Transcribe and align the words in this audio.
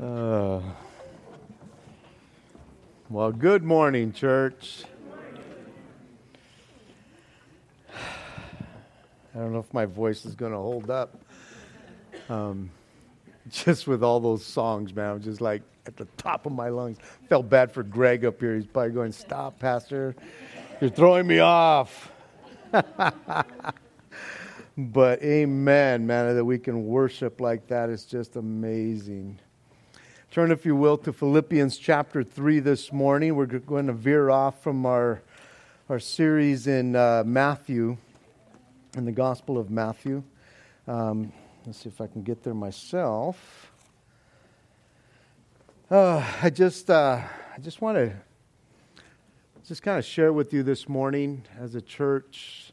Uh, 0.00 0.62
well, 3.10 3.30
good 3.30 3.62
morning, 3.62 4.14
church. 4.14 4.84
I 7.92 9.38
don't 9.38 9.52
know 9.52 9.58
if 9.58 9.74
my 9.74 9.84
voice 9.84 10.24
is 10.24 10.34
going 10.34 10.52
to 10.52 10.58
hold 10.58 10.88
up. 10.88 11.20
Um, 12.30 12.70
just 13.50 13.86
with 13.86 14.02
all 14.02 14.20
those 14.20 14.42
songs, 14.42 14.94
man, 14.94 15.10
I'm 15.10 15.20
just 15.20 15.42
like 15.42 15.60
at 15.84 15.98
the 15.98 16.06
top 16.16 16.46
of 16.46 16.52
my 16.52 16.70
lungs. 16.70 16.96
Felt 17.28 17.50
bad 17.50 17.70
for 17.70 17.82
Greg 17.82 18.24
up 18.24 18.40
here. 18.40 18.54
He's 18.54 18.66
probably 18.66 18.92
going, 18.92 19.12
"Stop, 19.12 19.58
Pastor, 19.58 20.16
you're 20.80 20.88
throwing 20.88 21.26
me 21.26 21.40
off." 21.40 22.10
but 24.78 25.22
amen, 25.22 26.06
man, 26.06 26.34
that 26.34 26.44
we 26.44 26.58
can 26.58 26.86
worship 26.86 27.38
like 27.38 27.66
that 27.66 27.90
is 27.90 28.06
just 28.06 28.36
amazing. 28.36 29.38
Turn, 30.30 30.52
if 30.52 30.64
you 30.64 30.76
will, 30.76 30.96
to 30.98 31.12
Philippians 31.12 31.76
chapter 31.76 32.22
3 32.22 32.60
this 32.60 32.92
morning. 32.92 33.34
We're 33.34 33.46
going 33.46 33.88
to 33.88 33.92
veer 33.92 34.30
off 34.30 34.62
from 34.62 34.86
our, 34.86 35.22
our 35.88 35.98
series 35.98 36.68
in 36.68 36.94
uh, 36.94 37.24
Matthew, 37.26 37.96
in 38.96 39.06
the 39.06 39.10
Gospel 39.10 39.58
of 39.58 39.72
Matthew. 39.72 40.22
Um, 40.86 41.32
let's 41.66 41.78
see 41.78 41.88
if 41.88 42.00
I 42.00 42.06
can 42.06 42.22
get 42.22 42.44
there 42.44 42.54
myself. 42.54 43.72
Uh, 45.90 46.24
I 46.40 46.48
just, 46.48 46.88
uh, 46.88 47.20
I 47.56 47.60
just 47.60 47.80
want 47.80 47.96
to 47.96 48.12
just 49.66 49.82
kind 49.82 49.98
of 49.98 50.04
share 50.04 50.32
with 50.32 50.52
you 50.52 50.62
this 50.62 50.88
morning 50.88 51.42
as 51.58 51.74
a 51.74 51.80
church 51.80 52.70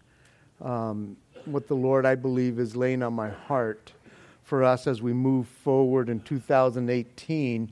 um, 0.62 1.18
what 1.46 1.68
the 1.68 1.76
Lord, 1.76 2.06
I 2.06 2.14
believe, 2.14 2.60
is 2.60 2.76
laying 2.76 3.02
on 3.02 3.14
my 3.14 3.30
heart 3.30 3.94
for 4.48 4.64
us 4.64 4.88
as 4.88 5.02
we 5.02 5.12
move 5.12 5.46
forward 5.46 6.08
in 6.08 6.22
2018. 6.22 7.70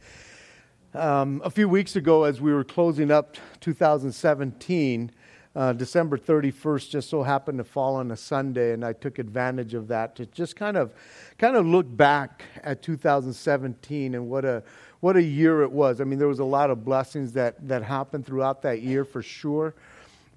Um, 0.93 1.41
a 1.45 1.49
few 1.49 1.69
weeks 1.69 1.95
ago, 1.95 2.25
as 2.25 2.41
we 2.41 2.53
were 2.53 2.65
closing 2.65 3.11
up 3.11 3.37
2017, 3.61 5.09
uh, 5.55 5.71
December 5.71 6.17
31st 6.17 6.89
just 6.89 7.09
so 7.09 7.23
happened 7.23 7.59
to 7.59 7.63
fall 7.63 7.95
on 7.95 8.11
a 8.11 8.17
Sunday, 8.17 8.73
and 8.73 8.83
I 8.83 8.91
took 8.91 9.19
advantage 9.19 9.73
of 9.73 9.87
that 9.87 10.17
to 10.17 10.25
just 10.25 10.57
kind 10.57 10.75
of, 10.75 10.93
kind 11.37 11.55
of 11.55 11.65
look 11.65 11.85
back 11.95 12.43
at 12.61 12.81
2017 12.81 14.13
and 14.13 14.29
what 14.29 14.43
a 14.43 14.61
what 14.99 15.15
a 15.15 15.23
year 15.23 15.61
it 15.61 15.71
was. 15.71 16.01
I 16.01 16.03
mean, 16.03 16.19
there 16.19 16.27
was 16.27 16.39
a 16.39 16.45
lot 16.45 16.71
of 16.71 16.83
blessings 16.83 17.31
that 17.33 17.67
that 17.69 17.83
happened 17.83 18.25
throughout 18.25 18.63
that 18.63 18.81
year 18.81 19.05
for 19.05 19.21
sure 19.21 19.75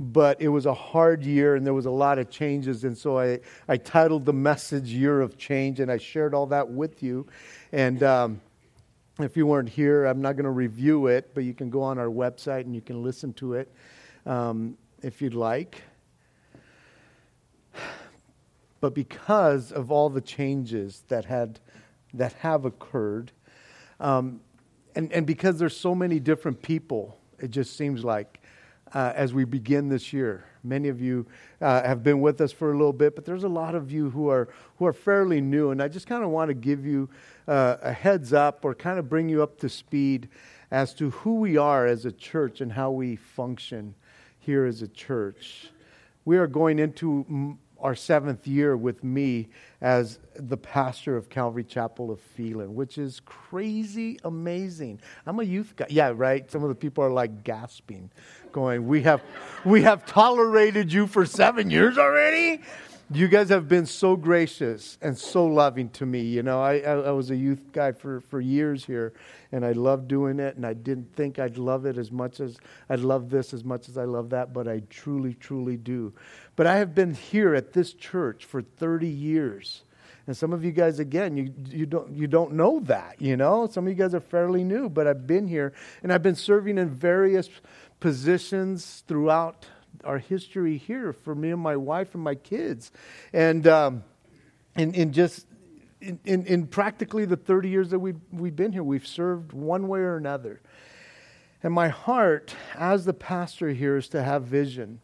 but 0.01 0.41
it 0.41 0.49
was 0.49 0.67
a 0.67 0.75
hard 0.75 1.25
year 1.25 1.57
and 1.57 1.67
there 1.67 1.75
was 1.75 1.87
a 1.87 1.91
lot 1.91 2.19
of 2.19 2.31
changes. 2.31 2.85
And 2.85 2.97
so 2.97 3.19
I, 3.19 3.41
I 3.67 3.77
titled 3.77 4.25
the 4.25 4.33
message 4.33 4.91
Year 4.91 5.21
of 5.21 5.37
Change 5.37 5.81
and 5.81 5.91
I 5.91 5.99
shared 5.99 6.35
all 6.35 6.47
that 6.47 6.69
with 6.69 7.03
you. 7.03 7.27
And 7.73 8.03
um, 8.03 8.41
if 9.19 9.37
you 9.37 9.47
weren't 9.47 9.69
here, 9.69 10.05
I'm 10.05 10.23
not 10.23 10.37
going 10.37 10.45
to 10.45 10.51
review 10.51 11.09
it, 11.09 11.35
but 11.35 11.43
you 11.45 11.53
can 11.53 11.71
go 11.71 11.83
on 11.83 11.99
our 11.99 12.07
website 12.07 12.61
and 12.61 12.75
you 12.75 12.81
can 12.81 13.03
listen 13.03 13.33
to 13.35 13.55
it 13.55 13.73
um, 14.25 14.77
if 15.03 15.21
you'd 15.21 15.35
like. 15.35 15.83
But 18.81 18.95
because 18.95 19.73
of 19.73 19.91
all 19.91 20.09
the 20.09 20.21
changes 20.21 21.03
that 21.09 21.25
had 21.25 21.59
that 22.15 22.33
have 22.35 22.65
occurred, 22.65 23.33
um, 23.99 24.41
and, 24.95 25.13
and 25.13 25.27
because 25.27 25.59
there's 25.59 25.77
so 25.77 25.97
many 25.97 26.21
different 26.21 26.63
people, 26.63 27.19
it 27.41 27.51
just 27.51 27.77
seems 27.77 28.05
like 28.05 28.41
uh, 28.95 29.13
as 29.15 29.35
we 29.35 29.45
begin 29.45 29.89
this 29.89 30.13
year. 30.13 30.45
Many 30.65 30.89
of 30.89 31.01
you 31.01 31.27
uh, 31.61 31.83
have 31.83 32.03
been 32.03 32.21
with 32.21 32.41
us 32.41 32.53
for 32.53 32.73
a 32.73 32.77
little 32.77 32.93
bit, 32.93 33.15
but 33.15 33.25
there's 33.25 33.45
a 33.45 33.49
lot 33.49 33.75
of 33.75 33.91
you 33.91 34.11
who 34.11 34.29
are 34.29 34.49
who 34.77 34.87
are 34.87 34.93
fairly 34.93 35.41
new, 35.41 35.71
and 35.71 35.83
I 35.83 35.89
just 35.89 36.07
kind 36.07 36.25
of 36.25 36.31
want 36.31 36.49
to 36.49 36.55
give 36.55 36.85
you 36.85 37.09
uh, 37.47 37.77
a 37.83 37.93
heads 37.93 38.33
up 38.33 38.65
or 38.65 38.75
kind 38.75 38.99
of 38.99 39.09
bring 39.09 39.29
you 39.29 39.43
up 39.43 39.59
to 39.61 39.69
speed 39.69 40.29
as 40.71 40.95
to 40.95 41.11
who 41.11 41.37
we 41.37 41.57
are 41.57 41.87
as 41.87 42.05
a 42.05 42.13
church 42.13 42.61
and 42.61 42.73
how 42.73 42.91
we 42.91 43.17
function 43.17 43.95
here 44.39 44.67
as 44.67 44.83
a 44.83 44.89
church. 44.89 45.71
We 46.25 46.37
are 46.37 46.47
going 46.47 46.79
into 46.79 47.57
our 47.81 47.95
seventh 47.95 48.47
year 48.47 48.77
with 48.77 49.05
me 49.05 49.49
as 49.81 50.19
the 50.35 50.57
pastor 50.57 51.17
of 51.17 51.29
Calvary 51.29 51.65
Chapel 51.65 52.11
of 52.11 52.21
Phelan, 52.21 52.75
which 52.75 52.99
is 52.99 53.21
crazy 53.25 54.19
amazing. 54.25 55.01
I'm 55.27 55.39
a 55.39 55.45
youth 55.45 55.75
guy. 55.77 55.87
Yeah, 55.89 56.13
right? 56.15 56.51
Some 56.51 56.63
of 56.63 56.69
the 56.69 56.75
people 56.75 57.05
are 57.05 57.11
like 57.11 57.45
gasping, 57.45 58.11
going, 58.51 58.87
We 58.87 59.03
have, 59.03 59.23
we 59.65 59.83
have 59.83 60.05
tolerated 60.07 60.93
you 60.93 61.07
for 61.07 61.25
seven 61.25 61.71
years 61.71 61.99
already? 61.99 62.63
You 63.11 63.27
guys 63.27 63.49
have 63.49 63.69
been 63.69 63.87
so 63.87 64.17
gracious 64.17 64.99
and 65.01 65.17
so 65.17 65.47
loving 65.47 65.89
to 65.91 66.05
me. 66.05 66.21
You 66.21 66.43
know, 66.43 66.61
I, 66.61 66.81
I, 66.81 66.93
I 66.93 67.11
was 67.13 67.31
a 67.31 67.37
youth 67.37 67.73
guy 67.73 67.93
for, 67.93 68.21
for 68.21 68.39
years 68.39 68.85
here, 68.85 69.15
and 69.51 69.65
I 69.65 69.73
loved 69.73 70.09
doing 70.09 70.39
it, 70.39 70.57
and 70.57 70.67
I 70.67 70.75
didn't 70.75 71.17
think 71.17 71.39
I'd 71.39 71.57
love 71.57 71.87
it 71.87 71.97
as 71.97 72.13
much 72.13 72.39
as 72.39 72.59
I'd 72.91 73.01
love 73.01 73.31
this 73.31 73.55
as 73.55 73.65
much 73.65 73.89
as 73.89 73.97
I 73.97 74.05
love 74.05 74.29
that, 74.31 74.53
but 74.53 74.69
I 74.69 74.83
truly, 74.91 75.33
truly 75.33 75.79
do. 75.79 76.13
But 76.55 76.67
I 76.67 76.77
have 76.77 76.95
been 76.95 77.15
here 77.15 77.55
at 77.55 77.73
this 77.73 77.95
church 77.95 78.45
for 78.45 78.61
30 78.61 79.09
years. 79.09 79.85
And 80.27 80.37
some 80.37 80.53
of 80.53 80.63
you 80.63 80.73
guys, 80.73 80.99
again, 80.99 81.35
you, 81.35 81.55
you, 81.71 81.87
don't, 81.87 82.13
you 82.15 82.27
don't 82.27 82.53
know 82.53 82.81
that, 82.81 83.23
you 83.23 83.39
know? 83.39 83.67
Some 83.69 83.87
of 83.87 83.89
you 83.89 83.97
guys 83.97 84.15
are 84.15 84.21
fairly 84.21 84.65
new, 84.65 84.91
but 84.91 85.07
I've 85.07 85.27
been 85.27 85.49
here, 85.49 85.73
and 86.03 86.13
I've 86.13 86.23
been 86.23 86.35
serving 86.35 86.77
in 86.77 86.91
various 86.91 87.49
positions 88.01 89.03
throughout 89.09 89.65
our 90.05 90.19
history 90.19 90.77
here 90.77 91.13
for 91.13 91.35
me 91.35 91.51
and 91.51 91.61
my 91.61 91.77
wife 91.77 92.15
and 92.15 92.23
my 92.23 92.35
kids. 92.35 92.91
And 93.33 93.67
um, 93.67 94.05
in, 94.77 94.95
in 94.95 95.13
just 95.13 95.47
in, 96.01 96.19
in, 96.25 96.47
in, 96.47 96.67
practically 96.67 97.25
the 97.25 97.37
30 97.37 97.69
years 97.69 97.91
that 97.91 97.99
we've, 97.99 98.21
we've 98.31 98.55
been 98.55 98.73
here, 98.73 98.85
we've 98.85 99.07
served 99.07 99.53
one 99.53 99.89
way 99.89 100.01
or 100.01 100.17
another. 100.17 100.61
And 101.63 101.75
my 101.75 101.89
heart 101.89 102.55
as 102.77 103.05
the 103.05 103.15
pastor 103.15 103.71
here 103.71 103.97
is 103.97 104.09
to 104.11 104.23
have 104.23 104.45
vision 104.45 105.01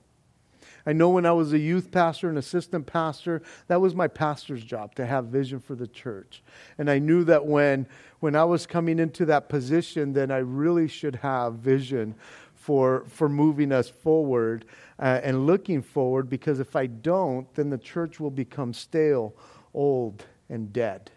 I 0.86 0.92
know 0.92 1.08
when 1.10 1.24
I 1.24 1.32
was 1.32 1.52
a 1.52 1.58
youth 1.58 1.90
pastor 1.90 2.28
and 2.28 2.36
assistant 2.36 2.86
pastor, 2.86 3.42
that 3.68 3.80
was 3.80 3.94
my 3.94 4.06
pastor's 4.06 4.62
job 4.62 4.94
to 4.96 5.06
have 5.06 5.26
vision 5.26 5.60
for 5.60 5.74
the 5.74 5.86
church. 5.86 6.42
And 6.76 6.90
I 6.90 6.98
knew 6.98 7.24
that 7.24 7.46
when, 7.46 7.86
when 8.20 8.36
I 8.36 8.44
was 8.44 8.66
coming 8.66 8.98
into 8.98 9.24
that 9.26 9.48
position, 9.48 10.12
then 10.12 10.30
I 10.30 10.38
really 10.38 10.88
should 10.88 11.16
have 11.16 11.54
vision 11.54 12.14
for, 12.54 13.04
for 13.08 13.28
moving 13.28 13.72
us 13.72 13.88
forward 13.88 14.66
uh, 14.98 15.20
and 15.22 15.46
looking 15.46 15.82
forward, 15.82 16.28
because 16.28 16.60
if 16.60 16.76
I 16.76 16.86
don't, 16.86 17.52
then 17.54 17.70
the 17.70 17.78
church 17.78 18.20
will 18.20 18.30
become 18.30 18.72
stale, 18.72 19.34
old, 19.72 20.24
and 20.48 20.72
dead. 20.72 21.10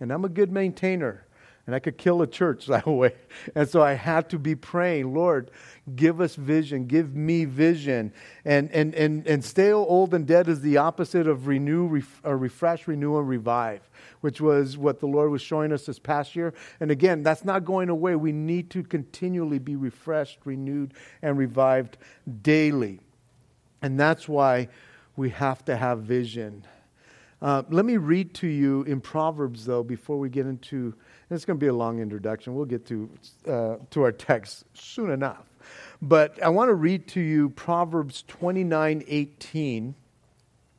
And 0.00 0.12
I'm 0.12 0.24
a 0.24 0.28
good 0.28 0.52
maintainer 0.52 1.24
and 1.66 1.74
I 1.74 1.78
could 1.78 1.96
kill 1.96 2.20
a 2.22 2.26
church 2.26 2.66
that 2.68 2.86
way. 2.86 3.14
And 3.54 3.68
so 3.68 3.82
I 3.82 3.94
had 3.94 4.28
to 4.30 4.38
be 4.38 4.54
praying, 4.54 5.14
Lord, 5.14 5.50
give 5.96 6.20
us 6.20 6.34
vision, 6.34 6.86
give 6.86 7.14
me 7.14 7.44
vision. 7.44 8.12
And, 8.44 8.70
and, 8.72 8.94
and, 8.94 9.26
and 9.26 9.44
stale, 9.44 9.84
old, 9.88 10.14
and 10.14 10.26
dead 10.26 10.48
is 10.48 10.60
the 10.60 10.76
opposite 10.76 11.26
of 11.26 11.46
renew, 11.46 11.86
ref, 11.86 12.20
uh, 12.24 12.34
refresh, 12.34 12.86
renew, 12.86 13.18
and 13.18 13.28
revive, 13.28 13.88
which 14.20 14.40
was 14.40 14.76
what 14.76 15.00
the 15.00 15.06
Lord 15.06 15.30
was 15.30 15.42
showing 15.42 15.72
us 15.72 15.86
this 15.86 15.98
past 15.98 16.36
year. 16.36 16.54
And 16.80 16.90
again, 16.90 17.22
that's 17.22 17.44
not 17.44 17.64
going 17.64 17.88
away. 17.88 18.16
We 18.16 18.32
need 18.32 18.70
to 18.70 18.82
continually 18.82 19.58
be 19.58 19.76
refreshed, 19.76 20.40
renewed, 20.44 20.94
and 21.22 21.38
revived 21.38 21.98
daily. 22.42 23.00
And 23.84 24.00
that's 24.00 24.26
why 24.26 24.68
we 25.14 25.28
have 25.28 25.62
to 25.66 25.76
have 25.76 25.98
vision. 25.98 26.64
Uh, 27.42 27.64
let 27.68 27.84
me 27.84 27.98
read 27.98 28.32
to 28.32 28.46
you 28.46 28.82
in 28.84 28.98
Proverbs, 28.98 29.66
though, 29.66 29.82
before 29.82 30.18
we 30.18 30.30
get 30.30 30.46
into. 30.46 30.94
It's 31.30 31.44
going 31.44 31.58
to 31.58 31.62
be 31.62 31.68
a 31.68 31.74
long 31.74 31.98
introduction. 31.98 32.54
We'll 32.54 32.64
get 32.64 32.86
to 32.86 33.10
uh, 33.46 33.76
to 33.90 34.02
our 34.02 34.10
text 34.10 34.64
soon 34.72 35.10
enough. 35.10 35.44
But 36.00 36.42
I 36.42 36.48
want 36.48 36.70
to 36.70 36.74
read 36.74 37.06
to 37.08 37.20
you 37.20 37.50
Proverbs 37.50 38.24
29 38.26 39.04
18. 39.06 39.94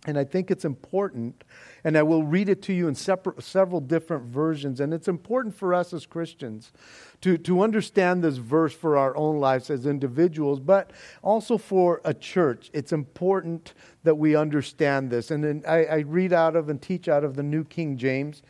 And 0.08 0.18
I 0.18 0.24
think 0.24 0.50
it's 0.50 0.66
important, 0.66 1.44
and 1.86 1.96
I 1.96 2.02
will 2.02 2.24
read 2.24 2.50
it 2.50 2.64
to 2.64 2.74
you 2.74 2.88
in 2.88 2.96
several 2.96 3.80
different 3.80 4.26
versions. 4.26 4.80
And 4.80 4.92
it's 4.92 5.08
important 5.08 5.54
for 5.54 5.72
us 5.72 5.94
as 5.94 6.08
Christians 6.08 6.74
to, 7.22 7.38
to 7.38 7.62
understand 7.62 8.24
this 8.24 8.38
verse 8.38 8.74
for 8.74 8.98
our 8.98 9.16
own 9.16 9.38
lives 9.40 9.70
as 9.70 9.86
individuals, 9.86 10.60
but 10.60 10.90
also 11.22 11.60
for 11.60 12.02
a 12.04 12.12
church. 12.12 12.72
It's 12.74 12.92
important 12.92 13.76
that 14.04 14.16
we 14.16 14.36
understand 14.36 15.12
this. 15.12 15.30
And 15.30 15.44
then 15.44 15.64
I, 15.68 15.86
I 15.86 16.00
read 16.00 16.34
out 16.34 16.56
of 16.56 16.70
and 16.70 16.82
teach 16.82 17.08
out 17.08 17.24
of 17.24 17.36
the 17.36 17.44
New 17.44 17.64
King 17.64 17.98
James. 17.98 18.42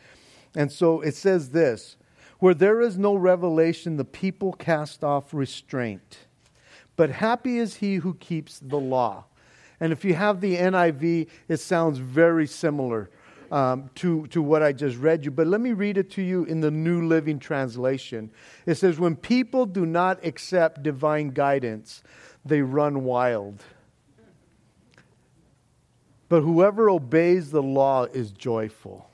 And 0.54 0.72
so 0.72 1.02
it 1.02 1.14
says 1.14 1.50
this 1.50 1.98
Where 2.38 2.54
there 2.54 2.80
is 2.80 2.96
no 2.96 3.16
revelation, 3.16 3.98
the 3.98 4.04
people 4.06 4.54
cast 4.54 5.04
off 5.04 5.34
restraint. 5.34 6.20
But 6.96 7.10
happy 7.10 7.58
is 7.58 7.76
he 7.76 7.96
who 7.96 8.14
keeps 8.14 8.58
the 8.58 8.80
law. 8.80 9.26
And 9.78 9.92
if 9.92 10.06
you 10.06 10.14
have 10.14 10.40
the 10.40 10.56
NIV, 10.56 11.28
it 11.48 11.58
sounds 11.58 11.98
very 11.98 12.46
similar 12.46 13.10
um, 13.50 13.90
to, 13.96 14.26
to 14.28 14.42
what 14.42 14.62
I 14.62 14.72
just 14.72 14.96
read 14.98 15.24
you. 15.24 15.30
But 15.30 15.46
let 15.46 15.60
me 15.60 15.72
read 15.72 15.96
it 15.98 16.10
to 16.12 16.22
you 16.22 16.44
in 16.44 16.60
the 16.60 16.70
New 16.70 17.06
Living 17.06 17.38
Translation. 17.38 18.30
It 18.66 18.76
says, 18.76 18.98
When 18.98 19.16
people 19.16 19.66
do 19.66 19.86
not 19.86 20.24
accept 20.24 20.82
divine 20.82 21.30
guidance, 21.30 22.02
they 22.44 22.62
run 22.62 23.04
wild. 23.04 23.62
But 26.28 26.40
whoever 26.40 26.90
obeys 26.90 27.50
the 27.50 27.62
law 27.62 28.04
is 28.04 28.32
joyful. 28.32 29.08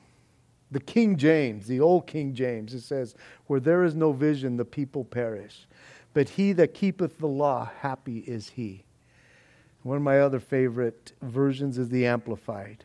the 0.70 0.80
King 0.80 1.16
James, 1.18 1.66
the 1.66 1.80
old 1.80 2.06
King 2.06 2.32
James, 2.32 2.72
it 2.72 2.80
says, 2.80 3.14
Where 3.46 3.60
there 3.60 3.84
is 3.84 3.94
no 3.94 4.12
vision, 4.12 4.56
the 4.56 4.64
people 4.64 5.04
perish. 5.04 5.66
But 6.14 6.30
he 6.30 6.52
that 6.52 6.74
keepeth 6.74 7.18
the 7.18 7.26
law, 7.26 7.70
happy 7.80 8.18
is 8.20 8.50
he. 8.50 8.84
One 9.82 9.96
of 9.96 10.02
my 10.02 10.20
other 10.20 10.40
favorite 10.40 11.12
versions 11.20 11.76
is 11.76 11.88
the 11.88 12.06
Amplified, 12.06 12.84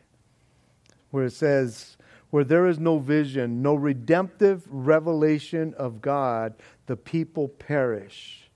where 1.10 1.26
it 1.26 1.32
says, 1.32 1.96
Where 2.30 2.44
there 2.44 2.66
is 2.66 2.78
no 2.78 2.98
vision, 2.98 3.62
no 3.62 3.74
redemptive 3.74 4.66
revelation 4.68 5.74
of 5.74 6.00
God, 6.00 6.54
the 6.86 6.96
people 6.96 7.48
perish. 7.48 8.50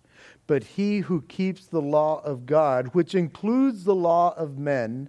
But 0.47 0.65
he 0.65 1.01
who 1.01 1.23
keeps 1.23 1.67
the 1.67 1.81
law 1.81 2.21
of 2.25 2.47
God, 2.47 2.89
which 2.89 3.15
includes 3.15 3.85
the 3.85 3.95
law 3.95 4.35
of 4.37 4.59
men, 4.59 5.09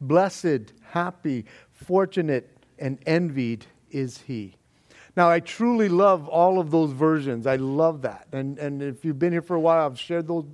blessed, 0.00 0.72
happy, 0.82 1.44
fortunate, 1.70 2.56
and 2.78 2.98
envied 3.06 3.66
is 3.90 4.22
he. 4.22 4.56
Now, 5.16 5.28
I 5.28 5.40
truly 5.40 5.88
love 5.88 6.28
all 6.28 6.58
of 6.58 6.70
those 6.70 6.92
versions. 6.92 7.46
I 7.46 7.56
love 7.56 8.02
that. 8.02 8.28
And, 8.32 8.58
and 8.58 8.82
if 8.82 9.04
you've 9.04 9.18
been 9.18 9.32
here 9.32 9.42
for 9.42 9.56
a 9.56 9.60
while, 9.60 9.84
I've 9.84 9.98
shared 9.98 10.28
those 10.28 10.46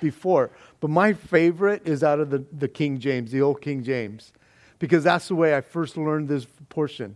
before. 0.00 0.50
But 0.80 0.90
my 0.90 1.12
favorite 1.12 1.86
is 1.86 2.04
out 2.04 2.20
of 2.20 2.30
the, 2.30 2.44
the 2.52 2.68
King 2.68 2.98
James, 2.98 3.32
the 3.32 3.40
old 3.40 3.60
King 3.60 3.82
James, 3.82 4.32
because 4.82 5.04
that's 5.04 5.28
the 5.28 5.36
way 5.36 5.54
I 5.56 5.60
first 5.60 5.96
learned 5.96 6.28
this 6.28 6.44
portion. 6.68 7.14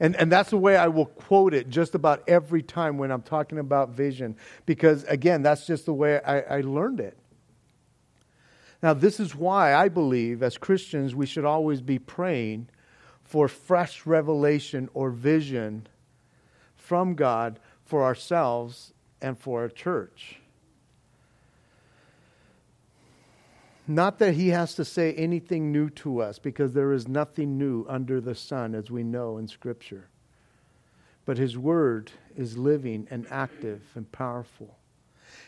And, 0.00 0.16
and 0.16 0.32
that's 0.32 0.48
the 0.48 0.56
way 0.56 0.74
I 0.74 0.88
will 0.88 1.04
quote 1.04 1.52
it 1.52 1.68
just 1.68 1.94
about 1.94 2.26
every 2.26 2.62
time 2.62 2.96
when 2.96 3.10
I'm 3.10 3.20
talking 3.20 3.58
about 3.58 3.90
vision, 3.90 4.36
because 4.64 5.04
again, 5.04 5.42
that's 5.42 5.66
just 5.66 5.84
the 5.84 5.92
way 5.92 6.18
I, 6.18 6.40
I 6.40 6.60
learned 6.62 7.00
it. 7.00 7.18
Now, 8.82 8.94
this 8.94 9.20
is 9.20 9.34
why 9.34 9.74
I 9.74 9.90
believe 9.90 10.42
as 10.42 10.56
Christians 10.56 11.14
we 11.14 11.26
should 11.26 11.44
always 11.44 11.82
be 11.82 11.98
praying 11.98 12.70
for 13.22 13.48
fresh 13.48 14.06
revelation 14.06 14.88
or 14.94 15.10
vision 15.10 15.86
from 16.74 17.16
God 17.16 17.60
for 17.84 18.02
ourselves 18.02 18.94
and 19.20 19.38
for 19.38 19.60
our 19.60 19.68
church. 19.68 20.37
Not 23.88 24.18
that 24.18 24.34
he 24.34 24.48
has 24.48 24.74
to 24.74 24.84
say 24.84 25.14
anything 25.14 25.72
new 25.72 25.88
to 25.90 26.20
us, 26.20 26.38
because 26.38 26.74
there 26.74 26.92
is 26.92 27.08
nothing 27.08 27.56
new 27.56 27.86
under 27.88 28.20
the 28.20 28.34
sun, 28.34 28.74
as 28.74 28.90
we 28.90 29.02
know 29.02 29.38
in 29.38 29.48
Scripture. 29.48 30.08
But 31.24 31.38
his 31.38 31.56
word 31.56 32.12
is 32.36 32.58
living 32.58 33.08
and 33.10 33.26
active 33.30 33.82
and 33.94 34.10
powerful. 34.12 34.76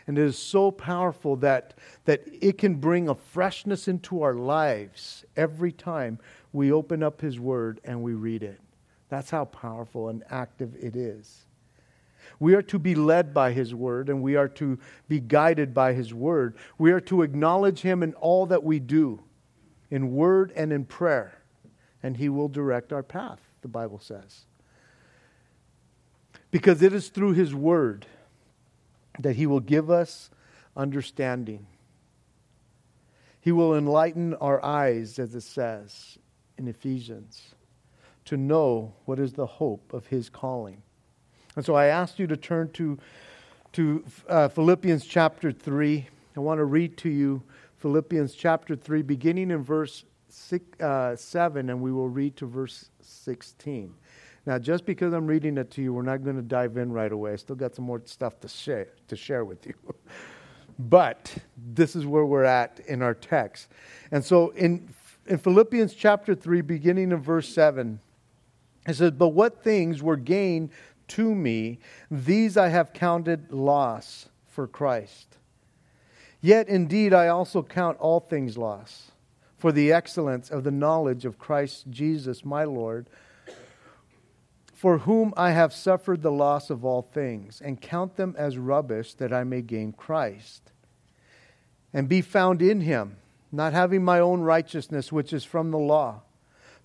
And 0.07 0.19
it 0.19 0.25
is 0.25 0.39
so 0.39 0.71
powerful 0.71 1.37
that, 1.37 1.75
that 2.07 2.23
it 2.41 2.59
can 2.59 2.77
bring 2.77 3.09
a 3.09 3.15
freshness 3.15 3.89
into 3.89 4.23
our 4.23 4.35
lives 4.35 5.25
every 5.37 5.73
time 5.73 6.19
we 6.53 6.73
open 6.73 7.03
up 7.03 7.21
His 7.21 7.39
Word 7.39 7.81
and 7.85 8.03
we 8.03 8.15
read 8.15 8.43
it. 8.43 8.61
That's 9.09 9.31
how 9.31 9.45
powerful 9.45 10.09
and 10.09 10.25
active 10.31 10.75
it 10.81 10.97
is. 10.97 11.45
We 12.41 12.55
are 12.55 12.63
to 12.63 12.79
be 12.79 12.97
led 12.97 13.33
by 13.33 13.53
His 13.53 13.75
Word 13.75 14.09
and 14.09 14.23
we 14.23 14.35
are 14.35 14.49
to 14.49 14.79
be 15.09 15.21
guided 15.21 15.73
by 15.73 15.93
His 15.93 16.13
Word. 16.13 16.57
We 16.79 16.91
are 16.91 17.01
to 17.03 17.23
acknowledge 17.23 17.81
Him 17.81 18.03
in 18.03 18.15
all 18.15 18.47
that 18.47 18.65
we 18.65 18.81
do, 18.81 19.23
in 19.91 20.13
word 20.13 20.53
and 20.57 20.73
in 20.73 20.87
prayer, 20.87 21.35
and 22.03 22.17
He 22.17 22.29
will 22.29 22.49
direct 22.49 22.93
our 22.93 23.03
path, 23.03 23.41
the 23.61 23.69
Bible 23.69 23.99
says. 23.99 24.47
Because 26.51 26.83
it 26.83 26.93
is 26.93 27.11
through 27.11 27.35
His 27.35 27.55
Word 27.55 28.07
that 29.21 29.37
He 29.37 29.47
will 29.47 29.61
give 29.61 29.91
us 29.91 30.31
understanding. 30.77 31.67
He 33.41 33.53
will 33.53 33.77
enlighten 33.77 34.35
our 34.35 34.65
eyes, 34.65 35.19
as 35.19 35.35
it 35.35 35.43
says, 35.43 36.19
in 36.59 36.69
Ephesians 36.69 37.55
to 38.27 38.37
know 38.37 38.95
what 39.07 39.19
is 39.19 39.33
the 39.33 39.47
hope 39.47 39.93
of 39.93 40.07
his 40.07 40.29
calling. 40.29 40.83
And 41.61 41.67
so 41.67 41.75
I 41.75 41.89
asked 41.89 42.19
you 42.19 42.27
to 42.27 42.39
turn 42.39 42.71
to, 42.71 42.99
to 43.75 44.03
uh, 44.31 44.49
Philippians 44.49 45.05
chapter 45.05 45.53
3. 45.53 46.09
I 46.35 46.41
want 46.41 46.57
to 46.57 46.65
read 46.65 46.97
to 46.97 47.11
you 47.11 47.43
Philippians 47.77 48.35
chapter 48.35 48.75
3, 48.75 49.03
beginning 49.03 49.51
in 49.51 49.63
verse 49.63 50.05
six, 50.31 50.81
uh, 50.81 51.15
7, 51.15 51.69
and 51.69 51.83
we 51.83 51.93
will 51.93 52.09
read 52.09 52.35
to 52.37 52.47
verse 52.47 52.89
16. 53.03 53.93
Now, 54.47 54.59
just 54.59 54.87
because 54.87 55.13
I'm 55.13 55.27
reading 55.27 55.59
it 55.59 55.71
to 55.73 55.83
you, 55.83 55.93
we're 55.93 56.01
not 56.01 56.25
going 56.25 56.37
to 56.37 56.43
dive 56.43 56.79
in 56.79 56.93
right 56.93 57.13
away. 57.13 57.35
I 57.35 57.37
still 57.37 57.57
got 57.57 57.75
some 57.75 57.85
more 57.85 58.01
stuff 58.07 58.41
to 58.41 58.49
share, 58.49 58.89
to 59.09 59.15
share 59.15 59.45
with 59.45 59.67
you. 59.67 59.75
but 60.79 61.37
this 61.75 61.95
is 61.95 62.07
where 62.07 62.25
we're 62.25 62.45
at 62.45 62.81
in 62.89 63.03
our 63.03 63.13
text. 63.13 63.69
And 64.13 64.25
so 64.25 64.49
in 64.53 64.89
in 65.27 65.37
Philippians 65.37 65.93
chapter 65.93 66.35
3, 66.35 66.63
beginning 66.63 67.13
in 67.13 67.21
verse 67.21 67.51
7, 67.51 68.01
it 68.87 68.95
says, 68.95 69.11
But 69.13 69.29
what 69.29 69.63
things 69.63 70.03
were 70.03 70.17
gained 70.17 70.71
to 71.11 71.35
me, 71.35 71.79
these 72.11 72.57
I 72.57 72.69
have 72.69 72.93
counted 72.93 73.53
loss 73.53 74.29
for 74.49 74.67
Christ. 74.67 75.37
Yet 76.41 76.69
indeed 76.69 77.13
I 77.13 77.29
also 77.29 77.63
count 77.63 77.99
all 77.99 78.21
things 78.21 78.57
loss 78.57 79.13
for 79.59 79.73
the 79.73 79.93
excellence 79.93 80.51
of 80.51 80.65
the 80.65 80.71
knowledge 80.71 81.25
of 81.25 81.39
Christ 81.39 81.85
Jesus 81.91 82.45
my 82.45 82.65
Lord, 82.65 83.07
for 84.73 84.99
whom 84.99 85.35
I 85.37 85.51
have 85.51 85.75
suffered 85.75 86.23
the 86.23 86.33
loss 86.33 86.71
of 86.71 86.85
all 86.85 87.03
things, 87.03 87.61
and 87.61 87.81
count 87.81 88.17
them 88.17 88.35
as 88.39 88.57
rubbish 88.57 89.13
that 89.15 89.33
I 89.33 89.45
may 89.45 89.61
gain 89.61 89.93
Christ, 89.93 90.73
and 91.93 92.09
be 92.09 92.23
found 92.23 92.63
in 92.63 92.81
him 92.81 93.17
not 93.53 93.73
having 93.73 94.05
my 94.05 94.21
own 94.21 94.41
righteousness, 94.41 95.13
which 95.13 95.33
is 95.33 95.45
from 95.45 95.71
the 95.71 95.79
law, 95.79 96.23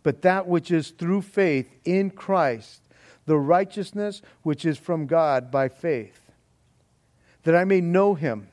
but 0.04 0.22
that 0.24 0.48
which 0.48 0.72
is 0.72 0.90
through 0.90 1.22
faith 1.22 1.70
in 1.86 2.10
Christ, 2.10 2.82
the 3.26 3.38
righteousness 3.38 4.22
which 4.44 4.66
is 4.66 4.78
from 4.78 5.08
God 5.08 5.52
by 5.52 5.68
faith, 5.70 6.32
that 7.44 7.56
I 7.56 7.64
may 7.64 7.82
know 7.82 8.14
him 8.14 8.50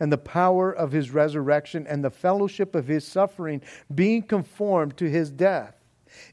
and 0.00 0.12
the 0.12 0.18
power 0.18 0.72
of 0.72 0.92
his 0.92 1.10
resurrection 1.10 1.86
and 1.86 2.04
the 2.04 2.10
fellowship 2.10 2.74
of 2.74 2.86
his 2.86 3.06
suffering, 3.06 3.60
being 3.94 4.22
conformed 4.22 4.96
to 4.96 5.10
his 5.10 5.30
death, 5.30 5.74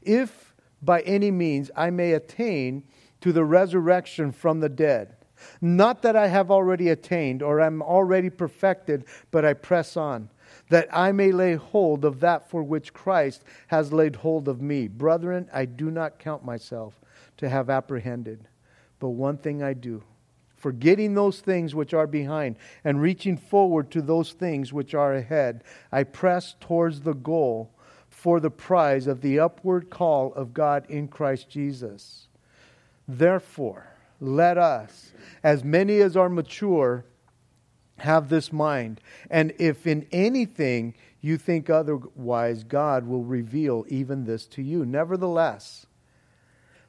if 0.02 0.54
by 0.80 1.00
any 1.02 1.30
means 1.30 1.70
I 1.76 1.90
may 1.90 2.12
attain 2.12 2.84
to 3.20 3.32
the 3.32 3.44
resurrection 3.44 4.32
from 4.32 4.60
the 4.60 4.68
dead. 4.68 5.16
Not 5.60 6.02
that 6.02 6.16
I 6.16 6.28
have 6.28 6.50
already 6.50 6.88
attained 6.88 7.42
or 7.42 7.60
am 7.60 7.82
already 7.82 8.30
perfected, 8.30 9.04
but 9.30 9.44
I 9.44 9.54
press 9.54 9.96
on 9.96 10.28
that 10.68 10.88
I 10.92 11.12
may 11.12 11.32
lay 11.32 11.54
hold 11.54 12.04
of 12.04 12.20
that 12.20 12.48
for 12.48 12.62
which 12.62 12.92
Christ 12.92 13.44
has 13.68 13.92
laid 13.92 14.16
hold 14.16 14.48
of 14.48 14.60
me. 14.62 14.88
Brethren, 14.88 15.48
I 15.52 15.64
do 15.64 15.90
not 15.90 16.18
count 16.18 16.44
myself 16.44 17.00
to 17.38 17.48
have 17.48 17.70
apprehended, 17.70 18.48
but 18.98 19.10
one 19.10 19.36
thing 19.36 19.62
I 19.62 19.72
do, 19.74 20.02
forgetting 20.56 21.14
those 21.14 21.40
things 21.40 21.74
which 21.74 21.92
are 21.92 22.06
behind 22.06 22.56
and 22.84 23.00
reaching 23.00 23.36
forward 23.36 23.90
to 23.92 24.02
those 24.02 24.32
things 24.32 24.72
which 24.72 24.94
are 24.94 25.14
ahead, 25.14 25.64
I 25.90 26.04
press 26.04 26.54
towards 26.60 27.00
the 27.00 27.14
goal 27.14 27.72
for 28.08 28.38
the 28.38 28.50
prize 28.50 29.06
of 29.06 29.20
the 29.20 29.40
upward 29.40 29.90
call 29.90 30.32
of 30.34 30.54
God 30.54 30.86
in 30.88 31.08
Christ 31.08 31.48
Jesus. 31.48 32.28
Therefore, 33.08 33.88
let 34.20 34.56
us, 34.56 35.12
as 35.42 35.64
many 35.64 35.98
as 35.98 36.16
are 36.16 36.28
mature, 36.28 37.04
have 37.96 38.28
this 38.28 38.52
mind. 38.52 39.00
And 39.30 39.52
if 39.58 39.86
in 39.86 40.06
anything 40.12 40.94
you 41.20 41.36
think 41.36 41.70
otherwise, 41.70 42.64
God 42.64 43.06
will 43.06 43.24
reveal 43.24 43.84
even 43.88 44.24
this 44.24 44.46
to 44.48 44.62
you. 44.62 44.84
Nevertheless, 44.84 45.86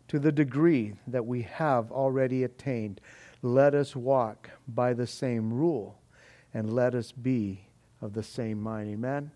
to 0.08 0.20
the 0.20 0.32
degree 0.32 0.94
that 1.08 1.26
we 1.26 1.44
have 1.44 1.92
already 1.92 2.44
attained, 2.44 3.02
let 3.42 3.74
us 3.74 3.96
walk 3.96 4.50
by 4.68 4.94
the 4.94 5.08
same 5.08 5.54
rule 5.54 5.98
and 6.54 6.74
let 6.74 6.94
us 6.96 7.12
be 7.12 7.68
of 8.02 8.14
the 8.14 8.24
same 8.24 8.62
mind. 8.62 8.90
Amen? 8.90 9.32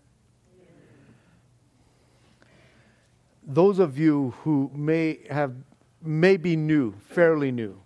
Those 3.46 3.78
of 3.78 3.98
you 3.98 4.34
who 4.42 4.70
may 4.74 5.20
have 5.30 5.54
may 6.02 6.36
be 6.36 6.54
new, 6.54 6.92
fairly 7.00 7.50
new 7.50 7.80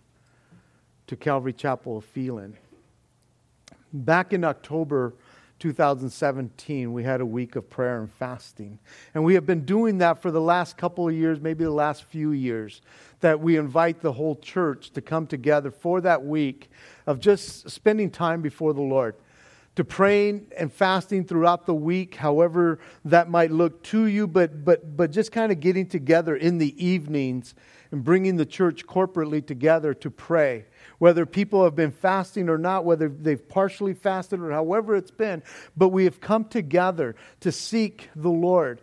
to 1.07 1.17
Calvary 1.17 1.53
Chapel 1.53 1.99
of 1.99 2.05
Phelan, 2.05 2.59
Back 3.93 4.33
in 4.33 4.43
October 4.43 5.13
2017, 5.63 6.93
we 6.93 7.05
had 7.05 7.21
a 7.21 7.27
week 7.27 7.55
of 7.55 7.71
prayer 7.71 8.01
and 8.01 8.11
fasting. 8.11 8.81
And 9.15 9.23
we 9.23 9.35
have 9.35 9.47
been 9.47 9.65
doing 9.65 9.99
that 9.99 10.21
for 10.21 10.33
the 10.33 10.41
last 10.41 10.77
couple 10.77 11.09
of 11.09 11.15
years, 11.15 11.41
maybe 11.41 11.63
the 11.63 11.71
last 11.71 12.03
few 12.03 12.33
years, 12.33 12.83
that 13.21 13.39
we 13.39 13.57
invite 13.57 14.01
the 14.01 14.13
whole 14.13 14.35
church 14.35 14.91
to 14.91 15.01
come 15.01 15.29
together 15.29 15.71
for 15.71 16.01
that 16.01 16.25
week 16.25 16.69
of 17.07 17.21
just 17.21 17.71
spending 17.71 18.11
time 18.11 18.43
before 18.43 18.75
the 18.75 18.83
Lord. 18.83 19.15
To 19.77 19.85
praying 19.85 20.49
and 20.59 20.71
fasting 20.71 21.27
throughout 21.27 21.65
the 21.65 21.75
week, 21.75 22.17
however 22.17 22.81
that 23.05 23.31
might 23.31 23.53
look 23.53 23.85
to 23.85 24.07
you, 24.07 24.27
but, 24.27 24.65
but, 24.65 24.97
but 24.97 25.13
just 25.13 25.31
kind 25.31 25.53
of 25.53 25.61
getting 25.61 25.87
together 25.87 26.35
in 26.35 26.59
the 26.59 26.85
evenings 26.85 27.55
and 27.93 28.03
bringing 28.03 28.37
the 28.37 28.47
church 28.47 28.87
corporately 28.87 29.47
together 29.47 29.95
to 29.95 30.11
pray 30.11 30.65
whether 30.99 31.27
people 31.27 31.63
have 31.65 31.77
been 31.77 31.91
fasting 31.91 32.49
or 32.49 32.57
not, 32.57 32.85
whether 32.85 33.09
they've 33.09 33.49
partially 33.49 33.93
fasted 33.93 34.41
or 34.41 34.51
however 34.51 34.97
it's 34.97 35.11
been, 35.11 35.43
but 35.77 35.89
we 35.89 36.05
have 36.05 36.21
come 36.21 36.45
together 36.45 37.15
to 37.41 37.53
seek 37.53 38.09
the 38.17 38.31
Lord 38.31 38.81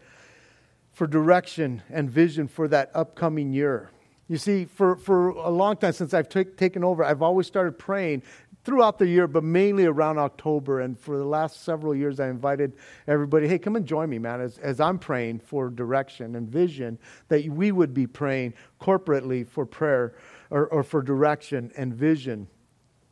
for 0.92 1.08
direction 1.08 1.82
and 1.90 2.10
vision 2.10 2.48
for 2.48 2.68
that 2.68 2.92
upcoming 2.94 3.52
year. 3.52 3.90
You 4.28 4.38
see, 4.38 4.66
for, 4.66 4.96
for 4.96 5.30
a 5.30 5.50
long 5.50 5.78
time 5.78 5.94
since 5.94 6.14
I've 6.14 6.30
t- 6.30 6.44
taken 6.44 6.84
over, 6.84 7.04
I've 7.04 7.24
always 7.24 7.48
started 7.48 7.80
praying 7.80 8.22
throughout 8.70 9.00
the 9.00 9.08
year, 9.08 9.26
but 9.28 9.44
mainly 9.44 9.88
around 9.88 10.20
October. 10.20 10.82
And 10.82 10.96
for 11.00 11.18
the 11.18 11.26
last 11.26 11.64
several 11.64 11.96
years, 11.96 12.20
I 12.20 12.30
invited 12.30 12.74
everybody, 13.08 13.48
hey, 13.48 13.58
come 13.58 13.76
and 13.76 13.84
join 13.84 14.12
me, 14.12 14.20
man, 14.20 14.42
as, 14.42 14.60
as 14.60 14.80
I'm 14.80 15.00
praying 15.00 15.40
for 15.40 15.72
direction 15.72 16.36
and 16.36 16.48
vision, 16.48 17.00
that 17.30 17.44
we 17.46 17.72
would 17.72 17.96
be 17.96 18.06
praying 18.06 18.54
corporately 18.80 19.48
for 19.48 19.66
prayer 19.66 20.14
or, 20.52 20.68
or 20.68 20.84
for 20.84 21.02
direction 21.02 21.72
and 21.78 21.92
vision. 21.92 22.48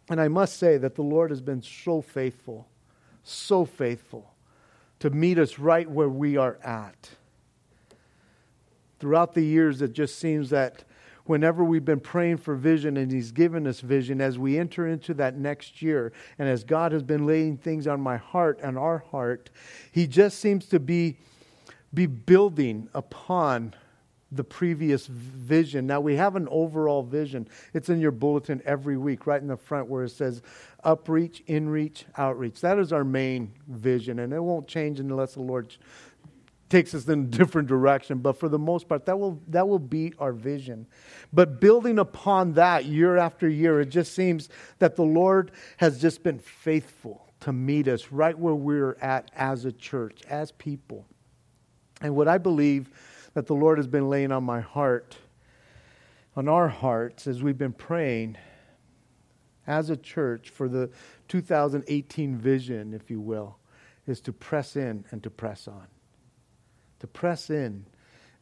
And 0.10 0.22
I 0.22 0.28
must 0.28 0.58
say 0.58 0.78
that 0.78 0.94
the 0.94 1.02
Lord 1.02 1.32
has 1.32 1.42
been 1.42 1.64
so 1.64 2.02
faithful, 2.04 2.68
so 3.24 3.66
faithful 3.66 4.36
to 5.00 5.10
meet 5.10 5.40
us 5.40 5.58
right 5.58 5.90
where 5.90 6.08
we 6.08 6.38
are 6.38 6.60
at. 6.64 7.10
Throughout 9.00 9.34
the 9.34 9.42
years, 9.42 9.82
it 9.82 9.94
just 9.94 10.20
seems 10.20 10.52
that 10.52 10.84
whenever 11.29 11.63
we've 11.63 11.86
been 11.86 12.00
praying 12.00 12.38
for 12.38 12.55
vision 12.55 12.98
and 12.98 13.12
He's 13.12 13.31
given 13.31 13.67
us 13.67 13.79
vision, 13.79 14.22
as 14.22 14.38
we 14.38 14.57
enter 14.57 14.88
into 14.88 15.13
that 15.15 15.38
next 15.38 15.81
year, 15.81 16.12
and 16.39 16.48
as 16.48 16.63
God 16.63 16.91
has 16.91 17.03
been 17.03 17.25
laying 17.25 17.57
things 17.57 17.88
on 17.88 18.01
my 18.01 18.17
heart 18.17 18.60
and 18.62 18.77
our 18.77 19.00
heart, 19.00 19.50
He 19.91 20.07
just 20.07 20.39
seems 20.39 20.65
to 20.67 20.79
be, 20.79 21.17
be 21.93 22.05
building 22.05 22.89
upon 22.93 23.74
the 24.31 24.43
previous 24.43 25.07
vision. 25.07 25.88
Now 25.88 26.01
we 26.01 26.15
have 26.15 26.36
an 26.36 26.48
overall 26.51 27.01
vision. 27.01 27.48
It's 27.74 27.89
in 27.89 28.01
your 28.01 28.12
bulletin 28.12 28.62
every 28.65 28.98
week, 28.98 29.25
right 29.25 29.41
in 29.41 29.48
the 29.48 29.57
front 29.57 29.88
where 29.88 30.03
it 30.03 30.10
says 30.10 30.41
upreach, 30.84 31.46
inreach, 31.46 32.03
outreach. 32.17 32.62
That 32.62 32.77
is 32.77 32.91
our 32.91 33.03
main 33.03 33.53
vision, 33.67 34.19
and 34.19 34.34
it 34.34 34.39
won't 34.41 34.67
change 34.67 35.00
unless 35.00 35.34
the 35.34 35.41
Lord 35.41 35.75
takes 36.69 36.93
us 36.93 37.07
in 37.07 37.21
a 37.21 37.24
different 37.38 37.67
direction. 37.67 38.19
But 38.19 38.39
for 38.39 38.50
the 38.50 38.59
most 38.59 38.88
part, 38.88 39.05
that 39.05 39.17
will 39.17 39.41
that 39.47 39.67
will 39.67 39.79
be 39.79 40.13
our 40.19 40.33
vision. 40.33 40.88
But 41.31 41.59
building 41.59 42.00
upon 42.00 42.53
that 42.53 42.86
year 42.86 43.17
after 43.17 43.47
year, 43.47 43.81
it 43.81 43.89
just 43.89 44.13
seems 44.13 44.50
that 44.79 44.95
the 44.95 45.03
Lord 45.03 45.51
has 45.77 46.01
just 46.01 46.24
been 46.24 46.39
faithful 46.39 47.27
to 47.41 47.53
meet 47.53 47.88
us 47.88 48.12
right 48.12 48.38
where 48.38 48.55
we're 48.55 48.97
at 49.00 49.29
as 49.36 49.65
a 49.65 49.71
church, 49.71 50.21
as 50.29 50.51
people. 50.53 51.05
And 52.01 52.15
what 52.15 52.27
I 52.27 52.38
believe 52.38 52.89
that 53.33 53.47
the 53.47 53.53
Lord 53.53 53.77
has 53.77 53.88
been 53.88 54.09
laying 54.09 54.31
on 54.31 54.43
my 54.43 54.62
heart, 54.62 55.17
on 56.36 56.47
our 56.47 56.67
hearts, 56.67 57.27
as 57.27 57.43
we've 57.43 57.57
been 57.57 57.74
praying 57.74 58.38
as 59.67 59.89
a 59.89 59.97
church 59.97 60.50
for 60.50 60.67
the 60.69 60.89
2018 61.27 62.38
vision, 62.38 62.93
if 62.93 63.12
you 63.12 63.19
will, 63.19 63.57
is 64.07 64.21
to 64.21 64.33
press 64.33 64.75
in 64.75 65.05
and 65.12 65.21
to 65.24 65.29
press 65.29 65.67
on. 65.67 65.88
To 67.00 67.08
press 67.08 67.50
in 67.50 67.86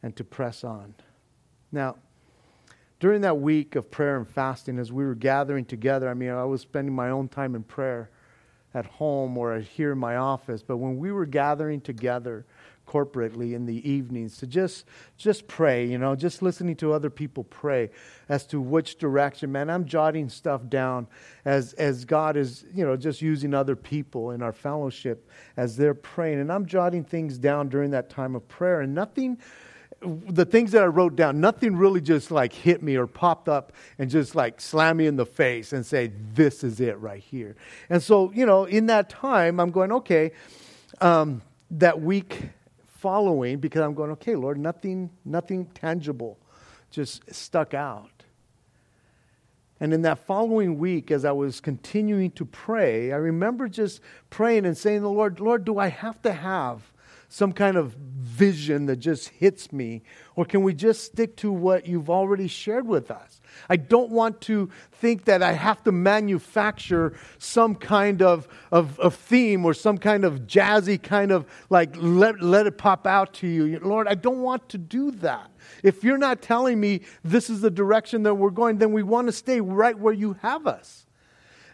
and 0.02 0.14
to 0.16 0.24
press 0.24 0.64
on. 0.64 0.94
Now, 1.72 1.96
during 2.98 3.20
that 3.22 3.38
week 3.38 3.76
of 3.76 3.90
prayer 3.90 4.16
and 4.16 4.26
fasting, 4.26 4.78
as 4.78 4.90
we 4.90 5.04
were 5.04 5.14
gathering 5.14 5.64
together, 5.64 6.08
I 6.08 6.14
mean, 6.14 6.30
I 6.30 6.44
was 6.44 6.62
spending 6.62 6.94
my 6.94 7.10
own 7.10 7.28
time 7.28 7.54
in 7.54 7.62
prayer 7.62 8.10
at 8.72 8.86
home 8.86 9.36
or 9.36 9.58
here 9.58 9.92
in 9.92 9.98
my 9.98 10.16
office, 10.16 10.62
but 10.62 10.78
when 10.78 10.98
we 10.98 11.12
were 11.12 11.26
gathering 11.26 11.80
together, 11.80 12.46
corporately 12.86 13.54
in 13.54 13.66
the 13.66 13.88
evenings 13.88 14.36
to 14.38 14.46
just 14.46 14.84
just 15.16 15.46
pray 15.48 15.86
you 15.86 15.98
know 15.98 16.14
just 16.14 16.42
listening 16.42 16.76
to 16.76 16.92
other 16.92 17.10
people 17.10 17.44
pray 17.44 17.90
as 18.28 18.46
to 18.46 18.60
which 18.60 18.98
direction. 18.98 19.50
Man 19.52 19.68
i'm 19.70 19.84
jotting 19.84 20.28
stuff 20.28 20.68
down 20.68 21.06
as 21.44 21.72
as 21.74 22.04
god 22.04 22.36
is 22.36 22.64
you 22.74 22.84
know 22.84 22.96
just 22.96 23.20
using 23.20 23.54
other 23.54 23.76
people 23.76 24.30
in 24.30 24.42
our 24.42 24.52
fellowship 24.52 25.28
as 25.56 25.76
they're 25.76 25.94
praying. 25.94 26.40
And 26.40 26.52
i'm 26.52 26.66
jotting 26.66 27.04
things 27.04 27.38
down 27.38 27.68
during 27.68 27.90
that 27.90 28.08
time 28.08 28.34
of 28.34 28.46
prayer. 28.48 28.80
And 28.80 28.94
nothing 28.94 29.38
the 30.00 30.44
things 30.44 30.72
that 30.72 30.82
I 30.82 30.86
wrote 30.86 31.16
down, 31.16 31.40
nothing 31.40 31.76
really 31.76 32.00
just 32.00 32.30
like 32.30 32.52
hit 32.52 32.82
me 32.82 32.96
or 32.96 33.06
popped 33.06 33.48
up 33.48 33.72
and 33.98 34.10
just 34.10 34.34
like 34.34 34.60
slam 34.60 34.98
me 34.98 35.06
in 35.06 35.16
the 35.16 35.26
face 35.26 35.72
and 35.72 35.84
say, 35.84 36.12
this 36.34 36.62
is 36.62 36.80
it 36.80 36.98
right 36.98 37.22
here. 37.22 37.56
And 37.88 38.02
so, 38.02 38.30
you 38.32 38.46
know, 38.46 38.64
in 38.64 38.86
that 38.86 39.08
time, 39.08 39.58
I'm 39.58 39.70
going, 39.70 39.92
okay, 39.92 40.32
um, 41.00 41.42
that 41.70 42.00
week 42.00 42.50
following 42.98 43.58
because 43.58 43.82
I'm 43.82 43.94
going, 43.94 44.10
okay, 44.12 44.36
Lord, 44.36 44.58
nothing, 44.58 45.10
nothing 45.24 45.66
tangible 45.66 46.38
just 46.90 47.32
stuck 47.34 47.74
out. 47.74 48.24
And 49.78 49.92
in 49.92 50.02
that 50.02 50.20
following 50.20 50.78
week, 50.78 51.10
as 51.10 51.24
I 51.26 51.32
was 51.32 51.60
continuing 51.60 52.30
to 52.32 52.46
pray, 52.46 53.12
I 53.12 53.16
remember 53.16 53.68
just 53.68 54.00
praying 54.30 54.64
and 54.64 54.76
saying 54.76 55.02
the 55.02 55.10
Lord, 55.10 55.38
Lord, 55.38 55.66
do 55.66 55.78
I 55.78 55.88
have 55.88 56.22
to 56.22 56.32
have 56.32 56.92
some 57.28 57.52
kind 57.52 57.76
of 57.76 57.92
vision 57.92 58.86
that 58.86 58.96
just 58.96 59.28
hits 59.28 59.72
me? 59.72 60.02
Or 60.34 60.46
can 60.46 60.62
we 60.62 60.72
just 60.72 61.04
stick 61.04 61.36
to 61.36 61.52
what 61.52 61.86
you've 61.86 62.08
already 62.08 62.48
shared 62.48 62.86
with 62.86 63.10
us? 63.10 63.40
I 63.68 63.76
don't 63.76 64.10
want 64.10 64.40
to 64.42 64.70
think 64.92 65.24
that 65.24 65.42
I 65.42 65.52
have 65.52 65.82
to 65.84 65.92
manufacture 65.92 67.14
some 67.38 67.74
kind 67.74 68.22
of, 68.22 68.48
of, 68.70 68.98
of, 69.00 69.14
theme 69.14 69.64
or 69.64 69.74
some 69.74 69.98
kind 69.98 70.24
of 70.24 70.40
jazzy 70.42 71.02
kind 71.02 71.30
of 71.30 71.46
like, 71.70 71.94
let, 71.96 72.40
let 72.40 72.66
it 72.66 72.78
pop 72.78 73.06
out 73.06 73.34
to 73.34 73.46
you. 73.46 73.78
Lord, 73.80 74.08
I 74.08 74.14
don't 74.14 74.42
want 74.42 74.68
to 74.70 74.78
do 74.78 75.10
that. 75.12 75.50
If 75.82 76.04
you're 76.04 76.18
not 76.18 76.42
telling 76.42 76.80
me 76.80 77.02
this 77.24 77.50
is 77.50 77.60
the 77.60 77.70
direction 77.70 78.22
that 78.24 78.34
we're 78.34 78.50
going, 78.50 78.78
then 78.78 78.92
we 78.92 79.02
want 79.02 79.28
to 79.28 79.32
stay 79.32 79.60
right 79.60 79.98
where 79.98 80.12
you 80.12 80.34
have 80.42 80.66
us. 80.66 81.05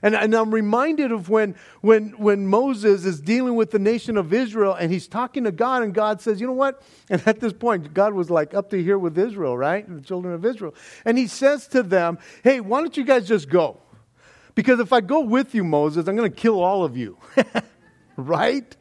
And, 0.03 0.17
and 0.17 0.35
I'm 0.35 0.53
reminded 0.53 1.13
of 1.13 1.29
when, 1.29 1.55
when, 1.81 2.11
when 2.19 2.47
Moses 2.47 3.05
is 3.05 3.21
dealing 3.21 3.55
with 3.55 3.71
the 3.71 3.79
nation 3.79 4.17
of 4.17 4.33
Israel 4.33 4.75
and 4.75 4.93
he's 4.93 5.07
talking 5.07 5.45
to 5.45 5.53
God, 5.53 5.83
and 5.85 5.95
God 5.95 6.21
says, 6.21 6.41
You 6.41 6.49
know 6.49 6.53
what? 6.53 6.83
And 7.09 7.23
at 7.27 7.41
this 7.41 7.53
point, 7.53 7.95
God 7.95 8.13
was 8.13 8.29
like 8.29 8.53
up 8.53 8.71
to 8.71 8.83
here 8.83 8.99
with 8.99 9.17
Israel, 9.17 9.57
right? 9.57 9.89
The 9.89 10.01
children 10.01 10.35
of 10.35 10.45
Israel. 10.45 10.75
And 11.05 11.17
he 11.17 11.29
says 11.29 11.69
to 11.69 11.83
them, 11.83 12.19
Hey, 12.43 12.61
why 12.61 12.81
don't 12.81 12.97
you 12.97 13.05
guys 13.05 13.29
just 13.29 13.49
go? 13.49 13.79
Because 14.55 14.81
if 14.81 14.93
I 14.93 15.01
go 15.01 15.21
with 15.21 15.55
you, 15.55 15.65
Moses, 15.65 16.09
I'm 16.09 16.17
going 16.17 16.31
to 16.31 16.37
kill 16.37 16.61
all 16.61 16.85
of 16.85 16.97
you. 16.97 17.17
right? 18.17 18.77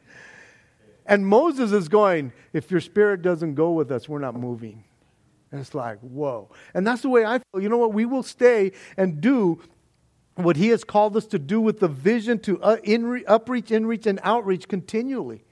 And 1.06 1.26
Moses 1.26 1.72
is 1.72 1.88
going, 1.88 2.34
If 2.52 2.72
your 2.72 2.82
spirit 2.82 3.22
doesn't 3.22 3.54
go 3.54 3.72
with 3.74 3.92
us, 3.92 4.10
we're 4.10 4.20
not 4.20 4.36
moving. 4.36 4.84
And 5.52 5.60
it's 5.60 5.76
like, 5.76 6.00
whoa. 6.00 6.50
And 6.74 6.88
that's 6.88 7.02
the 7.02 7.10
way 7.10 7.26
I 7.26 7.40
feel. 7.40 7.62
You 7.62 7.70
know 7.70 7.78
what? 7.78 7.94
We 7.94 8.06
will 8.06 8.24
stay 8.24 8.72
and 8.96 9.20
do 9.20 9.62
what 10.44 10.58
He 10.58 10.70
has 10.70 10.84
called 10.84 11.16
us 11.18 11.26
to 11.28 11.40
do 11.40 11.62
with 11.62 11.80
the 11.80 11.88
vision 11.88 12.40
to 12.40 12.62
uh, 12.62 12.78
upreach, 12.78 13.68
inreach, 13.68 14.06
and 14.06 14.20
outreach 14.24 14.68
continually. 14.68 15.44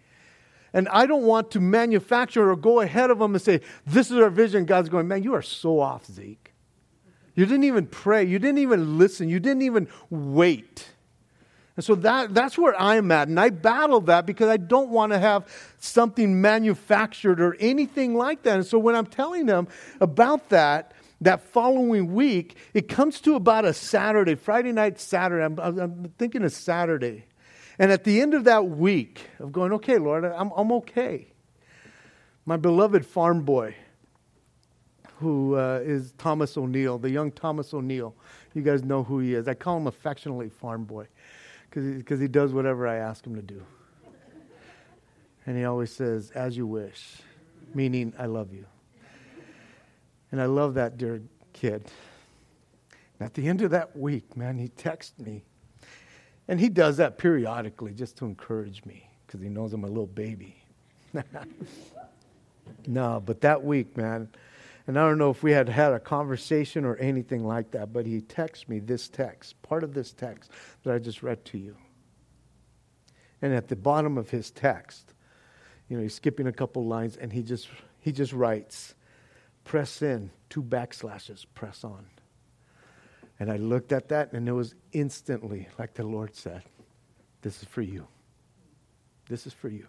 And 0.73 0.87
I 0.89 1.05
don't 1.05 1.23
want 1.23 1.51
to 1.51 1.59
manufacture 1.59 2.51
or 2.51 2.55
go 2.55 2.81
ahead 2.81 3.09
of 3.09 3.19
them 3.19 3.33
and 3.33 3.41
say, 3.41 3.61
This 3.85 4.11
is 4.11 4.17
our 4.17 4.29
vision. 4.29 4.65
God's 4.65 4.89
going, 4.89 5.07
Man, 5.07 5.23
you 5.23 5.33
are 5.33 5.41
so 5.41 5.79
off, 5.79 6.05
Zeke. 6.05 6.53
You 7.35 7.45
didn't 7.45 7.63
even 7.63 7.87
pray. 7.87 8.25
You 8.25 8.37
didn't 8.37 8.57
even 8.59 8.97
listen. 8.97 9.29
You 9.29 9.39
didn't 9.39 9.61
even 9.61 9.87
wait. 10.09 10.89
And 11.79 11.83
so 11.85 11.95
that, 11.95 12.33
that's 12.33 12.57
where 12.57 12.79
I'm 12.79 13.09
at. 13.13 13.29
And 13.29 13.39
I 13.39 13.51
battle 13.51 14.01
that 14.01 14.25
because 14.25 14.49
I 14.49 14.57
don't 14.57 14.89
want 14.89 15.13
to 15.13 15.17
have 15.17 15.47
something 15.79 16.41
manufactured 16.41 17.39
or 17.39 17.55
anything 17.61 18.15
like 18.15 18.43
that. 18.43 18.55
And 18.55 18.65
so 18.65 18.77
when 18.77 18.95
I'm 18.95 19.05
telling 19.05 19.45
them 19.45 19.69
about 20.01 20.49
that, 20.49 20.91
that 21.21 21.41
following 21.41 22.13
week, 22.13 22.55
it 22.73 22.87
comes 22.87 23.19
to 23.21 23.35
about 23.35 23.65
a 23.65 23.73
Saturday, 23.73 24.35
Friday 24.35 24.71
night, 24.71 24.99
Saturday. 24.99 25.43
I'm, 25.43 25.59
I'm 25.59 26.13
thinking 26.17 26.43
of 26.43 26.51
Saturday. 26.51 27.25
And 27.77 27.91
at 27.91 28.03
the 28.03 28.21
end 28.21 28.33
of 28.33 28.43
that 28.45 28.67
week 28.67 29.21
of 29.39 29.51
going, 29.51 29.71
okay, 29.73 29.97
Lord, 29.97 30.25
I'm, 30.25 30.51
I'm 30.55 30.71
okay. 30.73 31.27
My 32.45 32.57
beloved 32.57 33.05
farm 33.05 33.43
boy, 33.43 33.75
who 35.17 35.55
uh, 35.55 35.81
is 35.83 36.13
Thomas 36.17 36.57
O'Neill, 36.57 36.97
the 36.97 37.09
young 37.09 37.31
Thomas 37.31 37.73
O'Neill. 37.73 38.15
You 38.53 38.61
guys 38.61 38.83
know 38.83 39.03
who 39.03 39.19
he 39.19 39.33
is. 39.33 39.47
I 39.47 39.53
call 39.53 39.77
him 39.77 39.87
affectionately 39.87 40.49
farm 40.49 40.85
boy 40.85 41.07
because 41.69 42.19
he, 42.19 42.23
he 42.23 42.27
does 42.27 42.53
whatever 42.53 42.87
I 42.87 42.97
ask 42.97 43.25
him 43.25 43.35
to 43.35 43.41
do. 43.41 43.63
And 45.45 45.57
he 45.57 45.65
always 45.65 45.91
says, 45.91 46.31
as 46.31 46.57
you 46.57 46.67
wish, 46.67 47.17
meaning 47.73 48.13
I 48.17 48.25
love 48.25 48.53
you. 48.53 48.65
And 50.31 50.41
I 50.41 50.45
love 50.45 50.75
that 50.75 50.97
dear 50.97 51.21
kid. 51.53 51.83
And 53.19 53.25
at 53.25 53.33
the 53.33 53.47
end 53.47 53.61
of 53.61 53.71
that 53.71 53.97
week, 53.97 54.37
man, 54.37 54.57
he 54.57 54.67
texts 54.67 55.19
me. 55.19 55.43
And 56.47 56.59
he 56.59 56.69
does 56.69 56.97
that 56.97 57.17
periodically 57.17 57.93
just 57.93 58.17
to 58.17 58.25
encourage 58.25 58.83
me 58.85 59.07
because 59.25 59.41
he 59.41 59.49
knows 59.49 59.73
I'm 59.73 59.83
a 59.83 59.87
little 59.87 60.07
baby. 60.07 60.63
no, 62.87 63.21
but 63.23 63.41
that 63.41 63.63
week, 63.63 63.95
man, 63.97 64.29
and 64.87 64.97
I 64.97 65.07
don't 65.07 65.19
know 65.19 65.29
if 65.29 65.43
we 65.43 65.51
had 65.51 65.69
had 65.69 65.93
a 65.93 65.99
conversation 65.99 66.85
or 66.85 66.95
anything 66.95 67.45
like 67.45 67.69
that, 67.71 67.93
but 67.93 68.07
he 68.07 68.21
texts 68.21 68.67
me 68.67 68.79
this 68.79 69.07
text, 69.07 69.61
part 69.61 69.83
of 69.83 69.93
this 69.93 70.11
text 70.11 70.49
that 70.83 70.93
I 70.93 70.97
just 70.97 71.21
read 71.21 71.45
to 71.45 71.59
you. 71.59 71.75
And 73.43 73.53
at 73.53 73.67
the 73.67 73.75
bottom 73.75 74.17
of 74.17 74.31
his 74.31 74.49
text, 74.49 75.13
you 75.87 75.97
know, 75.97 76.01
he's 76.01 76.15
skipping 76.15 76.47
a 76.47 76.51
couple 76.51 76.85
lines 76.85 77.17
and 77.17 77.31
he 77.31 77.43
just 77.43 77.67
he 77.99 78.11
just 78.11 78.33
writes, 78.33 78.95
press 79.63 80.01
in, 80.01 80.31
two 80.49 80.63
backslashes, 80.63 81.45
press 81.53 81.83
on. 81.83 82.05
And 83.39 83.51
I 83.51 83.57
looked 83.57 83.91
at 83.91 84.09
that 84.09 84.33
and 84.33 84.47
it 84.47 84.51
was 84.51 84.75
instantly, 84.91 85.67
like 85.77 85.93
the 85.93 86.03
Lord 86.03 86.35
said, 86.35 86.63
This 87.41 87.61
is 87.61 87.67
for 87.67 87.81
you. 87.81 88.07
This 89.29 89.47
is 89.47 89.53
for 89.53 89.69
you. 89.69 89.87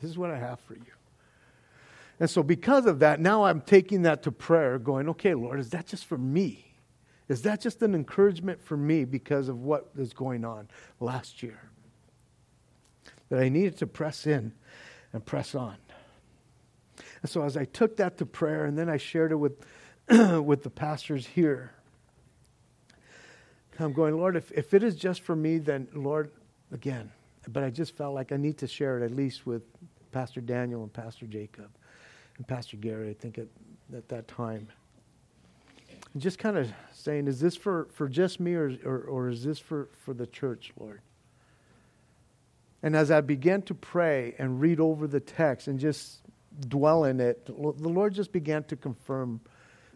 This 0.00 0.10
is 0.10 0.16
what 0.16 0.30
I 0.30 0.38
have 0.38 0.60
for 0.60 0.74
you. 0.74 0.92
And 2.20 2.28
so, 2.28 2.42
because 2.42 2.86
of 2.86 2.98
that, 3.00 3.18
now 3.18 3.44
I'm 3.44 3.62
taking 3.62 4.02
that 4.02 4.22
to 4.24 4.32
prayer, 4.32 4.78
going, 4.78 5.08
okay, 5.08 5.34
Lord, 5.34 5.58
is 5.58 5.70
that 5.70 5.86
just 5.86 6.04
for 6.04 6.18
me? 6.18 6.66
Is 7.28 7.42
that 7.42 7.60
just 7.60 7.80
an 7.82 7.94
encouragement 7.94 8.62
for 8.62 8.76
me 8.76 9.04
because 9.04 9.48
of 9.48 9.58
what 9.60 9.90
is 9.96 10.12
going 10.12 10.44
on 10.44 10.68
last 11.00 11.42
year? 11.42 11.60
That 13.30 13.40
I 13.40 13.48
needed 13.48 13.78
to 13.78 13.86
press 13.86 14.26
in 14.26 14.52
and 15.12 15.24
press 15.24 15.54
on. 15.54 15.76
And 17.22 17.30
so, 17.30 17.42
as 17.42 17.56
I 17.56 17.64
took 17.64 17.96
that 17.98 18.18
to 18.18 18.26
prayer 18.26 18.64
and 18.64 18.78
then 18.78 18.88
I 18.88 18.96
shared 18.96 19.32
it 19.32 19.36
with, 19.36 19.64
with 20.08 20.62
the 20.62 20.70
pastors 20.70 21.26
here, 21.26 21.72
I'm 23.78 23.92
going, 23.92 24.16
Lord, 24.16 24.36
if, 24.36 24.50
if 24.52 24.74
it 24.74 24.82
is 24.82 24.94
just 24.94 25.22
for 25.22 25.34
me, 25.34 25.58
then 25.58 25.88
Lord, 25.94 26.30
again, 26.72 27.10
but 27.48 27.62
I 27.62 27.70
just 27.70 27.96
felt 27.96 28.14
like 28.14 28.32
I 28.32 28.36
need 28.36 28.58
to 28.58 28.66
share 28.66 28.98
it 28.98 29.04
at 29.04 29.14
least 29.14 29.46
with 29.46 29.62
Pastor 30.12 30.40
Daniel 30.40 30.82
and 30.82 30.92
Pastor 30.92 31.26
Jacob 31.26 31.70
and 32.36 32.46
Pastor 32.46 32.76
Gary, 32.76 33.10
I 33.10 33.14
think 33.14 33.38
at, 33.38 33.46
at 33.94 34.08
that 34.08 34.28
time. 34.28 34.68
And 36.12 36.20
just 36.20 36.38
kind 36.38 36.58
of 36.58 36.70
saying, 36.92 37.28
is 37.28 37.40
this 37.40 37.56
for, 37.56 37.88
for 37.92 38.08
just 38.08 38.40
me 38.40 38.54
or, 38.54 38.76
or, 38.84 38.98
or 39.02 39.28
is 39.28 39.44
this 39.44 39.58
for, 39.58 39.88
for 40.04 40.12
the 40.12 40.26
church, 40.26 40.72
Lord? 40.78 41.00
And 42.82 42.96
as 42.96 43.10
I 43.10 43.20
began 43.20 43.62
to 43.62 43.74
pray 43.74 44.34
and 44.38 44.60
read 44.60 44.80
over 44.80 45.06
the 45.06 45.20
text 45.20 45.68
and 45.68 45.78
just 45.78 46.22
dwell 46.68 47.04
in 47.04 47.20
it, 47.20 47.46
the 47.46 47.52
Lord 47.52 48.14
just 48.14 48.32
began 48.32 48.64
to 48.64 48.76
confirm 48.76 49.40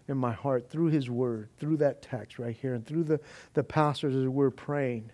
in 0.08 0.16
my 0.16 0.32
heart 0.32 0.68
through 0.68 0.88
His 0.88 1.08
Word, 1.08 1.48
through 1.58 1.78
that 1.78 2.02
text 2.02 2.38
right 2.38 2.54
here, 2.54 2.74
and 2.74 2.86
through 2.86 3.04
the, 3.04 3.20
the 3.54 3.64
pastors 3.64 4.14
as 4.14 4.28
we're 4.28 4.50
praying. 4.50 5.10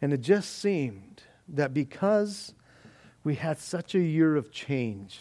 And 0.00 0.12
it 0.12 0.20
just 0.20 0.58
seemed 0.58 1.22
that 1.48 1.72
because 1.74 2.54
we 3.24 3.34
had 3.34 3.58
such 3.58 3.94
a 3.94 4.00
year 4.00 4.36
of 4.36 4.50
change 4.50 5.20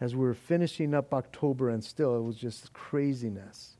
as 0.00 0.14
we 0.14 0.20
were 0.20 0.34
finishing 0.34 0.92
up 0.94 1.14
October, 1.14 1.70
and 1.70 1.82
still 1.82 2.16
it 2.16 2.22
was 2.22 2.36
just 2.36 2.72
craziness. 2.72 3.76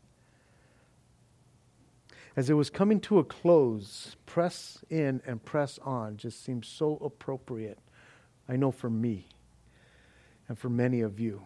As 2.36 2.50
it 2.50 2.54
was 2.54 2.70
coming 2.70 3.00
to 3.00 3.18
a 3.18 3.24
close, 3.24 4.16
press 4.26 4.84
in 4.90 5.22
and 5.26 5.42
press 5.44 5.78
on 5.82 6.16
just 6.16 6.42
seemed 6.44 6.64
so 6.64 6.98
appropriate. 7.02 7.78
I 8.48 8.56
know 8.56 8.70
for 8.70 8.90
me 8.90 9.26
and 10.48 10.58
for 10.58 10.68
many 10.68 11.00
of 11.00 11.18
you, 11.18 11.42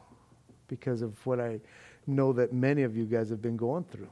because 0.69 1.03
of 1.03 1.25
what 1.27 1.41
I 1.41 1.61
know 2.07 2.33
that 2.33 2.53
many 2.53 2.83
of 2.83 2.97
you 2.97 3.05
guys 3.05 3.31
have 3.31 3.43
been 3.43 3.57
going 3.57 3.85
through. 3.85 4.11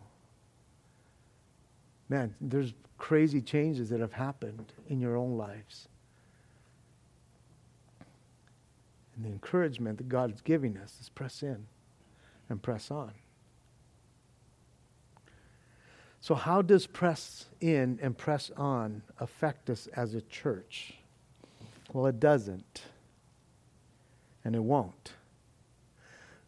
Man, 2.09 2.35
there's 2.41 2.73
crazy 2.97 3.41
changes 3.41 3.91
that 3.91 4.01
have 4.01 4.13
happened 4.13 4.73
in 4.89 5.01
your 5.01 5.17
own 5.17 5.37
lives. 5.37 5.89
And 9.15 9.25
the 9.25 9.31
encouragement 9.31 9.99
that 9.99 10.09
God 10.09 10.33
is 10.33 10.41
giving 10.41 10.77
us 10.79 10.97
is 11.01 11.09
press 11.09 11.43
in 11.43 11.67
and 12.49 12.63
press 12.63 12.91
on. 12.91 13.13
So, 16.21 16.35
how 16.35 16.63
does 16.63 16.87
press 16.87 17.47
in 17.61 17.99
and 18.03 18.17
press 18.17 18.51
on 18.57 19.03
affect 19.21 19.71
us 19.71 19.87
as 19.89 20.15
a 20.15 20.21
church? 20.23 20.98
Well, 21.93 22.07
it 22.07 22.21
doesn't. 22.21 22.83
And 24.45 24.55
it 24.55 24.63
won't. 24.63 25.13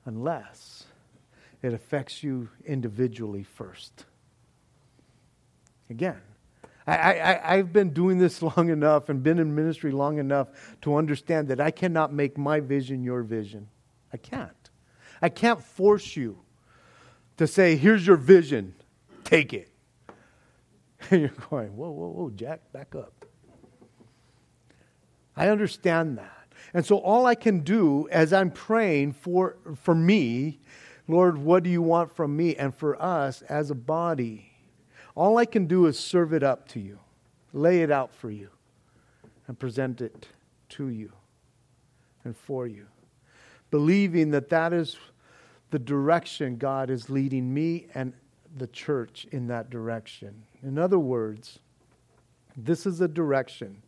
Unless 0.05 0.85
it 1.63 1.75
affects 1.75 2.23
you 2.23 2.49
individually 2.65 3.43
first. 3.43 4.05
Again, 5.89 6.21
I, 6.87 7.57
have 7.57 7.73
been 7.73 7.91
doing 7.91 8.19
this 8.19 8.43
long 8.57 8.71
enough 8.71 9.09
and 9.09 9.23
been 9.23 9.39
in 9.39 9.55
ministry 9.55 9.93
long 9.93 10.19
enough 10.19 10.49
to 10.83 10.97
understand 10.97 11.49
that 11.49 11.61
I 11.61 11.71
cannot 11.71 12.13
make 12.13 12.39
my 12.39 12.61
vision 12.61 13.05
your 13.05 13.23
vision. 13.23 13.69
I 14.13 14.17
can't. 14.17 14.71
I 15.23 15.29
can't 15.29 15.63
force 15.63 16.17
you 16.17 16.39
to 17.37 17.47
say, 17.47 17.77
here's 17.77 18.07
your 18.07 18.17
vision, 18.17 18.75
take 19.25 19.53
it. 19.53 19.71
And 21.11 21.21
you're 21.23 21.31
going, 21.51 21.77
whoa, 21.77 21.91
whoa, 21.91 22.09
whoa, 22.09 22.31
Jack, 22.31 22.61
back 22.73 22.95
up. 22.95 23.20
I 25.41 25.49
understand 25.49 26.19
that. 26.19 26.53
And 26.75 26.85
so 26.85 26.99
all 26.99 27.27
I 27.27 27.35
can 27.35 27.61
do 27.61 28.09
as 28.11 28.33
I'm 28.33 28.51
praying 28.51 29.15
for, 29.15 29.57
for 29.75 29.95
me, 29.95 30.61
Lord, 31.09 31.39
what 31.39 31.63
do 31.63 31.71
you 31.71 31.83
want 31.83 32.15
from 32.15 32.37
me? 32.37 32.55
And 32.57 32.75
for 32.75 33.01
us 33.03 33.43
as 33.43 33.71
a 33.71 33.75
body 33.75 34.51
all 35.15 35.39
I 35.39 35.45
can 35.45 35.67
do 35.67 35.87
is 35.87 35.99
serve 35.99 36.33
it 36.33 36.43
up 36.43 36.69
to 36.69 36.81
you, 36.81 36.99
lay 37.53 37.83
it 37.83 37.91
out 37.91 38.15
for 38.15 38.31
you, 38.31 38.49
and 39.47 39.59
present 39.59 40.01
it 40.01 40.29
to 40.71 40.89
you 40.89 41.13
and 42.25 42.37
for 42.37 42.67
you, 42.67 42.87
believing 43.71 44.31
that 44.31 44.49
that 44.51 44.73
is 44.73 44.97
the 45.71 45.79
direction 45.79 46.57
God 46.57 46.91
is 46.91 47.11
leading 47.11 47.53
me 47.53 47.87
and 47.95 48.13
the 48.57 48.67
church 48.69 49.27
in 49.31 49.47
that 49.49 49.71
direction. 49.71 50.43
In 50.63 50.79
other 50.79 50.99
words, 50.99 51.59
this 52.57 52.87
is 52.87 53.01
a 53.01 53.09
direction 53.09 53.83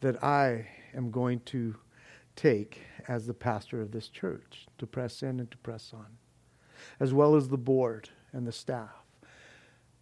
that 0.00 0.22
I 0.22 0.66
am 0.94 1.10
going 1.10 1.40
to 1.46 1.74
take 2.34 2.82
as 3.08 3.26
the 3.26 3.34
pastor 3.34 3.80
of 3.80 3.92
this 3.92 4.08
church 4.08 4.66
to 4.78 4.86
press 4.86 5.22
in 5.22 5.40
and 5.40 5.50
to 5.50 5.56
press 5.58 5.92
on, 5.94 6.06
as 7.00 7.14
well 7.14 7.34
as 7.36 7.48
the 7.48 7.58
board 7.58 8.10
and 8.32 8.46
the 8.46 8.52
staff 8.52 9.04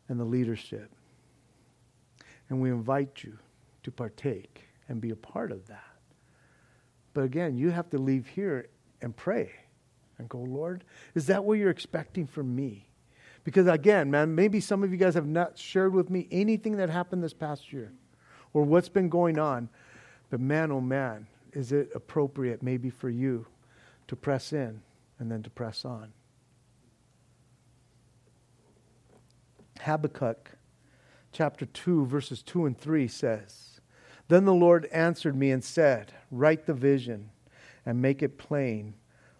and 0.08 0.18
the 0.18 0.24
leadership. 0.24 0.90
And 2.48 2.60
we 2.60 2.70
invite 2.70 3.22
you 3.22 3.38
to 3.84 3.90
partake 3.90 4.64
and 4.88 5.00
be 5.00 5.10
a 5.10 5.16
part 5.16 5.52
of 5.52 5.66
that. 5.68 5.84
But 7.14 7.24
again, 7.24 7.56
you 7.56 7.70
have 7.70 7.88
to 7.90 7.98
leave 7.98 8.26
here 8.26 8.68
and 9.00 9.16
pray 9.16 9.52
and 10.18 10.28
go, 10.28 10.38
Lord, 10.38 10.84
is 11.14 11.26
that 11.26 11.44
what 11.44 11.58
you're 11.58 11.70
expecting 11.70 12.26
from 12.26 12.54
me? 12.54 12.88
Because 13.44 13.66
again, 13.66 14.10
man, 14.10 14.34
maybe 14.34 14.60
some 14.60 14.82
of 14.82 14.90
you 14.90 14.96
guys 14.96 15.14
have 15.14 15.26
not 15.26 15.58
shared 15.58 15.92
with 15.94 16.10
me 16.10 16.26
anything 16.30 16.76
that 16.78 16.90
happened 16.90 17.22
this 17.22 17.34
past 17.34 17.72
year 17.72 17.92
or 18.52 18.62
what's 18.62 18.88
been 18.88 19.08
going 19.08 19.38
on. 19.38 19.68
But 20.30 20.40
man, 20.40 20.72
oh 20.72 20.80
man, 20.80 21.26
is 21.52 21.72
it 21.72 21.90
appropriate 21.94 22.62
maybe 22.62 22.90
for 22.90 23.08
you 23.08 23.46
to 24.08 24.16
press 24.16 24.52
in 24.52 24.82
and 25.18 25.30
then 25.30 25.42
to 25.42 25.50
press 25.50 25.84
on? 25.84 26.12
Habakkuk 29.80 30.50
chapter 31.32 31.66
2, 31.66 32.06
verses 32.06 32.42
2 32.42 32.66
and 32.66 32.78
3 32.78 33.06
says, 33.08 33.80
Then 34.28 34.44
the 34.44 34.54
Lord 34.54 34.86
answered 34.86 35.36
me 35.36 35.50
and 35.50 35.62
said, 35.62 36.12
Write 36.30 36.66
the 36.66 36.74
vision 36.74 37.30
and 37.84 38.00
make 38.00 38.22
it 38.22 38.38
plain 38.38 38.94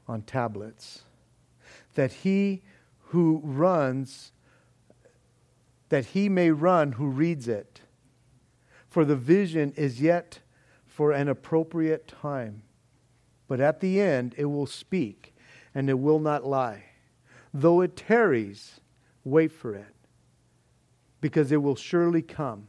on 0.07 0.23
tablets, 0.23 1.05
that 1.95 2.13
he 2.13 2.63
who 3.09 3.41
runs, 3.43 4.33
that 5.89 6.07
he 6.07 6.29
may 6.29 6.51
run 6.51 6.93
who 6.93 7.07
reads 7.07 7.49
it. 7.49 7.81
For 8.89 9.05
the 9.05 9.17
vision 9.17 9.73
is 9.77 10.01
yet 10.01 10.41
for 10.95 11.11
an 11.11 11.29
appropriate 11.29 12.07
time, 12.07 12.63
but 13.49 13.61
at 13.61 13.81
the 13.81 14.01
end 14.01 14.33
it 14.39 14.45
will 14.45 14.67
speak 14.67 15.35
and 15.75 15.91
it 15.91 15.99
will 15.99 16.21
not 16.21 16.47
lie. 16.47 16.85
Though 17.53 17.81
it 17.81 17.97
tarries, 17.97 18.81
wait 19.25 19.51
for 19.51 19.75
it 19.75 19.93
because 21.21 21.51
it 21.51 21.57
will 21.57 21.75
surely 21.75 22.23
come. 22.23 22.69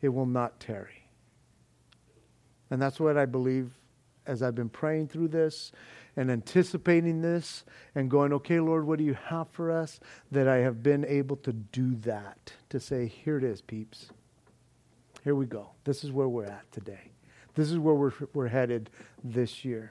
It 0.00 0.08
will 0.08 0.24
not 0.24 0.58
tarry. 0.58 1.06
And 2.70 2.80
that's 2.80 2.98
what 2.98 3.18
I 3.18 3.26
believe 3.26 3.72
as 4.26 4.42
I've 4.42 4.54
been 4.54 4.70
praying 4.70 5.08
through 5.08 5.28
this 5.28 5.70
and 6.16 6.30
anticipating 6.30 7.20
this 7.20 7.64
and 7.94 8.10
going, 8.10 8.32
okay, 8.32 8.58
Lord, 8.58 8.86
what 8.86 8.98
do 8.98 9.04
you 9.04 9.18
have 9.26 9.48
for 9.50 9.70
us? 9.70 10.00
That 10.30 10.48
I 10.48 10.58
have 10.58 10.82
been 10.82 11.04
able 11.04 11.36
to 11.36 11.52
do 11.52 11.94
that, 11.96 12.54
to 12.70 12.80
say, 12.80 13.06
here 13.06 13.36
it 13.36 13.44
is, 13.44 13.60
peeps. 13.60 14.08
Here 15.24 15.34
we 15.34 15.44
go. 15.44 15.70
This 15.84 16.04
is 16.04 16.10
where 16.10 16.28
we're 16.28 16.46
at 16.46 16.72
today. 16.72 17.10
This 17.58 17.72
is 17.72 17.78
where 17.80 17.94
we're, 17.96 18.12
we're 18.34 18.46
headed 18.46 18.88
this 19.24 19.64
year. 19.64 19.90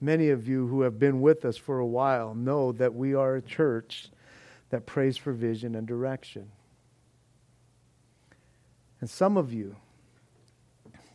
Many 0.00 0.30
of 0.30 0.48
you 0.48 0.66
who 0.66 0.80
have 0.80 0.98
been 0.98 1.20
with 1.20 1.44
us 1.44 1.56
for 1.56 1.78
a 1.78 1.86
while 1.86 2.34
know 2.34 2.72
that 2.72 2.92
we 2.92 3.14
are 3.14 3.36
a 3.36 3.40
church 3.40 4.08
that 4.70 4.84
prays 4.84 5.16
for 5.16 5.32
vision 5.32 5.76
and 5.76 5.86
direction. 5.86 6.50
And 9.00 9.08
some 9.08 9.36
of 9.36 9.52
you, 9.52 9.76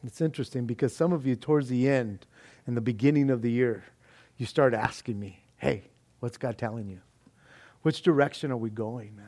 it's 0.06 0.22
interesting 0.22 0.66
because 0.66 0.96
some 0.96 1.12
of 1.12 1.28
you, 1.28 1.36
towards 1.36 1.68
the 1.68 1.90
end, 1.90 2.26
in 2.66 2.76
the 2.76 2.82
beginning 2.82 3.30
of 3.30 3.42
the 3.42 3.52
year, 3.52 3.84
you 4.38 4.46
start 4.46 4.74
asking 4.74 5.20
me, 5.20 5.44
hey, 5.58 5.84
what's 6.22 6.38
God 6.38 6.58
telling 6.58 6.88
you? 6.88 7.02
Which 7.82 8.04
direction 8.04 8.54
are 8.54 8.58
we 8.58 8.70
going, 8.70 9.18
man? 9.18 9.26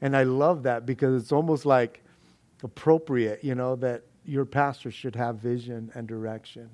And 0.00 0.16
I 0.16 0.22
love 0.22 0.62
that 0.62 0.86
because 0.86 1.22
it's 1.22 1.30
almost 1.30 1.66
like 1.66 2.01
appropriate, 2.62 3.42
you 3.42 3.54
know, 3.54 3.76
that 3.76 4.02
your 4.24 4.44
pastor 4.44 4.90
should 4.90 5.16
have 5.16 5.36
vision 5.36 5.90
and 5.94 6.06
direction. 6.06 6.70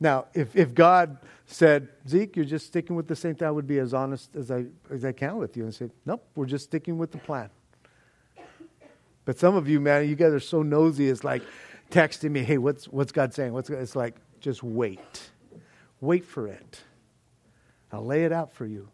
Now, 0.00 0.26
if, 0.34 0.56
if 0.56 0.74
God 0.74 1.18
said, 1.46 1.88
Zeke, 2.08 2.36
you're 2.36 2.44
just 2.44 2.66
sticking 2.66 2.96
with 2.96 3.06
the 3.06 3.16
same 3.16 3.36
thing, 3.36 3.46
I 3.46 3.50
would 3.50 3.66
be 3.66 3.78
as 3.78 3.94
honest 3.94 4.34
as 4.36 4.50
I, 4.50 4.66
as 4.90 5.04
I 5.04 5.12
can 5.12 5.36
with 5.36 5.56
you 5.56 5.64
and 5.64 5.74
say, 5.74 5.90
nope, 6.04 6.26
we're 6.34 6.46
just 6.46 6.64
sticking 6.64 6.98
with 6.98 7.12
the 7.12 7.18
plan. 7.18 7.48
But 9.24 9.38
some 9.38 9.54
of 9.54 9.68
you, 9.68 9.80
man, 9.80 10.08
you 10.08 10.16
guys 10.16 10.32
are 10.32 10.40
so 10.40 10.62
nosy. 10.62 11.08
It's 11.08 11.24
like, 11.24 11.42
texting 11.90 12.30
me, 12.30 12.42
hey, 12.42 12.58
what's, 12.58 12.86
what's 12.88 13.12
God 13.12 13.32
saying? 13.32 13.52
What's, 13.52 13.70
it's 13.70 13.96
like, 13.96 14.16
just 14.40 14.62
wait. 14.62 15.30
Wait 16.00 16.24
for 16.24 16.48
it. 16.48 16.82
I'll 17.92 18.04
lay 18.04 18.24
it 18.24 18.32
out 18.32 18.52
for 18.52 18.66
you. 18.66 18.88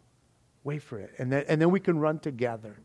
Wait 0.63 0.83
for 0.83 0.99
it. 0.99 1.11
And 1.17 1.31
then, 1.31 1.45
and 1.47 1.59
then 1.59 1.71
we 1.71 1.79
can 1.79 1.97
run 1.97 2.19
together. 2.19 2.77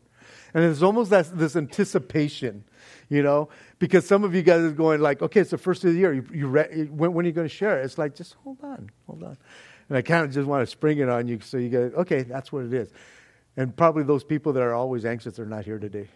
And 0.53 0.63
it's 0.63 0.81
almost 0.81 1.09
that, 1.11 1.37
this 1.37 1.55
anticipation, 1.55 2.63
you 3.09 3.21
know, 3.21 3.49
because 3.79 4.07
some 4.07 4.23
of 4.23 4.33
you 4.33 4.41
guys 4.41 4.61
are 4.61 4.71
going 4.71 5.01
like, 5.01 5.21
okay, 5.21 5.41
it's 5.41 5.51
the 5.51 5.57
first 5.57 5.83
of 5.83 5.93
the 5.93 5.99
year. 5.99 6.13
You, 6.13 6.25
you 6.33 6.47
re- 6.47 6.87
when, 6.89 7.13
when, 7.13 7.25
are 7.25 7.27
you 7.27 7.33
going 7.33 7.47
to 7.47 7.53
share 7.53 7.79
it? 7.79 7.85
It's 7.85 7.97
like, 7.97 8.15
just 8.15 8.35
hold 8.43 8.57
on, 8.63 8.89
hold 9.05 9.23
on. 9.23 9.37
And 9.89 9.97
I 9.97 10.01
kind 10.01 10.25
of 10.25 10.31
just 10.31 10.47
want 10.47 10.63
to 10.63 10.67
spring 10.67 10.97
it 10.99 11.09
on 11.09 11.27
you 11.27 11.39
so 11.41 11.57
you 11.57 11.69
go, 11.69 11.91
okay, 11.97 12.23
that's 12.23 12.51
what 12.51 12.65
it 12.65 12.73
is. 12.73 12.89
And 13.55 13.75
probably 13.75 14.03
those 14.03 14.23
people 14.23 14.53
that 14.53 14.63
are 14.63 14.73
always 14.73 15.05
anxious 15.05 15.39
are 15.39 15.45
not 15.45 15.65
here 15.65 15.79
today. 15.79 16.07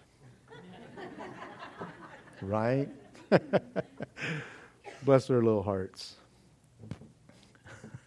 right? 2.41 2.89
Bless 5.03 5.27
their 5.27 5.41
little 5.41 5.63
hearts. 5.63 6.15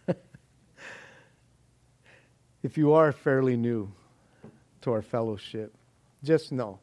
if 2.63 2.77
you 2.77 2.93
are 2.93 3.11
fairly 3.11 3.57
new 3.57 3.91
to 4.81 4.91
our 4.91 5.01
fellowship, 5.01 5.75
just 6.25 6.51
know 6.51 6.79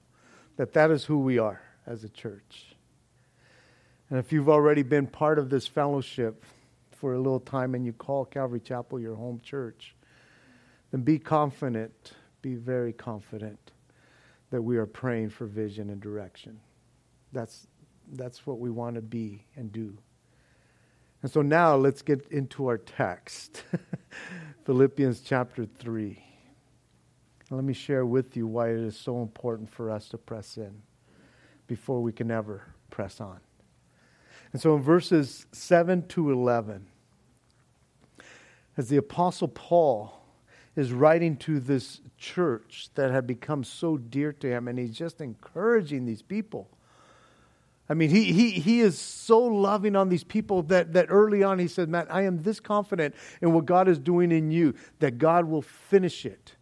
that 0.57 0.73
that 0.73 0.91
is 0.91 1.05
who 1.05 1.19
we 1.19 1.39
are 1.39 1.61
as 1.87 2.05
a 2.05 2.09
church. 2.09 2.77
And 4.11 4.19
if 4.19 4.33
you've 4.33 4.49
already 4.49 4.83
been 4.83 5.07
part 5.07 5.39
of 5.39 5.51
this 5.51 5.67
fellowship 5.67 6.45
for 6.93 7.15
a 7.15 7.19
little 7.19 7.41
time 7.41 7.75
and 7.75 7.85
you 7.85 7.93
call 7.93 8.25
Calvary 8.25 8.61
Chapel 8.61 9.01
your 9.01 9.15
home 9.15 9.41
church, 9.43 9.95
then 10.91 11.01
be 11.03 11.19
confident, 11.19 12.13
be 12.43 12.55
very 12.55 12.93
confident 12.93 13.73
that 14.51 14.63
we 14.63 14.77
are 14.77 14.87
praying 14.87 15.31
for 15.31 15.47
vision 15.47 15.89
and 15.91 16.01
direction. 16.01 16.61
That's, 17.33 17.67
that's 18.13 18.47
what 18.47 18.59
we 18.59 18.71
want 18.71 18.97
to 18.97 19.03
be 19.03 19.47
and 19.57 19.73
do. 19.73 19.97
And 21.23 21.31
so 21.31 21.41
now 21.41 21.77
let's 21.77 22.03
get 22.03 22.27
into 22.31 22.67
our 22.67 22.79
text 22.79 23.65
Philippians 24.65 25.21
chapter 25.21 25.65
3. 25.65 26.23
Let 27.53 27.65
me 27.65 27.75
share 27.75 28.07
with 28.07 28.35
you 28.35 28.47
why 28.47 28.71
it 28.71 28.81
is 28.81 28.97
so 28.97 29.21
important 29.21 29.69
for 29.69 29.91
us 29.91 30.09
to 30.09 30.19
press 30.19 30.57
in 30.57 30.73
before 31.67 32.01
we 32.01 32.11
can 32.11 32.31
ever 32.31 32.63
press 32.89 33.21
on. 33.21 33.41
And 34.53 34.61
so 34.61 34.75
in 34.75 34.83
verses 34.83 35.45
7 35.53 36.09
to 36.09 36.33
11, 36.33 36.87
as 38.79 38.89
the 38.89 38.97
Apostle 38.97 39.49
Paul 39.49 40.25
is 40.77 40.93
writing 40.93 41.37
to 41.39 41.61
this 41.61 42.01
church 42.17 42.89
that 42.95 43.11
had 43.11 43.27
become 43.27 43.65
so 43.65 43.99
dear 43.99 44.33
to 44.33 44.49
him, 44.49 44.67
and 44.67 44.79
he's 44.79 44.97
just 44.97 45.21
encouraging 45.21 46.07
these 46.07 46.23
people. 46.23 46.71
I 47.87 47.93
mean, 47.93 48.09
he, 48.09 48.33
he, 48.33 48.53
he 48.53 48.81
is 48.81 48.99
so 48.99 49.39
loving 49.39 49.95
on 49.95 50.09
these 50.09 50.25
people 50.25 50.63
that, 50.65 50.95
that 50.95 51.07
early 51.11 51.43
on 51.43 51.59
he 51.59 51.69
said, 51.69 51.91
Man, 51.91 52.07
I 52.09 52.23
am 52.23 52.43
this 52.43 52.61
confident 52.61 53.15
in 53.43 53.53
what 53.53 53.67
God 53.67 53.89
is 53.89 53.99
doing 53.99 54.33
in 54.33 54.51
you 54.51 54.75
that 55.01 55.19
God 55.19 55.45
will 55.45 55.61
finish 55.61 56.25
it 56.25 56.55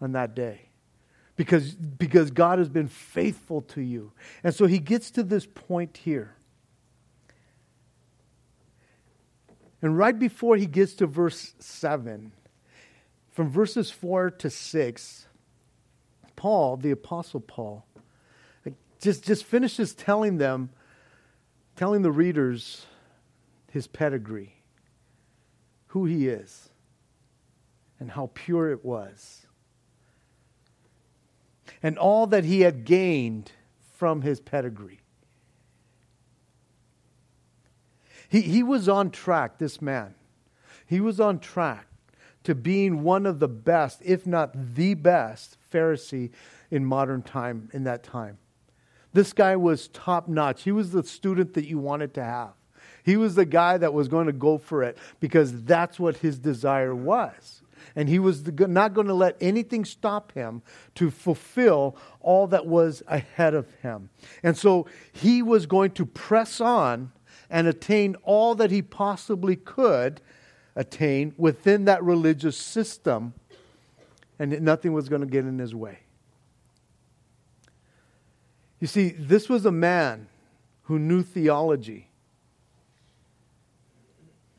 on 0.00 0.12
that 0.12 0.34
day 0.34 0.70
because, 1.40 1.72
because 1.72 2.30
God 2.30 2.58
has 2.58 2.68
been 2.68 2.86
faithful 2.86 3.62
to 3.62 3.80
you. 3.80 4.12
And 4.44 4.54
so 4.54 4.66
he 4.66 4.78
gets 4.78 5.10
to 5.12 5.22
this 5.22 5.46
point 5.46 5.96
here. 5.96 6.36
And 9.80 9.96
right 9.96 10.18
before 10.18 10.56
he 10.56 10.66
gets 10.66 10.92
to 10.96 11.06
verse 11.06 11.54
7, 11.58 12.32
from 13.30 13.48
verses 13.48 13.90
4 13.90 14.32
to 14.32 14.50
6, 14.50 15.26
Paul, 16.36 16.76
the 16.76 16.90
Apostle 16.90 17.40
Paul, 17.40 17.86
just, 19.00 19.24
just 19.24 19.44
finishes 19.44 19.94
telling 19.94 20.36
them, 20.36 20.68
telling 21.74 22.02
the 22.02 22.12
readers 22.12 22.84
his 23.70 23.86
pedigree, 23.86 24.56
who 25.86 26.04
he 26.04 26.28
is, 26.28 26.68
and 27.98 28.10
how 28.10 28.30
pure 28.34 28.70
it 28.70 28.84
was 28.84 29.46
and 31.82 31.98
all 31.98 32.26
that 32.26 32.44
he 32.44 32.60
had 32.60 32.84
gained 32.84 33.52
from 33.96 34.22
his 34.22 34.40
pedigree. 34.40 35.00
He, 38.28 38.42
he 38.42 38.62
was 38.62 38.88
on 38.88 39.10
track, 39.10 39.58
this 39.58 39.82
man. 39.82 40.14
He 40.86 41.00
was 41.00 41.20
on 41.20 41.38
track 41.38 41.86
to 42.44 42.54
being 42.54 43.02
one 43.02 43.26
of 43.26 43.38
the 43.38 43.48
best, 43.48 44.00
if 44.04 44.26
not 44.26 44.74
the 44.74 44.94
best, 44.94 45.56
Pharisee 45.72 46.30
in 46.70 46.84
modern 46.84 47.22
time, 47.22 47.68
in 47.72 47.84
that 47.84 48.02
time. 48.02 48.38
This 49.12 49.32
guy 49.32 49.56
was 49.56 49.88
top 49.88 50.28
notch. 50.28 50.62
He 50.62 50.72
was 50.72 50.92
the 50.92 51.02
student 51.02 51.54
that 51.54 51.66
you 51.66 51.78
wanted 51.78 52.14
to 52.14 52.24
have. 52.24 52.52
He 53.02 53.16
was 53.16 53.34
the 53.34 53.44
guy 53.44 53.76
that 53.78 53.92
was 53.92 54.08
going 54.08 54.26
to 54.26 54.32
go 54.32 54.58
for 54.58 54.82
it 54.82 54.96
because 55.18 55.64
that's 55.64 55.98
what 55.98 56.18
his 56.18 56.38
desire 56.38 56.94
was 56.94 57.62
and 57.96 58.08
he 58.08 58.18
was 58.18 58.44
not 58.46 58.94
going 58.94 59.06
to 59.06 59.14
let 59.14 59.36
anything 59.40 59.84
stop 59.84 60.32
him 60.32 60.62
to 60.94 61.10
fulfill 61.10 61.96
all 62.20 62.46
that 62.48 62.66
was 62.66 63.02
ahead 63.06 63.54
of 63.54 63.70
him. 63.82 64.10
And 64.42 64.56
so 64.56 64.86
he 65.12 65.42
was 65.42 65.66
going 65.66 65.90
to 65.92 66.06
press 66.06 66.60
on 66.60 67.12
and 67.48 67.66
attain 67.66 68.16
all 68.22 68.54
that 68.54 68.70
he 68.70 68.82
possibly 68.82 69.56
could 69.56 70.20
attain 70.76 71.34
within 71.36 71.84
that 71.86 72.02
religious 72.02 72.56
system, 72.56 73.34
and 74.38 74.60
nothing 74.62 74.92
was 74.92 75.08
going 75.08 75.20
to 75.20 75.26
get 75.26 75.44
in 75.44 75.58
his 75.58 75.74
way. 75.74 75.98
You 78.78 78.86
see, 78.86 79.10
this 79.10 79.48
was 79.48 79.66
a 79.66 79.72
man 79.72 80.28
who 80.82 80.98
knew 80.98 81.22
theology, 81.22 82.08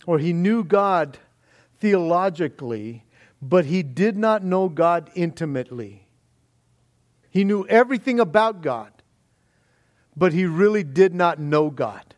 or 0.06 0.20
he 0.20 0.34
knew 0.34 0.64
God 0.64 1.18
theologically 1.80 3.04
but 3.42 3.66
he 3.66 3.82
did 3.82 4.18
not 4.18 4.44
know 4.44 4.70
God 4.70 5.10
intimately. 5.16 6.06
He 7.32 7.44
knew 7.44 7.66
everything 7.68 8.20
about 8.20 8.62
God, 8.62 8.92
but 10.16 10.34
he 10.34 10.46
really 10.46 10.84
did 10.84 11.16
not 11.16 11.40
know 11.40 11.70
God. 11.70 12.14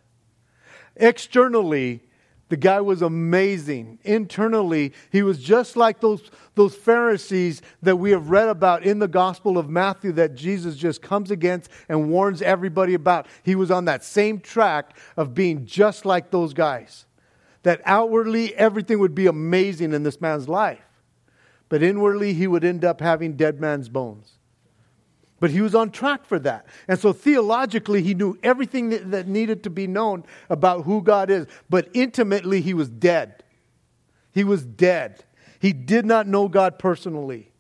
Externally, 0.96 2.02
the 2.50 2.58
guy 2.58 2.82
was 2.82 3.02
amazing. 3.02 4.00
Internally, 4.04 4.92
he 5.12 5.24
was 5.24 5.42
just 5.42 5.78
like 5.78 6.02
those, 6.02 6.30
those 6.56 6.76
Pharisees 6.76 7.62
that 7.82 7.96
we 7.96 8.12
have 8.12 8.30
read 8.30 8.50
about 8.50 8.84
in 8.84 9.00
the 9.00 9.08
Gospel 9.08 9.58
of 9.58 9.70
Matthew 9.70 10.12
that 10.14 10.36
Jesus 10.36 10.76
just 10.76 11.02
comes 11.02 11.32
against 11.32 11.70
and 11.88 12.10
warns 12.10 12.42
everybody 12.42 12.96
about. 12.96 13.28
He 13.44 13.56
was 13.56 13.72
on 13.72 13.86
that 13.86 14.04
same 14.04 14.40
track 14.40 14.98
of 15.16 15.34
being 15.34 15.66
just 15.66 16.06
like 16.06 16.32
those 16.32 16.54
guys. 16.54 17.06
That 17.64 17.82
outwardly, 17.86 18.54
everything 18.56 19.00
would 19.00 19.16
be 19.16 19.28
amazing 19.28 19.94
in 19.94 20.04
this 20.04 20.20
man's 20.20 20.50
life 20.50 20.82
but 21.74 21.82
inwardly 21.82 22.36
he 22.36 22.46
would 22.46 22.64
end 22.64 22.86
up 22.86 23.02
having 23.02 23.36
dead 23.36 23.60
man's 23.60 23.90
bones. 23.90 24.34
But 25.40 25.50
he 25.50 25.60
was 25.60 25.74
on 25.74 25.90
track 25.90 26.24
for 26.24 26.38
that. 26.38 26.68
And 26.88 27.00
so 27.00 27.14
theologically, 27.14 28.04
he 28.04 28.14
knew 28.14 28.38
everything 28.44 28.92
that, 28.92 29.10
that 29.10 29.28
needed 29.28 29.64
to 29.64 29.72
be 29.72 29.88
known 29.88 30.24
about 30.52 30.84
who 30.84 31.02
God 31.02 31.32
is. 31.32 31.48
But 31.72 31.90
intimately, 31.96 32.62
he 32.62 32.76
was 32.76 32.90
dead. 32.90 33.44
He 34.32 34.44
was 34.44 34.64
dead. 34.64 35.24
He 35.60 35.74
did 35.74 36.06
not 36.06 36.28
know 36.28 36.48
God 36.48 36.78
personally. 36.78 37.52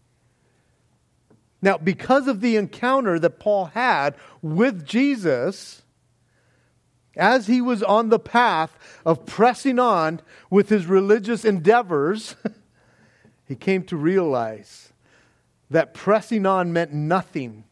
Now, 1.59 1.79
because 1.79 2.27
of 2.27 2.39
the 2.39 2.55
encounter 2.55 3.17
that 3.17 3.39
Paul 3.39 3.65
had 3.73 4.13
with 4.43 4.85
Jesus, 4.85 5.81
as 7.17 7.47
he 7.47 7.61
was 7.61 7.81
on 7.81 8.09
the 8.09 8.19
path 8.19 8.77
of 9.07 9.25
pressing 9.25 9.79
on 9.79 10.21
with 10.51 10.69
his 10.69 10.85
religious 10.85 11.43
endeavors, 11.43 12.35
he 13.47 13.55
came 13.55 13.83
to 13.85 13.97
realize 13.97 14.93
that 15.69 15.93
pressing 15.93 16.45
on 16.45 16.71
meant 16.71 16.93
nothing 16.93 17.63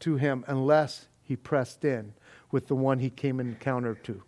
to 0.00 0.16
him 0.16 0.44
unless 0.46 1.06
he 1.22 1.36
pressed 1.36 1.84
in 1.84 2.14
with 2.50 2.66
the 2.66 2.74
one 2.74 2.98
he 2.98 3.10
came 3.10 3.38
encounter 3.38 3.94
to. 3.94 4.22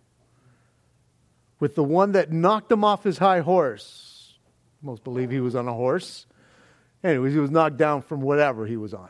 With 1.60 1.74
the 1.74 1.84
one 1.84 2.12
that 2.12 2.32
knocked 2.32 2.70
him 2.70 2.84
off 2.84 3.04
his 3.04 3.18
high 3.18 3.40
horse. 3.40 4.38
Most 4.82 5.02
believe 5.02 5.30
he 5.30 5.40
was 5.40 5.54
on 5.54 5.66
a 5.66 5.72
horse. 5.72 6.26
Anyways, 7.02 7.32
he 7.32 7.38
was 7.38 7.50
knocked 7.50 7.76
down 7.76 8.02
from 8.02 8.20
whatever 8.20 8.66
he 8.66 8.76
was 8.76 8.94
on. 8.94 9.08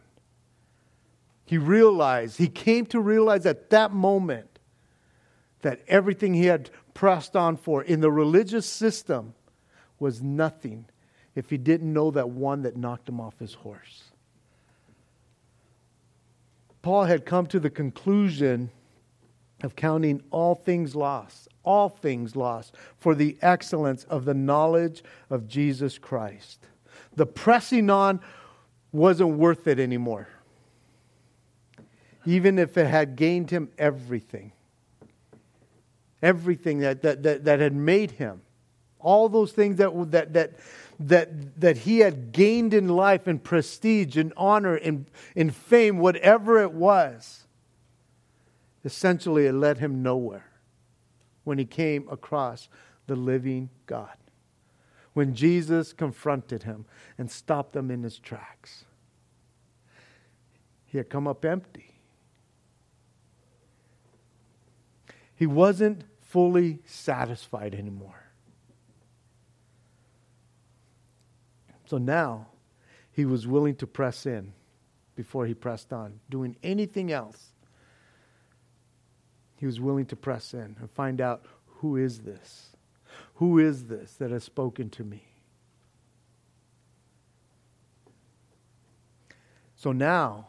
He 1.44 1.58
realized, 1.58 2.38
he 2.38 2.48
came 2.48 2.86
to 2.86 3.00
realize 3.00 3.44
at 3.44 3.70
that 3.70 3.92
moment 3.92 4.58
that 5.60 5.80
everything 5.88 6.34
he 6.34 6.46
had 6.46 6.70
pressed 6.94 7.36
on 7.36 7.56
for 7.56 7.82
in 7.82 8.00
the 8.00 8.10
religious 8.10 8.66
system 8.66 9.34
was 9.98 10.22
nothing 10.22 10.86
if 11.34 11.50
he 11.50 11.56
didn't 11.56 11.92
know 11.92 12.10
that 12.10 12.30
one 12.30 12.62
that 12.62 12.76
knocked 12.76 13.08
him 13.08 13.20
off 13.20 13.38
his 13.38 13.54
horse. 13.54 14.04
Paul 16.82 17.04
had 17.04 17.24
come 17.24 17.46
to 17.46 17.58
the 17.58 17.70
conclusion 17.70 18.70
of 19.62 19.74
counting 19.74 20.22
all 20.30 20.54
things 20.54 20.94
lost, 20.94 21.48
all 21.64 21.88
things 21.88 22.36
lost, 22.36 22.74
for 22.98 23.14
the 23.14 23.36
excellence 23.40 24.04
of 24.04 24.24
the 24.24 24.34
knowledge 24.34 25.02
of 25.30 25.48
Jesus 25.48 25.98
Christ. 25.98 26.66
The 27.16 27.26
pressing 27.26 27.88
on 27.90 28.20
wasn't 28.92 29.38
worth 29.38 29.66
it 29.66 29.80
anymore, 29.80 30.28
even 32.26 32.58
if 32.58 32.76
it 32.76 32.86
had 32.86 33.16
gained 33.16 33.50
him 33.50 33.70
everything. 33.78 34.52
everything 36.22 36.78
that, 36.78 37.02
that, 37.02 37.22
that, 37.22 37.44
that 37.44 37.60
had 37.60 37.74
made 37.74 38.10
him, 38.12 38.40
all 38.98 39.28
those 39.28 39.52
things 39.52 39.76
that, 39.76 40.10
that, 40.10 40.32
that, 40.32 40.52
that, 41.00 41.60
that 41.60 41.78
he 41.78 42.00
had 42.00 42.32
gained 42.32 42.74
in 42.74 42.88
life 42.88 43.26
and 43.26 43.42
prestige 43.42 44.16
and 44.16 44.32
honor 44.36 44.76
and 44.76 45.06
in 45.34 45.50
fame, 45.50 45.98
whatever 45.98 46.62
it 46.62 46.72
was, 46.72 47.44
essentially 48.84 49.46
it 49.46 49.52
led 49.52 49.78
him 49.78 50.02
nowhere 50.02 50.50
when 51.44 51.58
he 51.58 51.64
came 51.64 52.08
across 52.08 52.68
the 53.06 53.16
living 53.16 53.70
God. 53.86 54.16
When 55.12 55.34
Jesus 55.34 55.92
confronted 55.92 56.64
him 56.64 56.86
and 57.16 57.30
stopped 57.30 57.76
him 57.76 57.90
in 57.90 58.02
his 58.02 58.18
tracks, 58.18 58.84
he 60.84 60.98
had 60.98 61.08
come 61.08 61.26
up 61.26 61.44
empty. 61.44 61.94
He 65.36 65.46
wasn't 65.46 66.04
fully 66.20 66.80
satisfied 66.84 67.74
anymore. 67.74 68.23
So 71.86 71.98
now 71.98 72.46
he 73.12 73.24
was 73.24 73.46
willing 73.46 73.76
to 73.76 73.86
press 73.86 74.26
in 74.26 74.52
before 75.16 75.46
he 75.46 75.54
pressed 75.54 75.92
on, 75.92 76.20
doing 76.30 76.56
anything 76.62 77.12
else. 77.12 77.52
He 79.56 79.66
was 79.66 79.80
willing 79.80 80.06
to 80.06 80.16
press 80.16 80.54
in 80.54 80.76
and 80.80 80.90
find 80.90 81.20
out 81.20 81.46
who 81.66 81.96
is 81.96 82.20
this? 82.20 82.76
Who 83.34 83.58
is 83.58 83.84
this 83.84 84.14
that 84.14 84.30
has 84.30 84.44
spoken 84.44 84.90
to 84.90 85.04
me? 85.04 85.22
So 89.76 89.92
now 89.92 90.46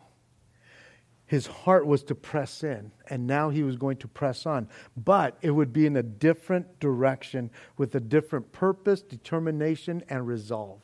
his 1.26 1.48
heart 1.48 1.86
was 1.86 2.04
to 2.04 2.16
press 2.16 2.64
in, 2.64 2.92
and 3.10 3.28
now 3.28 3.50
he 3.50 3.64
was 3.64 3.76
going 3.76 3.98
to 3.98 4.08
press 4.08 4.46
on. 4.46 4.70
But 4.96 5.38
it 5.42 5.52
would 5.52 5.74
be 5.74 5.86
in 5.86 5.98
a 5.98 6.04
different 6.04 6.80
direction 6.80 7.50
with 7.78 7.96
a 7.96 8.00
different 8.00 8.52
purpose, 8.52 9.02
determination, 9.02 10.04
and 10.08 10.26
resolve. 10.26 10.82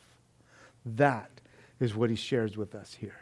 That 0.86 1.30
is 1.80 1.96
what 1.96 2.10
he 2.10 2.16
shares 2.16 2.58
with 2.58 2.76
us 2.76 2.94
here. 2.96 3.20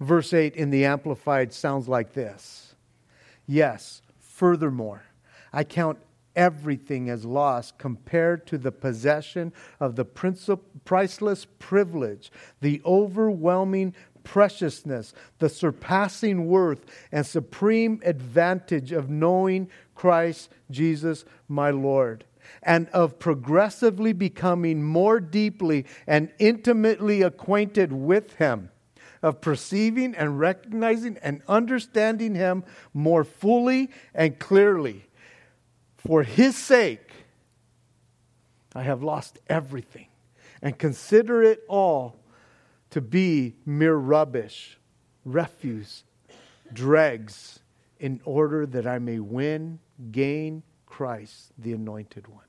Verse 0.00 0.32
8 0.32 0.56
in 0.56 0.70
the 0.70 0.84
Amplified 0.84 1.52
sounds 1.52 1.88
like 1.88 2.14
this 2.14 2.74
Yes, 3.46 4.02
furthermore, 4.18 5.02
I 5.52 5.64
count 5.64 5.98
everything 6.36 7.10
as 7.10 7.24
loss 7.24 7.72
compared 7.72 8.46
to 8.46 8.56
the 8.56 8.72
possession 8.72 9.52
of 9.80 9.96
the 9.96 10.04
priceless 10.04 11.46
privilege, 11.58 12.32
the 12.60 12.80
overwhelming 12.84 13.94
preciousness, 14.22 15.12
the 15.38 15.48
surpassing 15.48 16.46
worth, 16.46 16.84
and 17.10 17.26
supreme 17.26 18.00
advantage 18.04 18.92
of 18.92 19.10
knowing 19.10 19.68
Christ 19.94 20.50
Jesus 20.70 21.24
my 21.48 21.70
Lord, 21.70 22.24
and 22.62 22.88
of 22.88 23.18
progressively 23.18 24.12
becoming 24.12 24.82
more 24.82 25.20
deeply 25.20 25.86
and 26.06 26.30
intimately 26.38 27.22
acquainted 27.22 27.92
with 27.92 28.34
Him, 28.34 28.70
of 29.22 29.40
perceiving 29.40 30.14
and 30.14 30.38
recognizing 30.38 31.18
and 31.22 31.42
understanding 31.48 32.34
Him 32.34 32.64
more 32.94 33.24
fully 33.24 33.90
and 34.14 34.38
clearly. 34.38 35.06
For 35.96 36.22
His 36.22 36.56
sake, 36.56 37.10
I 38.74 38.82
have 38.82 39.02
lost 39.02 39.38
everything 39.48 40.06
and 40.62 40.78
consider 40.78 41.42
it 41.42 41.62
all 41.68 42.16
to 42.90 43.00
be 43.00 43.54
mere 43.64 43.96
rubbish, 43.96 44.78
refuse, 45.24 46.04
dregs, 46.72 47.60
in 47.98 48.20
order 48.24 48.66
that 48.66 48.86
I 48.86 48.98
may 48.98 49.18
win, 49.18 49.78
gain 50.10 50.62
Christ, 51.00 51.52
the 51.56 51.72
anointed 51.72 52.26
one. 52.28 52.44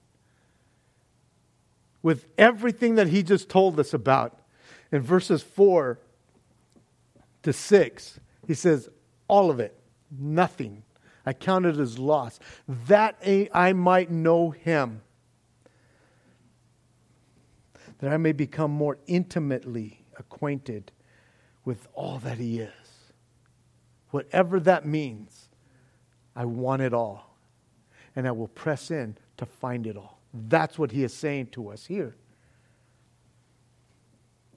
With 2.04 2.26
everything 2.38 2.96
that 2.96 3.08
he 3.08 3.24
just 3.24 3.48
told 3.48 3.80
us 3.80 3.94
about 3.94 4.42
in 4.92 5.02
verses 5.02 5.42
4 5.42 5.98
to 7.44 7.54
6, 7.54 8.20
he 8.46 8.54
says, 8.54 8.90
All 9.30 9.50
of 9.50 9.62
it, 9.62 9.80
nothing. 10.20 10.84
I 11.26 11.32
count 11.32 11.66
it 11.66 11.78
as 11.78 11.98
loss, 11.98 12.42
that 12.68 13.18
I 13.54 13.72
might 13.72 14.12
know 14.12 14.50
him, 14.50 15.02
that 18.00 18.12
I 18.12 18.18
may 18.18 18.34
become 18.34 18.72
more 18.72 18.98
intimately 19.08 20.04
acquainted 20.20 20.92
with 21.64 21.88
all 21.94 22.20
that 22.20 22.38
He 22.38 22.60
is. 22.60 23.14
Whatever 24.10 24.60
that 24.60 24.86
means, 24.86 25.48
I 26.36 26.44
want 26.44 26.82
it 26.82 26.94
all. 26.94 27.31
And 28.15 28.28
I 28.28 28.32
will 28.32 28.47
press 28.47 28.91
in 28.91 29.17
to 29.38 29.45
find 29.45 29.88
it 29.88 29.97
all. 29.97 30.19
That's 30.34 30.78
what 30.78 30.91
He 30.91 31.04
is 31.04 31.13
saying 31.13 31.47
to 31.47 31.69
us 31.69 31.86
here. 31.86 32.15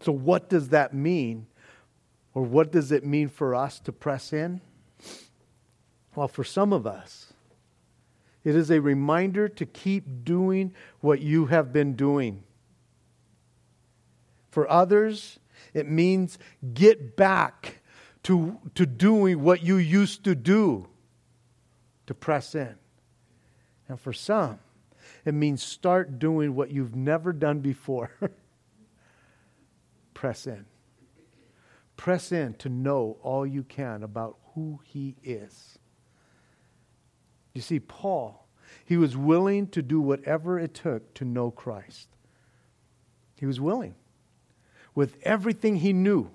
So, 0.00 0.12
what 0.12 0.48
does 0.48 0.68
that 0.68 0.92
mean? 0.92 1.46
Or 2.34 2.42
what 2.42 2.72
does 2.72 2.90
it 2.90 3.04
mean 3.04 3.28
for 3.28 3.54
us 3.54 3.78
to 3.80 3.92
press 3.92 4.32
in? 4.32 4.60
Well, 6.14 6.28
for 6.28 6.44
some 6.44 6.72
of 6.72 6.86
us, 6.86 7.32
it 8.42 8.54
is 8.54 8.70
a 8.70 8.80
reminder 8.80 9.48
to 9.48 9.64
keep 9.64 10.24
doing 10.24 10.74
what 11.00 11.20
you 11.20 11.46
have 11.46 11.72
been 11.72 11.94
doing. 11.94 12.42
For 14.50 14.70
others, 14.70 15.38
it 15.72 15.88
means 15.88 16.38
get 16.74 17.16
back 17.16 17.80
to, 18.24 18.58
to 18.74 18.86
doing 18.86 19.42
what 19.42 19.62
you 19.62 19.76
used 19.76 20.24
to 20.24 20.34
do 20.34 20.88
to 22.06 22.14
press 22.14 22.54
in. 22.54 22.74
And 23.94 24.00
for 24.00 24.12
some, 24.12 24.59
it 25.24 25.35
means 25.35 25.62
start 25.62 26.18
doing 26.18 26.57
what 26.57 26.72
you've 26.72 26.96
never 26.96 27.33
done 27.33 27.61
before. 27.61 28.11
press 30.14 30.48
in. 30.48 30.66
Press 31.96 32.33
in 32.33 32.54
to 32.54 32.68
know 32.68 33.18
all 33.22 33.46
you 33.46 33.62
can 33.62 34.02
about 34.02 34.37
who 34.57 34.80
he 34.83 35.14
is. 35.22 35.78
You 37.52 37.61
see, 37.61 37.78
Paul, 37.78 38.48
he 38.85 38.96
was 38.96 39.16
willing 39.16 39.68
to 39.68 39.80
do 39.80 40.00
whatever 40.00 40.59
it 40.59 40.74
took 40.74 41.14
to 41.14 41.24
know 41.24 41.52
Christ. 41.52 42.09
He 43.38 43.46
was 43.46 43.61
willing 43.61 43.94
with 44.96 45.18
everything 45.22 45.76
he 45.76 45.92
knew. 45.92 46.33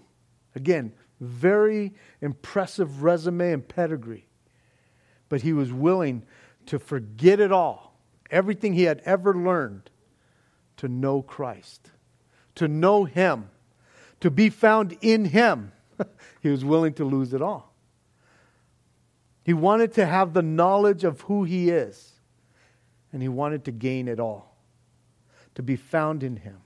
Again, 0.56 0.93
very 1.19 1.93
impressive 2.22 3.04
resume 3.04 3.52
and 3.52 3.67
pedigree. 3.67 4.30
But 5.28 5.41
he 5.41 5.52
was 5.52 5.74
willing 5.74 6.24
to 6.69 6.77
forget 6.77 7.39
it 7.39 7.51
all, 7.51 7.99
everything 8.29 8.73
he 8.73 8.84
had 8.84 9.01
ever 9.03 9.34
learned, 9.34 9.89
to 10.77 10.88
know 10.88 11.23
Christ, 11.23 11.89
to 12.55 12.67
know 12.67 13.05
him, 13.05 13.49
to 14.19 14.29
be 14.29 14.51
found 14.51 14.95
in 15.01 15.25
him. 15.25 15.71
he 16.41 16.49
was 16.49 16.63
willing 16.63 16.93
to 16.93 17.03
lose 17.03 17.34
it 17.34 17.41
all. 17.41 17.73
He 19.43 19.53
wanted 19.53 19.93
to 19.93 20.05
have 20.05 20.34
the 20.34 20.43
knowledge 20.43 21.03
of 21.03 21.21
who 21.21 21.43
he 21.43 21.71
is, 21.71 22.12
and 23.12 23.23
he 23.23 23.29
wanted 23.29 23.65
to 23.65 23.71
gain 23.71 24.08
it 24.08 24.19
all, 24.19 24.55
to 25.55 25.63
be 25.63 25.75
found 25.75 26.21
in 26.21 26.36
him. 26.36 26.58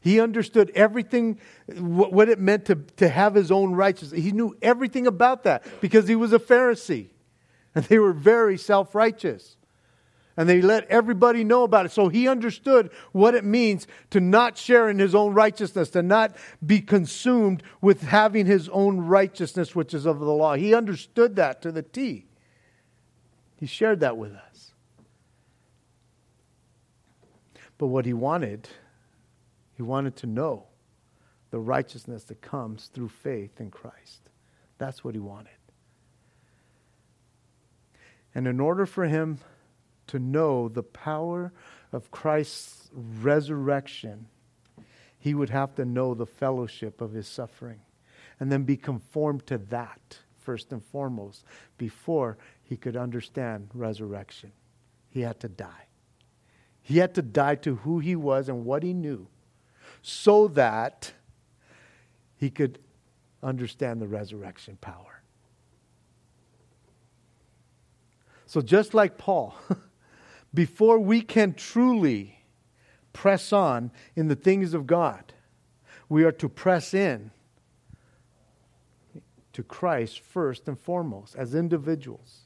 He 0.00 0.18
understood 0.18 0.70
everything, 0.74 1.38
what 1.76 2.30
it 2.30 2.38
meant 2.38 2.64
to, 2.66 2.76
to 2.96 3.08
have 3.10 3.34
his 3.34 3.50
own 3.50 3.74
righteousness. 3.74 4.22
He 4.22 4.32
knew 4.32 4.56
everything 4.62 5.06
about 5.06 5.44
that 5.44 5.62
because 5.82 6.08
he 6.08 6.16
was 6.16 6.32
a 6.32 6.38
Pharisee. 6.38 7.08
And 7.74 7.84
they 7.84 7.98
were 7.98 8.12
very 8.12 8.58
self 8.58 8.94
righteous. 8.94 9.56
And 10.36 10.48
they 10.48 10.62
let 10.62 10.88
everybody 10.88 11.44
know 11.44 11.64
about 11.64 11.86
it. 11.86 11.92
So 11.92 12.08
he 12.08 12.26
understood 12.26 12.90
what 13.12 13.34
it 13.34 13.44
means 13.44 13.86
to 14.10 14.20
not 14.20 14.56
share 14.56 14.88
in 14.88 14.98
his 14.98 15.14
own 15.14 15.34
righteousness, 15.34 15.90
to 15.90 16.02
not 16.02 16.34
be 16.64 16.80
consumed 16.80 17.62
with 17.80 18.02
having 18.02 18.46
his 18.46 18.68
own 18.70 19.00
righteousness, 19.00 19.76
which 19.76 19.92
is 19.92 20.06
of 20.06 20.18
the 20.18 20.32
law. 20.32 20.54
He 20.54 20.74
understood 20.74 21.36
that 21.36 21.60
to 21.62 21.72
the 21.72 21.82
T. 21.82 22.26
He 23.56 23.66
shared 23.66 24.00
that 24.00 24.16
with 24.16 24.32
us. 24.32 24.72
But 27.76 27.88
what 27.88 28.06
he 28.06 28.12
wanted 28.12 28.68
he 29.80 29.82
wanted 29.82 30.14
to 30.16 30.26
know 30.26 30.64
the 31.50 31.58
righteousness 31.58 32.24
that 32.24 32.42
comes 32.42 32.88
through 32.92 33.08
faith 33.08 33.62
in 33.62 33.70
Christ. 33.70 34.28
That's 34.76 35.02
what 35.02 35.14
he 35.14 35.20
wanted. 35.20 35.59
And 38.34 38.46
in 38.46 38.60
order 38.60 38.86
for 38.86 39.06
him 39.06 39.38
to 40.08 40.18
know 40.18 40.68
the 40.68 40.82
power 40.82 41.52
of 41.92 42.10
Christ's 42.10 42.90
resurrection, 42.92 44.26
he 45.18 45.34
would 45.34 45.50
have 45.50 45.74
to 45.76 45.84
know 45.84 46.14
the 46.14 46.26
fellowship 46.26 47.00
of 47.00 47.12
his 47.12 47.28
suffering 47.28 47.80
and 48.38 48.50
then 48.50 48.64
be 48.64 48.76
conformed 48.76 49.46
to 49.46 49.58
that 49.58 50.18
first 50.38 50.72
and 50.72 50.82
foremost 50.82 51.44
before 51.76 52.38
he 52.62 52.76
could 52.76 52.96
understand 52.96 53.68
resurrection. 53.74 54.52
He 55.10 55.20
had 55.20 55.38
to 55.40 55.48
die. 55.48 55.86
He 56.82 56.98
had 56.98 57.14
to 57.16 57.22
die 57.22 57.56
to 57.56 57.76
who 57.76 57.98
he 57.98 58.16
was 58.16 58.48
and 58.48 58.64
what 58.64 58.82
he 58.82 58.94
knew 58.94 59.26
so 60.02 60.48
that 60.48 61.12
he 62.36 62.48
could 62.48 62.78
understand 63.42 64.00
the 64.00 64.08
resurrection 64.08 64.78
power. 64.80 65.09
So, 68.50 68.60
just 68.60 68.94
like 68.94 69.16
Paul, 69.16 69.54
before 70.54 70.98
we 70.98 71.22
can 71.22 71.54
truly 71.54 72.40
press 73.12 73.52
on 73.52 73.92
in 74.16 74.26
the 74.26 74.34
things 74.34 74.74
of 74.74 74.88
God, 74.88 75.32
we 76.08 76.24
are 76.24 76.32
to 76.32 76.48
press 76.48 76.92
in 76.92 77.30
to 79.52 79.62
Christ 79.62 80.18
first 80.18 80.66
and 80.66 80.76
foremost 80.76 81.36
as 81.36 81.54
individuals. 81.54 82.40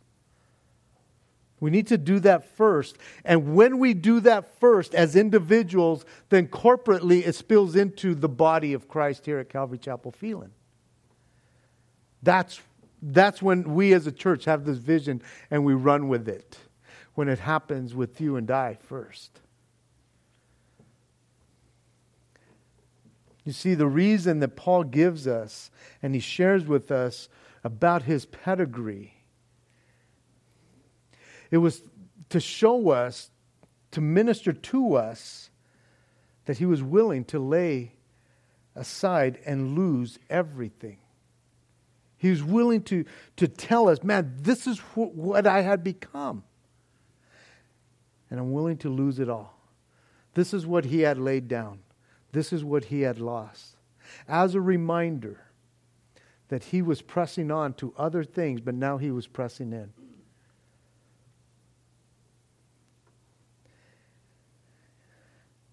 We 1.58 1.70
need 1.70 1.86
to 1.86 1.96
do 1.96 2.20
that 2.20 2.54
first. 2.54 2.98
And 3.24 3.54
when 3.54 3.78
we 3.78 3.94
do 3.94 4.20
that 4.20 4.60
first 4.60 4.94
as 4.94 5.16
individuals, 5.16 6.04
then 6.28 6.48
corporately 6.48 7.26
it 7.26 7.34
spills 7.34 7.76
into 7.76 8.14
the 8.14 8.28
body 8.28 8.74
of 8.74 8.88
Christ 8.88 9.24
here 9.24 9.38
at 9.38 9.48
Calvary 9.48 9.78
Chapel 9.78 10.12
Phelan. 10.12 10.52
That's, 12.22 12.60
that's 13.06 13.42
when 13.42 13.74
we 13.74 13.92
as 13.92 14.06
a 14.06 14.12
church 14.12 14.46
have 14.46 14.64
this 14.64 14.78
vision 14.78 15.20
and 15.50 15.64
we 15.64 15.74
run 15.74 16.08
with 16.08 16.28
it. 16.28 16.58
When 17.14 17.28
it 17.28 17.38
happens 17.38 17.94
with 17.94 18.20
you 18.20 18.36
and 18.36 18.50
I 18.50 18.74
first. 18.74 19.40
You 23.44 23.52
see, 23.52 23.74
the 23.74 23.86
reason 23.86 24.40
that 24.40 24.56
Paul 24.56 24.84
gives 24.84 25.26
us 25.26 25.70
and 26.02 26.14
he 26.14 26.20
shares 26.20 26.64
with 26.64 26.90
us 26.90 27.28
about 27.62 28.02
his 28.02 28.24
pedigree, 28.24 29.14
it 31.50 31.58
was 31.58 31.82
to 32.30 32.40
show 32.40 32.90
us, 32.90 33.30
to 33.90 34.00
minister 34.00 34.52
to 34.52 34.94
us, 34.94 35.50
that 36.46 36.58
he 36.58 36.66
was 36.66 36.82
willing 36.82 37.24
to 37.26 37.38
lay 37.38 37.92
aside 38.74 39.38
and 39.46 39.76
lose 39.76 40.18
everything. 40.30 40.98
He 42.24 42.30
was 42.30 42.42
willing 42.42 42.80
to, 42.84 43.04
to 43.36 43.46
tell 43.46 43.86
us, 43.86 44.02
man, 44.02 44.34
this 44.40 44.66
is 44.66 44.78
wh- 44.78 45.14
what 45.14 45.46
I 45.46 45.60
had 45.60 45.84
become. 45.84 46.42
And 48.30 48.40
I'm 48.40 48.50
willing 48.50 48.78
to 48.78 48.88
lose 48.88 49.18
it 49.18 49.28
all. 49.28 49.60
This 50.32 50.54
is 50.54 50.66
what 50.66 50.86
he 50.86 51.00
had 51.00 51.18
laid 51.18 51.48
down. 51.48 51.80
This 52.32 52.50
is 52.50 52.64
what 52.64 52.86
he 52.86 53.02
had 53.02 53.18
lost. 53.18 53.76
As 54.26 54.54
a 54.54 54.60
reminder 54.62 55.38
that 56.48 56.64
he 56.64 56.80
was 56.80 57.02
pressing 57.02 57.50
on 57.50 57.74
to 57.74 57.92
other 57.98 58.24
things, 58.24 58.62
but 58.62 58.74
now 58.74 58.96
he 58.96 59.10
was 59.10 59.26
pressing 59.26 59.74
in. 59.74 59.92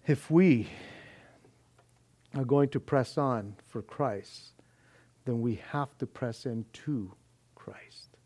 If 0.06 0.30
we 0.30 0.68
are 2.34 2.44
going 2.44 2.68
to 2.68 2.78
press 2.78 3.16
on 3.16 3.56
for 3.68 3.80
Christ, 3.80 4.52
then 5.24 5.40
we 5.40 5.60
have 5.70 5.96
to 5.98 6.06
press 6.06 6.46
to 6.72 7.12
Christ. 7.54 8.16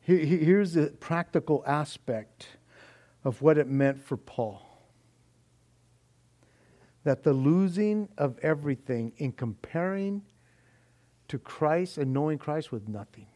Here's 0.00 0.72
the 0.72 0.86
practical 1.00 1.62
aspect 1.66 2.48
of 3.24 3.42
what 3.42 3.58
it 3.58 3.68
meant 3.68 4.02
for 4.02 4.16
Paul 4.16 4.64
that 7.04 7.22
the 7.22 7.32
losing 7.32 8.08
of 8.18 8.38
everything 8.40 9.12
in 9.16 9.32
comparing 9.32 10.22
to 11.28 11.38
Christ 11.38 11.96
and 11.96 12.12
knowing 12.12 12.38
Christ 12.38 12.72
was 12.72 12.86
nothing. 12.88 13.26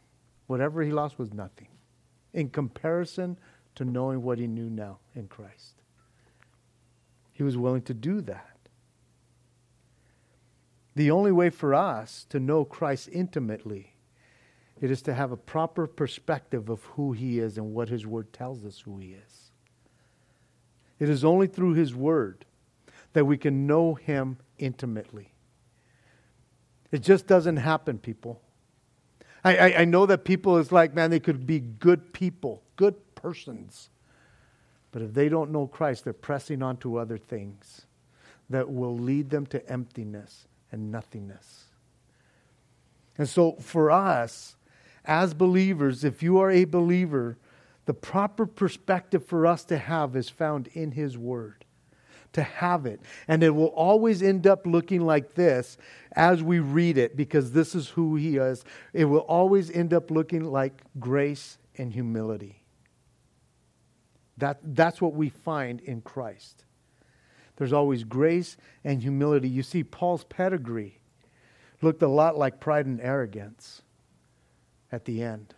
Whatever 0.47 0.83
he 0.83 0.91
lost 0.91 1.19
was 1.19 1.33
nothing 1.33 1.69
in 2.33 2.51
comparison 2.51 3.39
to 3.77 3.85
knowing 3.85 4.23
what 4.23 4.39
he 4.39 4.47
knew 4.47 4.69
now 4.69 4.99
in 5.15 5.29
Christ. 5.29 5.83
He 7.33 7.43
was 7.43 7.57
willing 7.57 7.83
to 7.83 7.95
do 7.95 8.21
that. 8.23 8.52
The 10.95 11.11
only 11.11 11.33
way 11.33 11.51
for 11.51 11.75
us 11.75 12.27
to 12.29 12.41
know 12.41 12.65
Christ 12.65 13.09
intimately 13.13 13.95
it 14.81 14.91
is 14.91 15.03
to 15.03 15.15
have 15.15 15.31
a 15.31 15.37
proper 15.37 15.87
perspective 15.87 16.69
of 16.69 16.83
who 16.85 17.13
he 17.13 17.39
is 17.39 17.57
and 17.57 17.73
what 17.73 17.89
his 17.89 18.05
word 18.05 18.33
tells 18.33 18.65
us 18.65 18.81
who 18.81 18.99
he 18.99 19.13
is. 19.13 19.53
It 20.99 21.09
is 21.09 21.25
only 21.25 21.47
through 21.47 21.75
his 21.75 21.95
word 21.95 22.45
that 23.13 23.25
we 23.25 23.37
can 23.37 23.67
know 23.67 23.95
Him 23.95 24.39
intimately. 24.59 25.33
It 26.91 27.03
just 27.03 27.27
doesn't 27.27 27.59
happen, 27.59 27.99
people. 27.99 28.41
I, 29.45 29.57
I, 29.57 29.81
I, 29.81 29.85
know 29.85 30.07
that 30.07 30.25
people 30.25 30.57
is 30.59 30.71
like, 30.71 30.95
man, 30.95 31.11
they 31.11 31.21
could 31.21 31.47
be 31.47 31.59
good 31.59 32.13
people, 32.13 32.63
good 32.77 33.15
persons. 33.15 33.91
But 34.93 35.03
if 35.03 35.15
they 35.15 35.29
don't 35.29 35.51
know 35.51 35.67
Christ, 35.67 36.05
they're 36.05 36.13
pressing 36.13 36.63
on 36.63 36.77
to 36.79 36.99
other 36.99 37.19
things 37.19 37.87
that 38.51 38.71
will 38.71 38.97
lead 38.97 39.31
them 39.31 39.47
to 39.47 39.69
emptiness 39.71 40.47
and 40.73 40.91
nothingness. 40.91 41.67
And 43.17 43.29
so 43.29 43.53
for 43.61 43.91
us, 43.91 44.57
as 45.05 45.35
believers, 45.35 46.03
if 46.03 46.23
you 46.23 46.39
are 46.39 46.51
a 46.51 46.65
believer, 46.65 47.39
the 47.85 47.95
proper 47.95 48.47
perspective 48.47 49.25
for 49.25 49.47
us 49.47 49.65
to 49.67 49.79
have 49.79 50.17
is 50.17 50.29
found 50.29 50.69
in 50.69 50.93
His 50.93 51.17
Word 51.19 51.65
to 52.33 52.43
have 52.43 52.87
it. 52.87 53.01
And 53.29 53.43
it 53.43 53.51
will 53.51 53.67
always 53.67 54.23
end 54.23 54.47
up 54.47 54.67
looking 54.67 55.03
like 55.03 55.35
this 55.35 55.77
as 56.13 56.43
we 56.43 56.59
read 56.61 56.99
it 56.99 57.17
because 57.17 57.53
this 57.53 57.75
is 57.75 57.89
who 57.89 58.17
he 58.17 58.37
is. 58.37 58.65
It 58.93 59.05
will 59.05 59.19
always 59.21 59.71
end 59.71 59.93
up 59.93 60.11
looking 60.11 60.45
like 60.45 60.83
grace 60.99 61.59
and 61.77 61.93
humility. 61.93 62.65
That, 64.39 64.59
that's 64.63 65.01
what 65.01 65.15
we 65.15 65.29
find 65.29 65.81
in 65.81 66.01
Christ. 66.01 66.65
There's 67.63 67.73
always 67.73 68.03
grace 68.03 68.57
and 68.83 69.01
humility. 69.01 69.49
You 69.49 69.63
see, 69.63 69.85
Paul's 69.85 70.25
pedigree 70.25 70.99
looked 71.81 72.03
a 72.03 72.09
lot 72.09 72.37
like 72.37 72.59
pride 72.59 72.87
and 72.87 73.01
arrogance 73.01 73.83
at 74.91 75.05
the 75.05 75.23
end. 75.23 75.55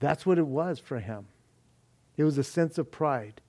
That's 0.00 0.26
what 0.26 0.36
it 0.36 0.48
was 0.48 0.80
for 0.80 0.98
him. 0.98 1.28
It 2.16 2.24
was 2.24 2.38
a 2.38 2.42
sense 2.42 2.76
of 2.76 2.90
pride. 2.90 3.40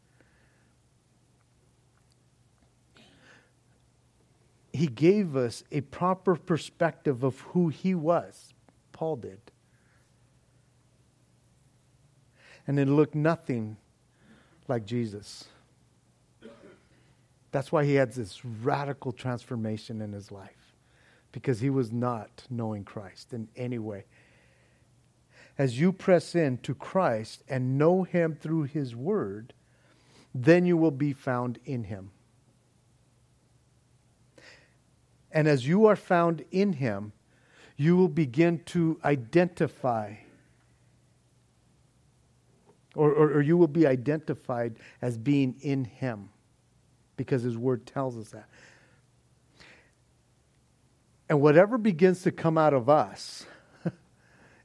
he 4.72 4.86
gave 4.86 5.36
us 5.36 5.64
a 5.72 5.82
proper 5.82 6.36
perspective 6.36 7.24
of 7.24 7.40
who 7.40 7.70
he 7.70 7.96
was. 7.96 8.54
Paul 8.92 9.16
did. 9.16 9.40
And 12.68 12.78
it 12.78 12.88
looked 12.88 13.16
nothing 13.16 13.78
like 14.68 14.86
Jesus. 14.86 15.46
That's 17.56 17.72
why 17.72 17.86
he 17.86 17.96
had 17.96 18.12
this 18.12 18.44
radical 18.44 19.14
transformation 19.14 20.02
in 20.02 20.12
his 20.12 20.30
life, 20.30 20.74
because 21.32 21.62
he 21.62 21.70
was 21.70 21.90
not 21.90 22.44
knowing 22.50 22.84
Christ 22.84 23.32
in 23.32 23.48
any 23.56 23.80
way. 23.80 24.04
As 25.58 25.80
you 25.80 25.94
press 25.94 26.36
in 26.36 26.58
to 26.64 26.76
Christ 26.76 27.46
and 27.48 27.78
know 27.78 28.04
him 28.04 28.36
through 28.36 28.64
his 28.64 28.94
word, 28.94 29.54
then 30.34 30.66
you 30.66 30.76
will 30.76 30.92
be 30.92 31.14
found 31.14 31.58
in 31.64 31.86
him. 31.86 32.12
And 35.32 35.48
as 35.48 35.66
you 35.66 35.86
are 35.86 35.96
found 35.96 36.44
in 36.52 36.74
him, 36.74 37.14
you 37.78 37.96
will 37.96 38.10
begin 38.10 38.64
to 38.66 39.00
identify, 39.06 40.16
or, 42.96 43.14
or, 43.14 43.32
or, 43.36 43.42
you 43.42 43.56
will 43.56 43.70
be 43.70 43.88
identified 43.88 44.76
as 45.02 45.18
being 45.18 45.56
in 45.62 45.86
him, 45.86 46.32
because 47.18 47.44
his 47.44 47.58
word 47.58 47.86
tells 47.86 48.18
us 48.18 48.30
that. 48.30 48.48
And 51.30 51.42
whatever 51.42 51.78
begins 51.78 52.22
to 52.24 52.32
come 52.32 52.58
out 52.58 52.74
of 52.74 52.90
us, 52.90 53.46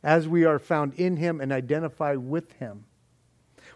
as 0.03 0.29
we 0.29 0.45
are 0.45 0.59
found 0.59 0.95
in 0.95 1.17
him 1.17 1.41
and 1.41 1.53
identify 1.53 2.17
with 2.17 2.53
him, 2.55 2.85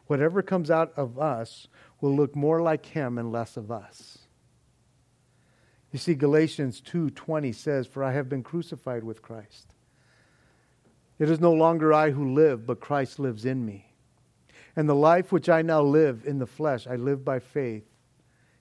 whatever 0.07 0.43
comes 0.43 0.71
out 0.71 0.93
of 0.97 1.19
us 1.19 1.69
will 2.01 2.15
look 2.15 2.37
more 2.37 2.61
like 2.61 2.87
him 2.87 3.17
and 3.17 3.33
less 3.33 3.57
of 3.57 3.71
us. 3.71 4.19
You 5.93 5.99
see 5.99 6.15
Galatians 6.15 6.81
2:20 6.83 7.53
says, 7.53 7.87
"For 7.87 8.03
I 8.03 8.13
have 8.13 8.29
been 8.29 8.43
crucified 8.43 9.05
with 9.05 9.23
Christ. 9.23 9.75
It 11.19 11.31
is 11.31 11.41
no 11.41 11.53
longer 11.53 11.93
I 11.93 12.11
who 12.11 12.35
live, 12.35 12.67
but 12.67 12.81
Christ 12.81 13.19
lives 13.19 13.45
in 13.45 13.65
me. 13.65 13.93
And 14.77 14.89
the 14.89 14.95
life 14.95 15.31
which 15.31 15.49
I 15.49 15.63
now 15.63 15.83
live 15.83 16.27
in 16.27 16.39
the 16.39 16.47
flesh, 16.47 16.87
I 16.89 16.97
live 16.97 17.25
by 17.25 17.39
faith 17.39 17.94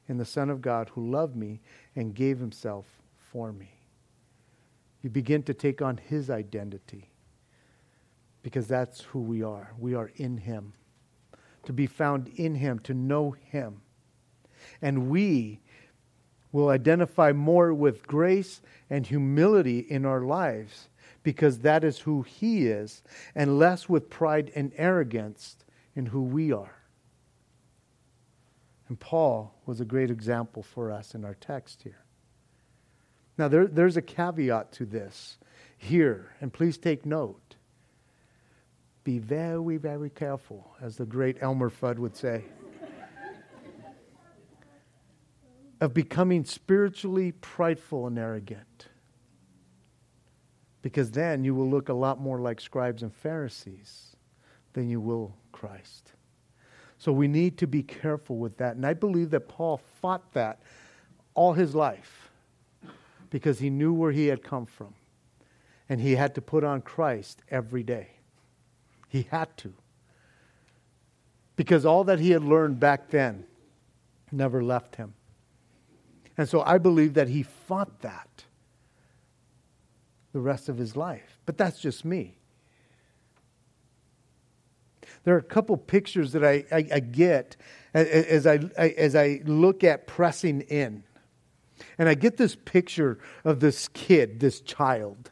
in 0.08 0.18
the 0.18 0.26
Son 0.26 0.50
of 0.50 0.62
God 0.62 0.90
who 0.90 1.10
loved 1.10 1.36
me 1.36 1.62
and 1.96 2.16
gave 2.16 2.40
himself 2.40 3.02
for 3.18 3.52
me." 3.52 3.80
You 5.02 5.10
begin 5.10 5.44
to 5.44 5.54
take 5.54 5.82
on 5.82 5.98
his 5.98 6.30
identity 6.30 7.12
because 8.42 8.68
that's 8.68 9.02
who 9.02 9.20
we 9.20 9.42
are. 9.42 9.74
We 9.78 9.94
are 9.94 10.12
in 10.16 10.38
him. 10.38 10.74
To 11.64 11.74
be 11.74 11.88
found 11.88 12.28
in 12.30 12.56
him, 12.56 12.80
to 12.80 12.94
know 12.94 13.32
him. 13.32 13.82
And 14.82 15.10
we 15.10 15.62
will 16.52 16.70
identify 16.70 17.32
more 17.32 17.74
with 17.74 18.08
grace 18.08 18.62
and 18.90 19.08
humility 19.08 19.80
in 19.80 20.06
our 20.06 20.22
lives 20.22 20.90
because 21.24 21.60
that 21.60 21.84
is 21.84 22.00
who 22.00 22.22
He 22.22 22.68
is, 22.68 23.02
and 23.34 23.58
less 23.58 23.90
with 23.90 24.10
pride 24.10 24.52
and 24.56 24.74
arrogance 24.76 25.58
in 25.96 26.08
who 26.08 26.22
we 26.22 26.52
are. 26.52 26.83
And 28.94 29.00
Paul 29.00 29.56
was 29.66 29.82
a 29.82 29.86
great 29.86 30.12
example 30.12 30.62
for 30.62 30.92
us 30.92 31.16
in 31.16 31.26
our 31.26 31.34
text 31.34 31.82
here. 31.82 32.04
Now, 33.40 33.48
there, 33.48 33.66
there's 33.66 33.98
a 33.98 34.04
caveat 34.04 34.72
to 34.74 34.86
this 34.86 35.40
here, 35.76 36.36
and 36.40 36.54
please 36.54 36.78
take 36.78 37.04
note. 37.04 37.56
be 39.04 39.18
very, 39.18 39.78
very 39.78 40.12
careful, 40.12 40.76
as 40.80 40.98
the 40.98 41.08
great 41.08 41.42
Elmer 41.42 41.72
Fudd 41.72 41.98
would 41.98 42.16
say, 42.16 42.44
of 45.82 45.96
becoming 45.96 46.46
spiritually 46.46 47.32
prideful 47.32 48.06
and 48.06 48.20
arrogant. 48.20 48.90
Because 50.84 51.10
then 51.10 51.44
you 51.44 51.56
will 51.56 51.68
look 51.68 51.90
a 51.90 51.96
lot 51.96 52.22
more 52.22 52.40
like 52.40 52.62
scribes 52.62 53.02
and 53.02 53.12
Pharisees 53.12 54.16
than 54.74 54.88
you 54.88 55.02
will 55.02 55.36
Christ. 55.52 56.13
So 57.04 57.12
we 57.12 57.28
need 57.28 57.58
to 57.58 57.68
be 57.68 57.84
careful 57.84 58.38
with 58.38 58.56
that. 58.60 58.78
And 58.78 58.86
I 58.86 58.94
believe 58.94 59.32
that 59.32 59.50
Paul 59.50 59.82
fought 60.00 60.32
that 60.32 60.62
all 61.34 61.52
his 61.52 61.76
life 61.76 62.30
because 63.30 63.60
he 63.60 63.70
knew 63.70 63.92
where 63.92 64.14
he 64.14 64.28
had 64.28 64.42
come 64.42 64.66
from. 64.66 64.94
And 65.90 66.00
he 66.00 66.16
had 66.16 66.34
to 66.36 66.42
put 66.42 66.64
on 66.64 66.80
Christ 66.80 67.42
every 67.52 67.84
day. 67.84 68.08
He 69.10 69.28
had 69.30 69.58
to. 69.58 69.74
Because 71.58 71.86
all 71.86 72.06
that 72.06 72.22
he 72.22 72.32
had 72.32 72.42
learned 72.42 72.80
back 72.80 73.10
then 73.10 73.44
never 74.32 74.64
left 74.64 74.96
him. 74.96 75.14
And 76.38 76.48
so 76.48 76.62
I 76.62 76.78
believe 76.78 77.16
that 77.16 77.28
he 77.28 77.44
fought 77.44 78.00
that 78.00 78.46
the 80.32 80.40
rest 80.40 80.70
of 80.70 80.78
his 80.78 80.96
life. 80.96 81.38
But 81.46 81.58
that's 81.58 81.82
just 81.82 82.06
me. 82.06 82.38
There 85.24 85.36
are 85.36 85.40
a 85.40 85.44
couple 85.44 85.78
pictures 85.78 86.34
that 86.34 86.44
I, 86.44 86.66
I, 86.72 86.88
I 86.96 87.00
get 87.00 87.56
as 87.94 88.46
I, 88.48 88.58
as 88.78 89.16
I 89.16 89.42
look 89.46 89.84
at 89.84 90.08
pressing 90.08 90.62
in. 90.62 91.04
And 91.98 92.10
I 92.10 92.14
get 92.14 92.38
this 92.38 92.56
picture 92.56 93.20
of 93.44 93.60
this 93.60 93.88
kid, 93.90 94.40
this 94.40 94.62
child, 94.62 95.32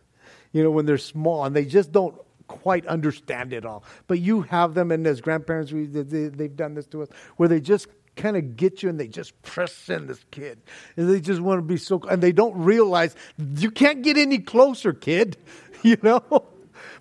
you 0.52 0.64
know, 0.64 0.72
when 0.72 0.86
they're 0.86 0.98
small 0.98 1.46
and 1.46 1.56
they 1.56 1.66
just 1.66 1.92
don't 1.92 2.16
quite 2.48 2.86
understand 2.86 3.54
it 3.54 3.66
all. 3.66 3.84
But 4.08 4.20
you 4.20 4.42
have 4.42 4.74
them, 4.74 4.92
and 4.92 5.08
as 5.08 5.22
grandparents, 5.22 5.72
we, 5.72 5.86
they, 5.86 6.28
they've 6.28 6.56
done 6.56 6.74
this 6.74 6.88
to 6.88 7.04
us, 7.04 7.10
where 7.38 7.50
they 7.50 7.62
just 7.62 7.88
kind 8.16 8.36
of 8.36 8.58
get 8.58 8.84
you 8.84 8.89
and 8.89 9.00
they 9.00 9.08
just 9.08 9.39
press 9.42 9.89
in 9.89 10.08
this 10.08 10.24
kid. 10.32 10.60
And 10.98 11.10
they 11.10 11.22
just 11.22 11.42
want 11.42 11.60
to 11.60 11.62
be 11.62 11.78
so, 11.78 12.02
and 12.10 12.22
they 12.22 12.34
don't 12.34 12.58
realize 12.62 13.16
you 13.56 13.72
can't 13.72 14.02
get 14.02 14.18
any 14.18 14.39
closer, 14.39 14.94
kid, 14.94 15.38
you 15.82 15.98
know? 16.04 16.46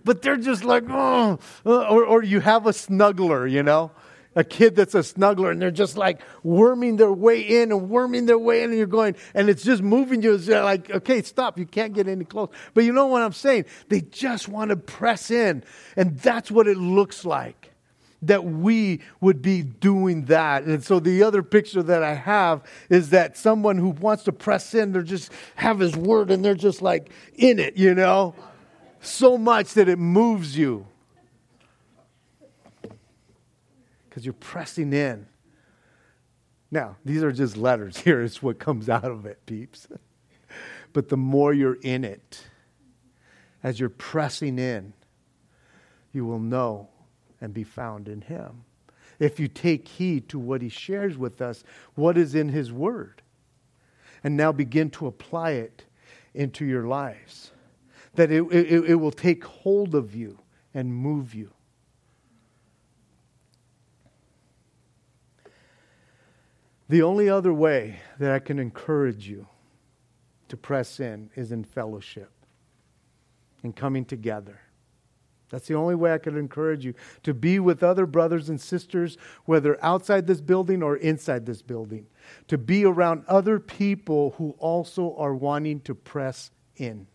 But 0.05 0.23
they're 0.23 0.37
just 0.37 0.65
like, 0.65 0.85
oh, 0.89 1.39
uh, 1.65 1.89
or, 1.89 2.05
or 2.05 2.23
you 2.23 2.41
have 2.41 2.67
a 2.67 2.71
snuggler, 2.71 3.51
you 3.51 3.63
know? 3.63 3.91
a 4.37 4.45
kid 4.45 4.77
that's 4.77 4.95
a 4.95 5.01
snuggler 5.01 5.51
and 5.51 5.61
they're 5.61 5.71
just 5.71 5.97
like 5.97 6.21
worming 6.43 6.97
their 6.97 7.13
way 7.13 7.41
in 7.41 7.73
and 7.73 7.91
worming 7.91 8.27
their 8.27 8.39
way 8.39 8.63
in 8.63 8.71
and 8.71 8.79
you're 8.79 8.87
going 8.87 9.17
and 9.35 9.51
it's 9.51 9.65
just 9.65 9.83
moving 9.83 10.23
you. 10.23 10.35
It's 10.35 10.49
like 10.49 10.91
okay 10.91 11.23
stop. 11.23 11.59
You 11.59 11.67
can't 11.67 11.93
get 11.93 12.07
any 12.07 12.25
close. 12.25 12.49
But 12.75 12.85
you 12.85 12.93
know 12.93 13.07
what 13.07 13.23
i'm 13.23 13.33
saying? 13.33 13.65
They 13.89 14.01
just 14.01 14.49
want 14.49 14.71
to 14.71 14.77
press 14.77 15.31
in 15.31 15.65
and 15.97 16.19
that's 16.19 16.51
what 16.51 16.69
it 16.69 16.77
looks 16.77 17.25
like 17.25 17.73
that 18.23 18.45
we 18.45 19.01
would 19.21 19.41
be 19.41 19.63
doing 19.63 20.27
that. 20.27 20.65
And 20.65 20.85
so 20.85 21.01
the 21.01 21.23
other 21.23 21.43
picture 21.43 21.83
that 21.83 22.03
i 22.05 22.15
have 22.15 22.63
is 22.89 23.11
that 23.11 23.37
someone 23.37 23.79
who 23.79 23.91
wants 23.91 24.25
to 24.25 24.33
press 24.33 24.75
in 24.75 24.93
they're 24.93 25.03
just 25.03 25.33
have 25.57 25.81
his 25.81 25.97
word 25.97 26.31
and 26.31 26.45
they're 26.45 26.55
just 26.55 26.83
like 26.83 27.11
in 27.35 27.59
it 27.59 27.77
you 27.77 27.95
know 27.95 28.35
so 29.01 29.39
much 29.39 29.75
that 29.75 29.89
it 29.89 29.99
moves 29.99 30.57
you 30.57 30.87
because 34.09 34.25
you're 34.25 34.33
pressing 34.35 34.93
in. 34.93 35.27
Now, 36.71 36.97
these 37.05 37.23
are 37.23 37.33
just 37.33 37.57
letters. 37.57 37.97
Here 38.05 38.23
is 38.23 38.43
what 38.43 38.59
comes 38.59 38.89
out 38.89 39.05
of 39.05 39.27
it, 39.27 39.45
peeps. 39.47 39.89
but 40.93 41.09
the 41.09 41.17
more 41.17 41.53
you're 41.53 41.79
in 41.83 42.05
it, 42.05 42.45
as 43.63 43.79
you're 43.79 43.89
pressing 43.89 44.59
in, 44.59 44.93
you 46.13 46.25
will 46.25 46.39
know 46.39 46.89
and 47.41 47.55
be 47.55 47.65
found 47.65 48.09
in 48.09 48.23
Him. 48.23 48.65
If 49.19 49.39
you 49.39 49.49
take 49.49 49.87
heed 49.87 50.29
to 50.31 50.39
what 50.39 50.63
He 50.63 50.69
shares 50.69 51.17
with 51.17 51.41
us, 51.41 51.63
what 51.95 52.17
is 52.17 52.35
in 52.35 52.49
His 52.49 52.73
Word, 52.73 53.23
and 54.25 54.37
now 54.37 54.53
begin 54.53 54.91
to 54.91 55.07
apply 55.07 55.53
it 55.53 55.85
into 56.35 56.65
your 56.65 56.87
lives, 56.87 57.53
that 58.21 58.31
it, 58.31 58.43
it, 58.53 58.91
it 58.91 58.95
will 58.97 59.11
take 59.11 59.43
hold 59.43 59.95
of 59.95 60.15
you 60.15 60.37
and 60.75 60.95
move 60.95 61.35
you. 61.35 61.51
The 66.91 67.01
only 67.01 67.31
other 67.31 67.55
way 67.55 67.99
that 68.19 68.31
I 68.31 68.39
can 68.39 68.59
encourage 68.59 69.27
you 69.27 69.47
to 70.49 70.57
press 70.59 71.01
in 71.01 71.31
is 71.35 71.51
in 71.51 71.65
fellowship 71.65 72.31
and 73.63 73.75
coming 73.75 74.05
together. 74.05 74.61
That's 75.49 75.67
the 75.67 75.77
only 75.77 75.95
way 75.95 76.13
I 76.13 76.19
can 76.19 76.37
encourage 76.37 76.85
you 76.85 76.93
to 77.23 77.33
be 77.33 77.59
with 77.59 77.83
other 77.83 78.05
brothers 78.05 78.51
and 78.51 78.61
sisters, 78.61 79.17
whether 79.47 79.83
outside 79.83 80.27
this 80.27 80.43
building 80.43 80.83
or 80.83 80.99
inside 80.99 81.47
this 81.47 81.63
building, 81.63 82.07
to 82.49 82.59
be 82.59 82.85
around 82.85 83.25
other 83.29 83.59
people 83.59 84.35
who 84.37 84.51
also 84.59 85.17
are 85.17 85.35
wanting 85.35 85.81
to 85.81 85.95
press 85.95 86.51
in. 86.77 87.07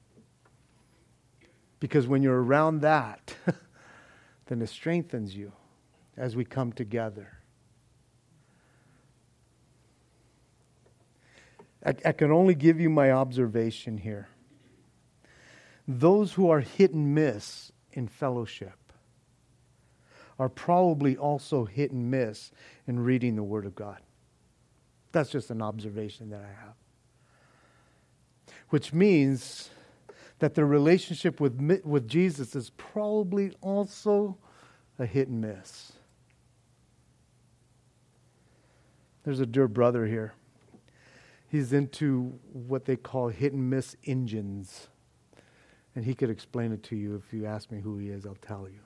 Because 1.85 2.07
when 2.07 2.23
you're 2.23 2.41
around 2.41 2.81
that, 2.81 3.35
then 4.47 4.59
it 4.59 4.69
strengthens 4.69 5.35
you 5.35 5.51
as 6.17 6.35
we 6.35 6.43
come 6.43 6.71
together. 6.71 7.37
I, 11.85 11.93
I 12.03 12.11
can 12.13 12.31
only 12.31 12.55
give 12.55 12.79
you 12.79 12.89
my 12.89 13.11
observation 13.11 13.99
here. 13.99 14.29
Those 15.87 16.33
who 16.33 16.49
are 16.49 16.61
hit 16.61 16.91
and 16.95 17.13
miss 17.13 17.71
in 17.93 18.07
fellowship 18.07 18.91
are 20.39 20.49
probably 20.49 21.15
also 21.15 21.65
hit 21.65 21.91
and 21.91 22.09
miss 22.09 22.49
in 22.87 22.99
reading 22.99 23.35
the 23.35 23.43
Word 23.43 23.67
of 23.67 23.75
God. 23.75 23.99
That's 25.11 25.29
just 25.29 25.51
an 25.51 25.61
observation 25.61 26.31
that 26.31 26.41
I 26.41 26.65
have. 26.65 26.73
Which 28.69 28.91
means 28.91 29.69
that 30.39 30.55
their 30.55 30.65
relationship 30.65 31.39
with, 31.39 31.81
with 31.83 32.07
Jesus 32.07 32.55
is 32.55 32.69
probably 32.71 33.53
also 33.61 34.37
a 34.99 35.05
hit 35.05 35.27
and 35.27 35.41
miss. 35.41 35.93
There's 39.23 39.39
a 39.39 39.45
dear 39.45 39.67
brother 39.67 40.05
here 40.05 40.33
he's 41.55 41.73
into 41.73 42.37
what 42.51 42.85
they 42.85 42.95
call 42.95 43.29
hit 43.29 43.53
and 43.53 43.69
miss 43.69 43.95
engines. 44.05 44.87
And 45.95 46.03
he 46.03 46.13
could 46.13 46.29
explain 46.29 46.73
it 46.73 46.83
to 46.83 46.95
you. 46.95 47.15
If 47.15 47.33
you 47.33 47.45
ask 47.45 47.71
me 47.71 47.79
who 47.79 47.97
he 47.97 48.09
is, 48.09 48.25
I'll 48.25 48.35
tell 48.35 48.67
you. 48.67 48.84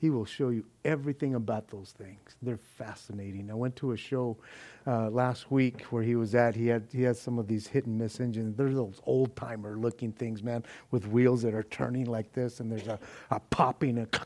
He 0.00 0.10
will 0.10 0.26
show 0.26 0.50
you 0.50 0.64
everything 0.84 1.34
about 1.34 1.68
those 1.68 1.94
things. 1.96 2.36
They're 2.42 2.58
fascinating. 2.58 3.50
I 3.50 3.54
went 3.54 3.76
to 3.76 3.92
a 3.92 3.96
show 3.96 4.36
uh, 4.86 5.10
last 5.10 5.50
week 5.50 5.82
where 5.84 6.02
he 6.02 6.16
was 6.16 6.34
at. 6.34 6.54
He 6.54 6.68
had 6.68 6.84
he 6.92 7.02
had 7.02 7.16
some 7.16 7.38
of 7.38 7.48
these 7.48 7.66
hit 7.66 7.86
and 7.86 7.98
miss 7.98 8.20
engines. 8.20 8.56
They're 8.56 8.70
those 8.74 9.00
old 9.06 9.34
timer 9.36 9.76
looking 9.76 10.12
things, 10.12 10.42
man, 10.42 10.64
with 10.90 11.08
wheels 11.08 11.42
that 11.42 11.54
are 11.54 11.64
turning 11.64 12.06
like 12.06 12.32
this, 12.32 12.60
and 12.60 12.70
there's 12.70 12.88
a, 12.88 12.98
a 13.30 13.40
popping 13.40 13.98
and 13.98 14.20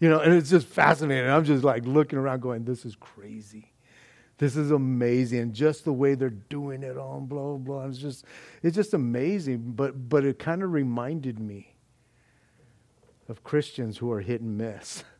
you 0.00 0.08
know, 0.08 0.20
and 0.20 0.34
it's 0.34 0.50
just 0.50 0.66
fascinating. 0.66 1.30
I'm 1.30 1.44
just 1.44 1.64
like 1.64 1.86
looking 1.86 2.18
around, 2.18 2.40
going, 2.40 2.64
"This 2.64 2.84
is 2.84 2.96
crazy." 2.96 3.72
This 4.38 4.56
is 4.56 4.70
amazing. 4.70 5.52
Just 5.52 5.84
the 5.84 5.92
way 5.92 6.14
they're 6.14 6.30
doing 6.30 6.82
it 6.82 6.96
on 6.96 7.26
blah 7.26 7.56
blah. 7.56 7.86
It's 7.86 7.98
just 7.98 8.24
it's 8.62 8.74
just 8.76 8.94
amazing. 8.94 9.72
But 9.76 10.08
but 10.08 10.24
it 10.24 10.38
kind 10.38 10.62
of 10.62 10.72
reminded 10.72 11.38
me 11.38 11.69
of 13.30 13.44
Christians 13.44 13.98
who 13.98 14.12
are 14.12 14.20
hit 14.20 14.40
and 14.40 14.58
miss. 14.58 15.04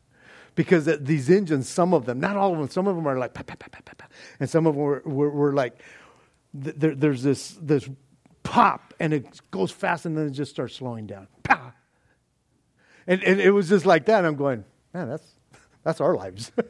Because 0.53 0.83
these 0.99 1.29
engines, 1.29 1.69
some 1.69 1.93
of 1.93 2.05
them, 2.05 2.19
not 2.19 2.35
all 2.35 2.51
of 2.51 2.59
them, 2.59 2.69
some 2.69 2.85
of 2.85 2.97
them 2.97 3.07
are 3.07 3.17
like, 3.17 3.33
pa, 3.33 3.41
pa, 3.41 3.55
pa, 3.57 4.05
and 4.37 4.49
some 4.49 4.67
of 4.67 4.75
them 4.75 4.83
were, 4.83 5.01
were, 5.05 5.29
were 5.29 5.53
like, 5.53 5.81
there, 6.53 6.93
there's 6.93 7.23
this, 7.23 7.57
this 7.61 7.89
pop, 8.43 8.93
and 8.99 9.13
it 9.13 9.39
goes 9.49 9.71
fast, 9.71 10.05
and 10.05 10.17
then 10.17 10.27
it 10.27 10.31
just 10.31 10.51
starts 10.51 10.75
slowing 10.75 11.07
down. 11.07 11.29
Pa! 11.43 11.73
And, 13.07 13.23
and 13.23 13.39
it 13.39 13.51
was 13.51 13.69
just 13.69 13.85
like 13.85 14.05
that. 14.07 14.17
And 14.19 14.27
I'm 14.27 14.35
going, 14.35 14.65
man, 14.93 15.07
that's, 15.07 15.27
that's 15.83 16.01
our 16.01 16.15
lives. 16.15 16.51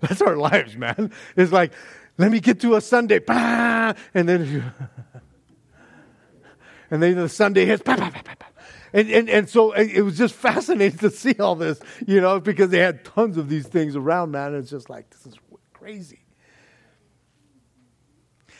That's 0.00 0.20
our 0.20 0.36
lives, 0.36 0.76
man. 0.76 1.10
It's 1.36 1.52
like, 1.52 1.72
let 2.18 2.30
me 2.30 2.38
get 2.38 2.60
to 2.60 2.74
a 2.76 2.82
Sunday, 2.82 3.18
and 3.28 3.96
then, 4.12 4.72
and 6.90 7.02
then 7.02 7.16
the 7.16 7.30
Sunday 7.30 7.64
hits, 7.64 7.82
and, 8.96 9.10
and, 9.10 9.28
and 9.28 9.48
so 9.48 9.72
it 9.72 10.00
was 10.00 10.16
just 10.16 10.34
fascinating 10.48 10.98
to 11.00 11.10
see 11.10 11.34
all 11.34 11.54
this, 11.54 11.78
you 12.06 12.18
know, 12.18 12.40
because 12.40 12.70
they 12.70 12.78
had 12.78 13.04
tons 13.04 13.36
of 13.36 13.50
these 13.50 13.66
things 13.66 13.94
around, 13.94 14.30
man. 14.30 14.54
And 14.54 14.56
it's 14.56 14.70
just 14.70 14.88
like, 14.88 15.10
this 15.10 15.26
is 15.26 15.34
crazy. 15.74 16.20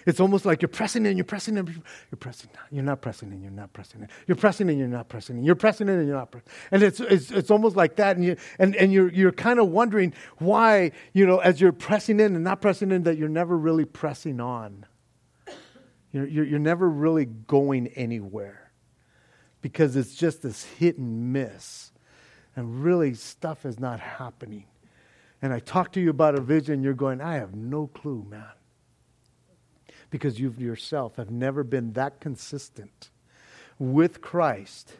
It's 0.04 0.20
almost 0.20 0.44
like 0.44 0.60
you're 0.60 0.68
pressing 0.68 1.06
in, 1.06 1.16
you're 1.16 1.24
pressing 1.24 1.56
in, 1.56 1.66
you're 1.66 2.18
pressing 2.20 2.50
down. 2.52 2.64
You're 2.70 2.84
not 2.84 3.00
pressing 3.00 3.32
in, 3.32 3.40
you're 3.40 3.50
not 3.50 3.72
pressing 3.72 4.02
in. 4.02 4.08
You're 4.26 4.36
pressing 4.36 4.68
in, 4.68 4.78
you're 4.78 4.86
not 4.86 5.08
pressing 5.08 5.38
in. 5.38 5.42
You're 5.42 5.56
pressing 5.56 5.88
in 5.88 5.94
and 5.98 6.06
you're 6.06 6.18
not 6.18 6.30
pressing. 6.30 6.52
And 6.70 6.82
it's, 6.82 7.00
it's, 7.00 7.30
it's 7.30 7.50
almost 7.50 7.74
like 7.74 7.96
that. 7.96 8.16
And, 8.16 8.24
you, 8.24 8.36
and, 8.58 8.76
and 8.76 8.92
you're, 8.92 9.10
you're 9.10 9.32
kind 9.32 9.58
of 9.58 9.68
wondering 9.68 10.12
why, 10.36 10.92
you 11.14 11.26
know, 11.26 11.38
as 11.38 11.62
you're 11.62 11.72
pressing 11.72 12.20
in 12.20 12.34
and 12.34 12.44
not 12.44 12.60
pressing 12.60 12.92
in, 12.92 13.04
that 13.04 13.16
you're 13.16 13.30
never 13.30 13.56
really 13.56 13.86
pressing 13.86 14.38
on. 14.38 14.84
You're, 16.12 16.26
you're, 16.26 16.44
you're 16.44 16.58
never 16.58 16.88
really 16.88 17.24
going 17.24 17.88
anywhere 17.88 18.65
because 19.62 19.96
it's 19.96 20.14
just 20.14 20.42
this 20.42 20.64
hit 20.64 20.98
and 20.98 21.32
miss. 21.32 21.92
and 22.54 22.82
really 22.82 23.12
stuff 23.12 23.66
is 23.66 23.78
not 23.78 24.00
happening. 24.00 24.64
And 25.42 25.52
I 25.52 25.58
talk 25.58 25.92
to 25.92 26.00
you 26.00 26.08
about 26.08 26.34
a 26.34 26.40
vision, 26.40 26.82
you're 26.82 26.94
going, 26.94 27.20
I 27.20 27.34
have 27.34 27.54
no 27.54 27.86
clue, 27.88 28.26
man. 28.28 28.46
Because 30.10 30.40
you 30.40 30.54
yourself 30.56 31.16
have 31.16 31.30
never 31.30 31.62
been 31.62 31.92
that 31.92 32.20
consistent 32.20 33.10
with 33.78 34.22
Christ 34.22 34.94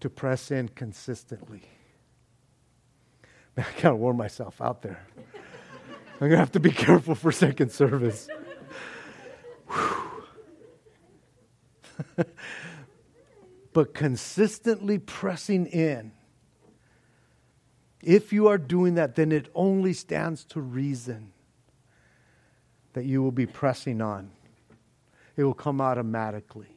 to 0.00 0.08
press 0.08 0.50
in 0.50 0.68
consistently. 0.68 1.62
Man, 3.56 3.66
I 3.66 3.80
gotta 3.80 3.96
warn 3.96 4.16
myself 4.16 4.60
out 4.60 4.82
there. 4.82 5.06
I'm 6.20 6.28
gonna 6.28 6.36
have 6.36 6.52
to 6.52 6.60
be 6.60 6.70
careful 6.70 7.14
for 7.14 7.32
second 7.32 7.72
service. 7.72 8.28
but 13.74 13.92
consistently 13.92 14.98
pressing 14.98 15.66
in. 15.66 16.12
If 18.02 18.32
you 18.32 18.48
are 18.48 18.56
doing 18.56 18.94
that, 18.94 19.16
then 19.16 19.32
it 19.32 19.50
only 19.54 19.92
stands 19.92 20.44
to 20.46 20.60
reason 20.60 21.32
that 22.94 23.04
you 23.04 23.22
will 23.22 23.32
be 23.32 23.46
pressing 23.46 24.00
on. 24.00 24.30
It 25.36 25.44
will 25.44 25.54
come 25.54 25.80
automatically. 25.80 26.68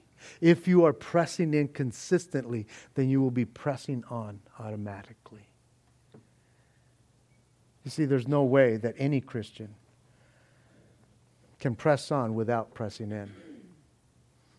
If 0.41 0.67
you 0.67 0.85
are 0.85 0.93
pressing 0.93 1.53
in 1.53 1.67
consistently, 1.67 2.65
then 2.95 3.09
you 3.09 3.21
will 3.21 3.31
be 3.31 3.45
pressing 3.45 4.03
on 4.09 4.39
automatically. 4.59 5.47
You 7.83 7.91
see, 7.91 8.05
there's 8.05 8.27
no 8.27 8.43
way 8.43 8.77
that 8.77 8.95
any 8.97 9.21
Christian 9.21 9.75
can 11.59 11.75
press 11.75 12.11
on 12.11 12.35
without 12.35 12.73
pressing 12.73 13.11
in 13.11 13.31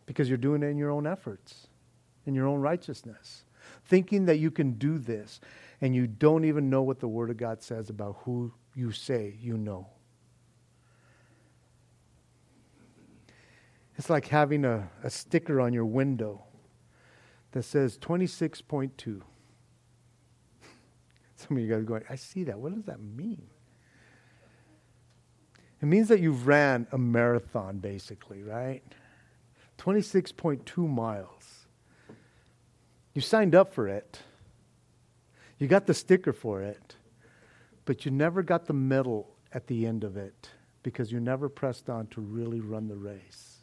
because 0.06 0.28
you're 0.28 0.38
doing 0.38 0.62
it 0.62 0.66
in 0.66 0.78
your 0.78 0.90
own 0.90 1.06
efforts, 1.06 1.67
in 2.28 2.34
your 2.34 2.46
own 2.46 2.60
righteousness, 2.60 3.44
thinking 3.86 4.26
that 4.26 4.38
you 4.38 4.50
can 4.50 4.72
do 4.72 4.98
this, 4.98 5.40
and 5.80 5.94
you 5.94 6.06
don't 6.06 6.44
even 6.44 6.70
know 6.70 6.82
what 6.82 7.00
the 7.00 7.08
Word 7.08 7.30
of 7.30 7.36
God 7.36 7.62
says 7.62 7.88
about 7.88 8.18
who 8.24 8.52
you 8.74 8.92
say 8.92 9.34
you 9.40 9.56
know. 9.56 9.88
It's 13.96 14.08
like 14.08 14.28
having 14.28 14.64
a, 14.64 14.88
a 15.02 15.10
sticker 15.10 15.60
on 15.60 15.72
your 15.72 15.84
window 15.84 16.44
that 17.50 17.64
says 17.64 17.98
26.2. 17.98 18.92
Some 21.34 21.56
of 21.56 21.58
you 21.58 21.68
guys 21.68 21.78
are 21.78 21.82
going, 21.82 22.04
I 22.08 22.14
see 22.14 22.44
that. 22.44 22.58
What 22.58 22.74
does 22.74 22.84
that 22.84 23.00
mean? 23.00 23.48
It 25.80 25.86
means 25.86 26.08
that 26.08 26.20
you've 26.20 26.46
ran 26.46 26.86
a 26.92 26.98
marathon, 26.98 27.78
basically, 27.78 28.42
right? 28.42 28.82
26.2 29.78 30.88
miles. 30.88 31.57
You 33.18 33.22
signed 33.22 33.56
up 33.56 33.74
for 33.74 33.88
it. 33.88 34.20
You 35.58 35.66
got 35.66 35.88
the 35.88 35.94
sticker 35.94 36.32
for 36.32 36.62
it. 36.62 36.94
But 37.84 38.04
you 38.04 38.12
never 38.12 38.44
got 38.44 38.66
the 38.66 38.74
medal 38.74 39.34
at 39.52 39.66
the 39.66 39.86
end 39.86 40.04
of 40.04 40.16
it 40.16 40.50
because 40.84 41.10
you 41.10 41.18
never 41.18 41.48
pressed 41.48 41.90
on 41.90 42.06
to 42.12 42.20
really 42.20 42.60
run 42.60 42.86
the 42.86 42.94
race. 42.94 43.56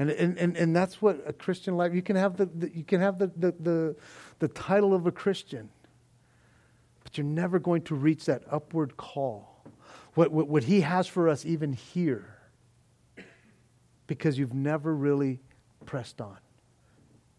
And, 0.00 0.10
and, 0.10 0.36
and, 0.36 0.56
and 0.56 0.74
that's 0.74 1.00
what 1.00 1.22
a 1.28 1.32
Christian 1.32 1.76
life, 1.76 1.94
you 1.94 2.02
can 2.02 2.16
have, 2.16 2.36
the, 2.38 2.46
the 2.46 2.76
you 2.76 2.82
can 2.82 3.00
have 3.00 3.20
the, 3.20 3.28
the, 3.36 3.54
the, 3.60 3.96
the 4.40 4.48
title 4.48 4.94
of 4.94 5.06
a 5.06 5.12
Christian, 5.12 5.68
but 7.04 7.16
you're 7.16 7.24
never 7.24 7.60
going 7.60 7.82
to 7.82 7.94
reach 7.94 8.24
that 8.24 8.42
upward 8.50 8.96
call. 8.96 9.64
What, 10.14 10.32
what, 10.32 10.48
what 10.48 10.64
he 10.64 10.80
has 10.80 11.06
for 11.06 11.28
us 11.28 11.46
even 11.46 11.72
here, 11.72 12.36
because 14.08 14.40
you've 14.40 14.54
never 14.54 14.92
really 14.92 15.38
pressed 15.86 16.20
on. 16.20 16.38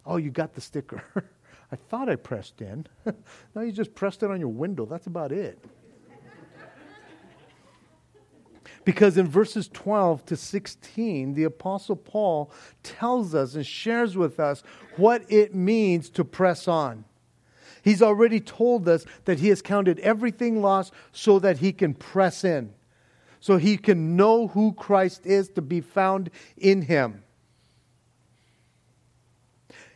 Oh, 0.05 0.17
you 0.17 0.31
got 0.31 0.53
the 0.53 0.61
sticker. 0.61 1.03
I 1.71 1.75
thought 1.75 2.09
I 2.09 2.15
pressed 2.15 2.61
in. 2.61 2.85
no, 3.55 3.61
you 3.61 3.71
just 3.71 3.95
pressed 3.95 4.23
it 4.23 4.31
on 4.31 4.39
your 4.39 4.49
window. 4.49 4.85
That's 4.85 5.07
about 5.07 5.31
it. 5.31 5.63
Because 8.83 9.17
in 9.17 9.27
verses 9.27 9.69
12 9.71 10.25
to 10.25 10.35
16, 10.35 11.35
the 11.35 11.43
Apostle 11.43 11.95
Paul 11.95 12.51
tells 12.81 13.35
us 13.35 13.53
and 13.55 13.65
shares 13.65 14.17
with 14.17 14.39
us 14.39 14.63
what 14.97 15.23
it 15.29 15.53
means 15.53 16.09
to 16.11 16.23
press 16.23 16.67
on. 16.67 17.05
He's 17.83 18.01
already 18.01 18.39
told 18.39 18.87
us 18.87 19.05
that 19.25 19.39
he 19.39 19.49
has 19.49 19.61
counted 19.61 19.99
everything 19.99 20.61
lost 20.61 20.93
so 21.11 21.39
that 21.39 21.59
he 21.59 21.71
can 21.73 21.93
press 21.93 22.43
in, 22.43 22.73
so 23.39 23.57
he 23.57 23.77
can 23.77 24.15
know 24.15 24.47
who 24.47 24.73
Christ 24.73 25.25
is 25.25 25.49
to 25.49 25.61
be 25.61 25.81
found 25.81 26.29
in 26.57 26.83
him. 26.83 27.23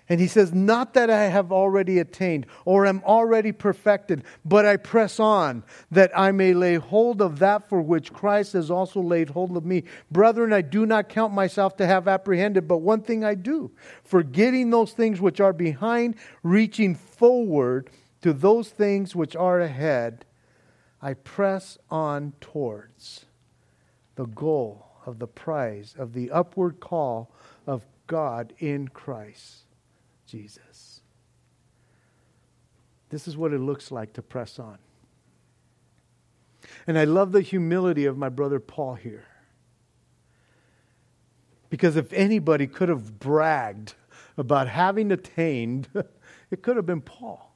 And 0.08 0.20
he 0.20 0.28
says, 0.28 0.54
Not 0.54 0.94
that 0.94 1.10
I 1.10 1.24
have 1.26 1.52
already 1.52 1.98
attained 1.98 2.46
or 2.64 2.86
am 2.86 3.02
already 3.04 3.52
perfected, 3.52 4.24
but 4.44 4.66
I 4.66 4.78
press 4.78 5.20
on 5.20 5.64
that 5.90 6.12
I 6.16 6.32
may 6.32 6.54
lay 6.54 6.76
hold 6.76 7.22
of 7.22 7.40
that 7.40 7.68
for 7.68 7.82
which 7.82 8.14
Christ 8.14 8.54
has 8.54 8.70
also 8.70 9.02
laid 9.02 9.32
hold 9.32 9.58
of 9.58 9.66
me. 9.66 9.84
Brethren, 10.12 10.54
I 10.54 10.62
do 10.62 10.86
not 10.86 11.10
count 11.10 11.34
myself 11.34 11.76
to 11.78 11.88
have 11.88 12.08
apprehended, 12.08 12.68
but 12.68 12.78
one 12.78 13.02
thing 13.02 13.24
I 13.24 13.34
do, 13.34 13.72
forgetting 14.04 14.70
those 14.70 14.94
things 14.94 15.20
which 15.20 15.40
are 15.40 15.54
behind, 15.54 16.16
reaching 16.44 16.94
forward 16.94 17.90
to 18.22 18.32
those 18.32 18.70
things 18.70 19.16
which 19.16 19.36
are 19.36 19.60
ahead, 19.60 20.26
I 21.02 21.16
press 21.16 21.80
on 21.90 22.34
towards 22.42 23.26
the 24.16 24.26
goal 24.26 24.86
of 25.06 25.18
the 25.20 25.28
prize 25.28 25.96
of 25.98 26.14
the 26.14 26.32
upward 26.32 26.80
call 26.80 27.32
of 27.66 27.86
God 28.08 28.54
in 28.60 28.88
Christ. 28.88 29.65
Jesus. 30.26 31.02
This 33.10 33.28
is 33.28 33.38
what 33.38 33.54
it 33.54 33.60
looks 33.60 33.92
like 33.92 34.14
to 34.14 34.22
press 34.22 34.60
on. 34.60 34.78
And 36.88 36.98
I 36.98 37.04
love 37.04 37.32
the 37.32 37.42
humility 37.42 38.06
of 38.06 38.18
my 38.18 38.30
brother 38.30 38.60
Paul 38.60 38.96
here. 38.96 39.26
Because 41.70 41.96
if 41.96 42.12
anybody 42.14 42.68
could 42.68 42.90
have 42.90 43.20
bragged 43.20 43.96
about 44.38 44.68
having 44.68 45.12
attained, 45.12 45.88
it 46.52 46.62
could 46.62 46.76
have 46.76 46.86
been 46.86 47.02
Paul. 47.02 47.54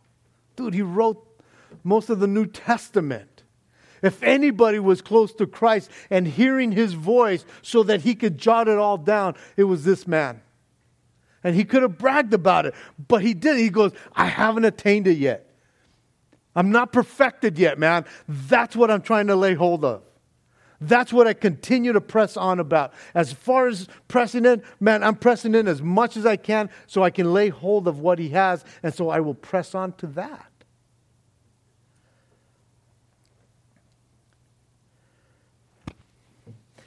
Dude, 0.56 0.74
he 0.74 0.82
wrote 0.82 1.26
most 1.84 2.10
of 2.10 2.20
the 2.20 2.28
New 2.28 2.46
Testament. 2.46 3.44
If 4.02 4.24
anybody 4.24 4.80
was 4.80 5.02
close 5.02 5.34
to 5.34 5.48
Christ 5.48 5.90
and 6.10 6.28
hearing 6.28 6.72
his 6.72 6.94
voice 6.94 7.46
so 7.62 7.84
that 7.84 8.02
he 8.02 8.16
could 8.16 8.38
jot 8.38 8.68
it 8.68 8.78
all 8.78 8.98
down, 8.98 9.36
it 9.58 9.66
was 9.66 9.84
this 9.84 10.08
man. 10.08 10.42
And 11.44 11.56
he 11.56 11.64
could 11.64 11.84
have 11.84 11.98
bragged 11.98 12.34
about 12.34 12.66
it, 12.66 12.76
but 13.08 13.22
he 13.22 13.34
didn't. 13.34 13.60
He 13.60 13.70
goes, 13.70 13.92
I 14.14 14.26
haven't 14.26 14.66
attained 14.66 15.08
it 15.08 15.18
yet. 15.18 15.50
I'm 16.56 16.72
not 16.72 16.92
perfected 16.92 17.58
yet, 17.58 17.80
man. 17.80 18.06
That's 18.28 18.76
what 18.76 18.92
I'm 18.92 19.02
trying 19.02 19.28
to 19.28 19.36
lay 19.36 19.54
hold 19.54 19.86
of. 19.86 20.04
That's 20.82 21.12
what 21.12 21.28
I 21.28 21.34
continue 21.34 21.94
to 21.94 22.02
press 22.02 22.38
on 22.38 22.60
about. 22.60 22.94
As 23.14 23.34
far 23.34 23.68
as 23.68 23.88
pressing 24.08 24.46
in, 24.46 24.64
man, 24.80 25.04
I'm 25.04 25.16
pressing 25.16 25.54
in 25.54 25.68
as 25.68 25.82
much 25.82 26.16
as 26.16 26.26
I 26.26 26.38
can 26.38 26.70
so 26.88 27.04
I 27.04 27.10
can 27.10 27.34
lay 27.34 27.50
hold 27.50 27.88
of 27.88 28.00
what 28.00 28.18
he 28.18 28.30
has, 28.30 28.64
and 28.82 28.94
so 28.94 29.10
I 29.10 29.20
will 29.20 29.34
press 29.34 29.76
on 29.76 29.94
to 29.94 30.08
that. 30.08 30.46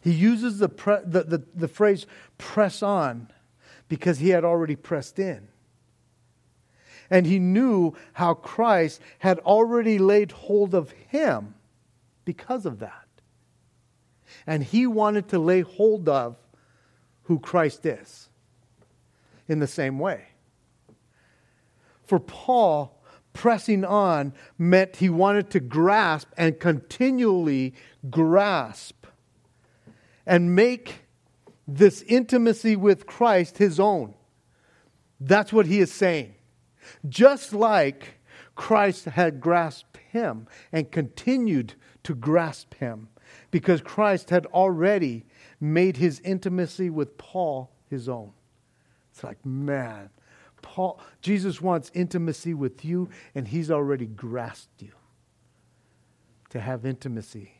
He 0.02 0.10
uses 0.10 0.58
the, 0.58 0.68
pre- 0.68 1.04
the, 1.04 1.22
the, 1.22 1.42
the 1.54 1.68
phrase 1.68 2.06
press 2.36 2.82
on 2.82 3.28
because 3.92 4.20
he 4.20 4.30
had 4.30 4.42
already 4.42 4.74
pressed 4.74 5.18
in. 5.18 5.48
And 7.10 7.26
he 7.26 7.38
knew 7.38 7.92
how 8.14 8.32
Christ 8.32 9.02
had 9.18 9.38
already 9.40 9.98
laid 9.98 10.32
hold 10.32 10.74
of 10.74 10.92
him 10.92 11.56
because 12.24 12.64
of 12.64 12.78
that. 12.78 13.06
And 14.46 14.64
he 14.64 14.86
wanted 14.86 15.28
to 15.28 15.38
lay 15.38 15.60
hold 15.60 16.08
of 16.08 16.36
who 17.24 17.38
Christ 17.38 17.84
is 17.84 18.30
in 19.46 19.58
the 19.58 19.66
same 19.66 19.98
way. 19.98 20.28
For 22.02 22.18
Paul, 22.18 22.98
pressing 23.34 23.84
on 23.84 24.32
meant 24.56 24.96
he 24.96 25.10
wanted 25.10 25.50
to 25.50 25.60
grasp 25.60 26.28
and 26.38 26.58
continually 26.58 27.74
grasp 28.08 29.04
and 30.24 30.56
make 30.56 31.02
this 31.66 32.02
intimacy 32.02 32.76
with 32.76 33.06
Christ 33.06 33.58
his 33.58 33.78
own. 33.78 34.14
That's 35.20 35.52
what 35.52 35.66
he 35.66 35.80
is 35.80 35.92
saying. 35.92 36.34
Just 37.08 37.52
like 37.52 38.18
Christ 38.54 39.04
had 39.04 39.40
grasped 39.40 39.98
him 40.10 40.48
and 40.72 40.90
continued 40.90 41.74
to 42.02 42.14
grasp 42.14 42.74
him 42.74 43.08
because 43.50 43.80
Christ 43.80 44.30
had 44.30 44.46
already 44.46 45.24
made 45.60 45.96
his 45.96 46.20
intimacy 46.20 46.90
with 46.90 47.16
Paul 47.16 47.70
his 47.88 48.08
own. 48.08 48.32
It's 49.12 49.22
like, 49.22 49.44
man, 49.46 50.10
Paul 50.62 51.00
Jesus 51.20 51.60
wants 51.60 51.90
intimacy 51.94 52.54
with 52.54 52.84
you 52.84 53.08
and 53.34 53.48
he's 53.48 53.70
already 53.70 54.06
grasped 54.06 54.82
you 54.82 54.92
to 56.50 56.60
have 56.60 56.84
intimacy 56.84 57.52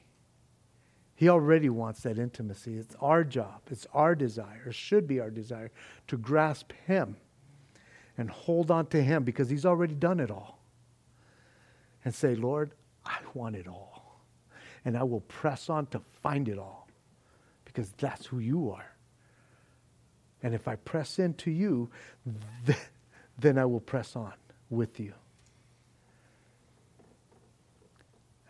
he 1.22 1.28
already 1.28 1.68
wants 1.68 2.00
that 2.00 2.18
intimacy. 2.18 2.74
It's 2.78 2.96
our 3.00 3.22
job, 3.22 3.60
it's 3.70 3.86
our 3.94 4.16
desire, 4.16 4.64
it 4.66 4.74
should 4.74 5.06
be 5.06 5.20
our 5.20 5.30
desire 5.30 5.70
to 6.08 6.16
grasp 6.16 6.72
Him 6.88 7.16
and 8.18 8.28
hold 8.28 8.72
on 8.72 8.86
to 8.88 9.00
Him 9.00 9.22
because 9.22 9.48
He's 9.48 9.64
already 9.64 9.94
done 9.94 10.18
it 10.18 10.32
all. 10.32 10.58
and 12.04 12.12
say, 12.12 12.34
Lord, 12.34 12.72
I 13.06 13.18
want 13.34 13.54
it 13.54 13.68
all. 13.68 14.20
And 14.84 14.98
I 14.98 15.04
will 15.04 15.20
press 15.20 15.70
on 15.70 15.86
to 15.86 16.00
find 16.24 16.48
it 16.48 16.58
all 16.58 16.88
because 17.64 17.92
that's 17.98 18.26
who 18.26 18.40
you 18.40 18.72
are. 18.72 18.96
And 20.42 20.54
if 20.54 20.66
I 20.66 20.74
press 20.74 21.20
into 21.20 21.52
you, 21.52 21.88
then 23.38 23.58
I 23.58 23.64
will 23.64 23.80
press 23.80 24.16
on 24.16 24.32
with 24.70 24.98
you. 24.98 25.14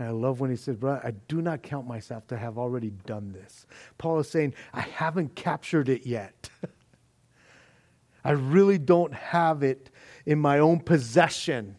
And 0.03 0.11
I 0.11 0.15
love 0.15 0.41
when 0.41 0.51
he 0.51 0.57
says, 0.57 0.75
Brother, 0.75 1.01
I 1.05 1.13
do 1.29 1.41
not 1.41 1.63
count 1.63 1.87
myself 1.87 2.27
to 2.27 2.37
have 2.37 2.59
already 2.59 2.91
done 3.07 3.31
this. 3.31 3.67
Paul 3.99 4.19
is 4.19 4.29
saying, 4.29 4.55
I 4.75 4.81
haven't 4.81 5.37
captured 5.37 5.89
it 5.89 6.05
yet. 6.05 6.51
I 8.25 8.33
really 8.33 8.79
don't 8.79 9.15
have 9.15 9.63
it 9.63 9.91
in 10.27 10.41
my 10.41 10.59
own 10.59 10.81
possession 10.81 11.77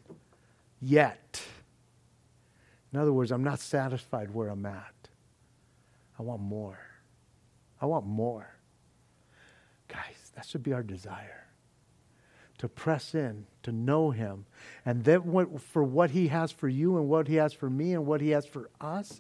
yet. 0.80 1.42
In 2.94 3.00
other 3.00 3.12
words, 3.12 3.30
I'm 3.30 3.44
not 3.44 3.60
satisfied 3.60 4.34
where 4.34 4.48
I'm 4.48 4.66
at. 4.66 5.10
I 6.18 6.24
want 6.24 6.42
more. 6.42 6.80
I 7.82 7.88
want 7.88 8.06
more. 8.06 8.56
Guys, 9.90 10.32
that 10.36 10.46
should 10.46 10.64
be 10.64 10.72
our 10.72 10.84
desire 10.84 11.43
to 12.64 12.70
press 12.70 13.14
in, 13.14 13.45
to 13.61 13.74
know 13.74 14.09
Him. 14.09 14.45
And 14.86 15.03
then 15.03 15.26
what, 15.26 15.61
for 15.61 15.84
what 15.84 16.11
He 16.11 16.30
has 16.30 16.49
for 16.49 16.70
you 16.70 16.95
and 16.95 17.09
what 17.09 17.28
He 17.28 17.36
has 17.36 17.51
for 17.51 17.70
me 17.70 17.91
and 17.91 18.05
what 18.05 18.22
He 18.22 18.30
has 18.30 18.45
for 18.45 18.70
us, 18.80 19.20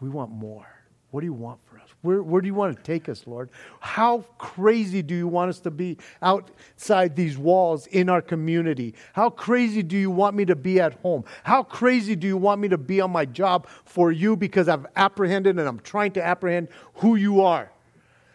we 0.00 0.08
want 0.08 0.32
more. 0.32 0.66
What 1.12 1.20
do 1.20 1.26
you 1.26 1.32
want 1.32 1.60
for 1.66 1.78
us? 1.78 1.88
Where, 2.02 2.20
where 2.20 2.42
do 2.42 2.48
you 2.48 2.54
want 2.54 2.76
to 2.76 2.82
take 2.82 3.08
us, 3.08 3.28
Lord? 3.28 3.50
How 3.78 4.24
crazy 4.38 5.02
do 5.02 5.14
you 5.14 5.28
want 5.28 5.50
us 5.50 5.60
to 5.60 5.70
be 5.70 5.98
outside 6.20 7.14
these 7.14 7.38
walls 7.38 7.86
in 7.86 8.08
our 8.08 8.20
community? 8.20 8.96
How 9.12 9.30
crazy 9.30 9.84
do 9.84 9.96
you 9.96 10.10
want 10.10 10.34
me 10.34 10.44
to 10.46 10.56
be 10.56 10.80
at 10.80 10.94
home? 10.94 11.24
How 11.44 11.62
crazy 11.62 12.16
do 12.16 12.26
you 12.26 12.36
want 12.36 12.60
me 12.60 12.66
to 12.70 12.78
be 12.78 13.00
on 13.00 13.12
my 13.12 13.24
job 13.24 13.68
for 13.84 14.10
you 14.10 14.34
because 14.34 14.68
I've 14.68 14.86
apprehended 14.96 15.60
and 15.60 15.68
I'm 15.68 15.78
trying 15.78 16.10
to 16.12 16.22
apprehend 16.24 16.66
who 16.94 17.14
you 17.14 17.42
are? 17.42 17.70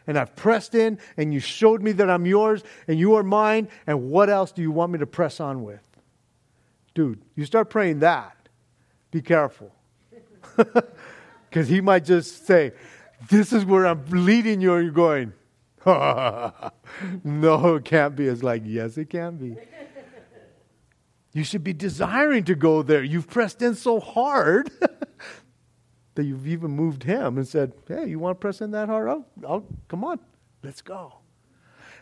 And 0.08 0.18
I've 0.18 0.36
pressed 0.36 0.76
in 0.76 1.00
and 1.18 1.34
you 1.34 1.40
showed 1.40 1.82
me 1.82 1.92
that 1.94 2.10
I'm 2.10 2.26
yours 2.26 2.64
and 2.88 3.00
you 3.00 3.16
are 3.16 3.24
mine. 3.24 3.68
And 3.88 4.10
what 4.10 4.30
else 4.30 4.52
do 4.52 4.62
you 4.62 4.72
want 4.72 4.92
me 4.92 5.00
to 5.00 5.08
press 5.08 5.40
on 5.40 5.64
with? 5.64 5.82
Dude, 6.94 7.22
you 7.36 7.46
start 7.46 7.70
praying 7.70 8.00
that, 8.00 8.38
be 9.12 9.22
careful. 9.22 9.72
Because 11.56 11.70
he 11.70 11.80
might 11.80 12.04
just 12.04 12.46
say, 12.46 12.74
This 13.30 13.54
is 13.54 13.64
where 13.64 13.88
I'm 13.88 14.04
leading 14.10 14.60
you, 14.60 14.74
and 14.74 14.84
you're 14.84 14.92
going, 14.92 15.32
No, 17.24 17.76
it 17.76 17.86
can't 17.86 18.14
be. 18.14 18.28
It's 18.28 18.44
like, 18.44 18.64
Yes, 18.66 18.98
it 18.98 19.10
can 19.10 19.38
be. 19.38 19.56
You 21.32 21.46
should 21.46 21.64
be 21.64 21.72
desiring 21.72 22.44
to 22.46 22.56
go 22.56 22.82
there. 22.82 23.06
You've 23.06 23.30
pressed 23.30 23.62
in 23.62 23.76
so 23.76 24.02
hard 24.02 24.70
that 26.16 26.24
you've 26.24 26.48
even 26.48 26.72
moved 26.72 27.04
him 27.04 27.38
and 27.38 27.48
said, 27.48 27.74
Hey, 27.88 28.08
you 28.08 28.20
want 28.20 28.38
to 28.38 28.40
press 28.40 28.62
in 28.62 28.72
that 28.72 28.90
hard? 28.90 29.10
I'll, 29.10 29.26
I'll, 29.48 29.66
come 29.88 30.04
on, 30.04 30.20
let's 30.64 30.82
go. 30.82 31.14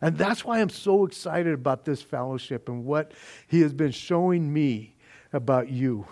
And 0.01 0.17
that's 0.17 0.43
why 0.43 0.59
I'm 0.59 0.69
so 0.69 1.05
excited 1.05 1.53
about 1.53 1.85
this 1.85 2.01
fellowship 2.01 2.67
and 2.67 2.85
what 2.85 3.13
he 3.47 3.61
has 3.61 3.73
been 3.73 3.91
showing 3.91 4.51
me 4.51 4.95
about 5.31 5.69
you, 5.69 6.05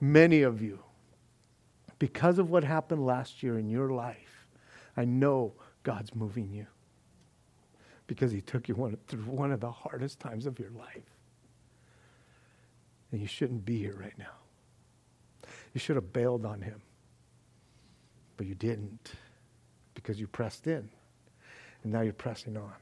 many 0.00 0.42
of 0.42 0.62
you 0.62 0.78
because 2.02 2.40
of 2.40 2.50
what 2.50 2.64
happened 2.64 3.06
last 3.06 3.44
year 3.44 3.60
in 3.60 3.68
your 3.68 3.90
life, 3.90 4.48
I 4.96 5.04
know 5.04 5.52
God's 5.84 6.12
moving 6.16 6.50
you 6.50 6.66
because 8.08 8.32
He 8.32 8.40
took 8.40 8.68
you 8.68 8.74
one, 8.74 8.98
through 9.06 9.20
one 9.20 9.52
of 9.52 9.60
the 9.60 9.70
hardest 9.70 10.18
times 10.18 10.46
of 10.46 10.58
your 10.58 10.70
life. 10.70 11.14
And 13.12 13.20
you 13.20 13.28
shouldn't 13.28 13.64
be 13.64 13.78
here 13.78 13.94
right 13.96 14.18
now. 14.18 14.41
You 15.72 15.80
should 15.80 15.96
have 15.96 16.12
bailed 16.12 16.44
on 16.44 16.60
Him, 16.60 16.80
but 18.36 18.46
you 18.46 18.54
didn't 18.54 19.12
because 19.94 20.20
you 20.20 20.26
pressed 20.26 20.66
in, 20.66 20.88
and 21.82 21.92
now 21.92 22.00
you're 22.00 22.12
pressing 22.12 22.56
on. 22.56 22.72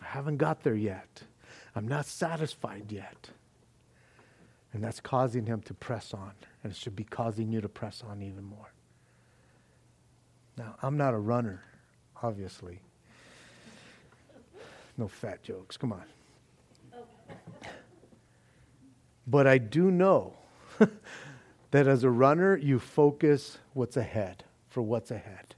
I 0.00 0.06
haven't 0.06 0.38
got 0.38 0.62
there 0.62 0.74
yet. 0.74 1.22
I'm 1.74 1.86
not 1.86 2.06
satisfied 2.06 2.86
yet. 2.90 3.30
And 4.72 4.82
that's 4.82 5.00
causing 5.00 5.46
him 5.46 5.60
to 5.62 5.74
press 5.74 6.14
on. 6.14 6.32
And 6.62 6.72
it 6.72 6.76
should 6.76 6.96
be 6.96 7.04
causing 7.04 7.52
you 7.52 7.60
to 7.60 7.68
press 7.68 8.02
on 8.06 8.22
even 8.22 8.44
more. 8.44 8.72
Now, 10.56 10.76
I'm 10.82 10.96
not 10.96 11.14
a 11.14 11.18
runner, 11.18 11.62
obviously. 12.22 12.80
No 14.96 15.08
fat 15.08 15.42
jokes. 15.42 15.76
Come 15.76 15.92
on. 15.92 16.04
But 19.26 19.46
I 19.46 19.58
do 19.58 19.90
know 19.90 20.34
that 21.70 21.86
as 21.86 22.04
a 22.04 22.10
runner, 22.10 22.56
you 22.56 22.78
focus 22.78 23.58
what's 23.72 23.96
ahead, 23.96 24.44
for 24.68 24.82
what's 24.82 25.10
ahead. 25.10 25.54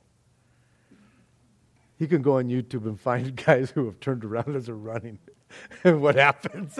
You 1.98 2.08
can 2.08 2.22
go 2.22 2.38
on 2.38 2.48
YouTube 2.48 2.84
and 2.86 3.00
find 3.00 3.34
guys 3.46 3.70
who 3.70 3.86
have 3.86 4.00
turned 4.00 4.24
around 4.24 4.54
as 4.56 4.66
they're 4.66 4.74
running. 4.74 5.18
and 5.84 6.02
what 6.02 6.16
happens? 6.16 6.78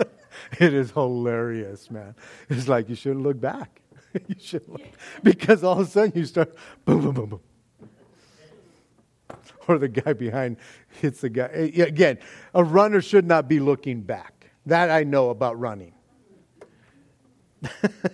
it 0.59 0.73
is 0.73 0.91
hilarious, 0.91 1.89
man. 1.89 2.15
It's 2.49 2.67
like 2.67 2.89
you 2.89 2.95
shouldn't 2.95 3.23
look 3.23 3.39
back. 3.39 3.81
you 4.27 4.35
should 4.39 4.67
look 4.67 4.81
because 5.23 5.63
all 5.63 5.79
of 5.79 5.87
a 5.87 5.89
sudden 5.89 6.13
you 6.15 6.25
start 6.25 6.55
boom, 6.85 7.01
boom, 7.01 7.13
boom, 7.13 7.29
boom. 7.29 7.39
Or 9.67 9.79
the 9.79 9.87
guy 9.87 10.13
behind 10.13 10.57
hits 11.01 11.21
the 11.21 11.29
guy. 11.29 11.45
Again, 11.45 12.19
a 12.53 12.63
runner 12.63 13.01
should 13.01 13.25
not 13.25 13.47
be 13.47 13.59
looking 13.59 14.01
back. 14.01 14.51
That 14.67 14.91
I 14.91 15.03
know 15.03 15.31
about 15.31 15.59
running. 15.59 15.94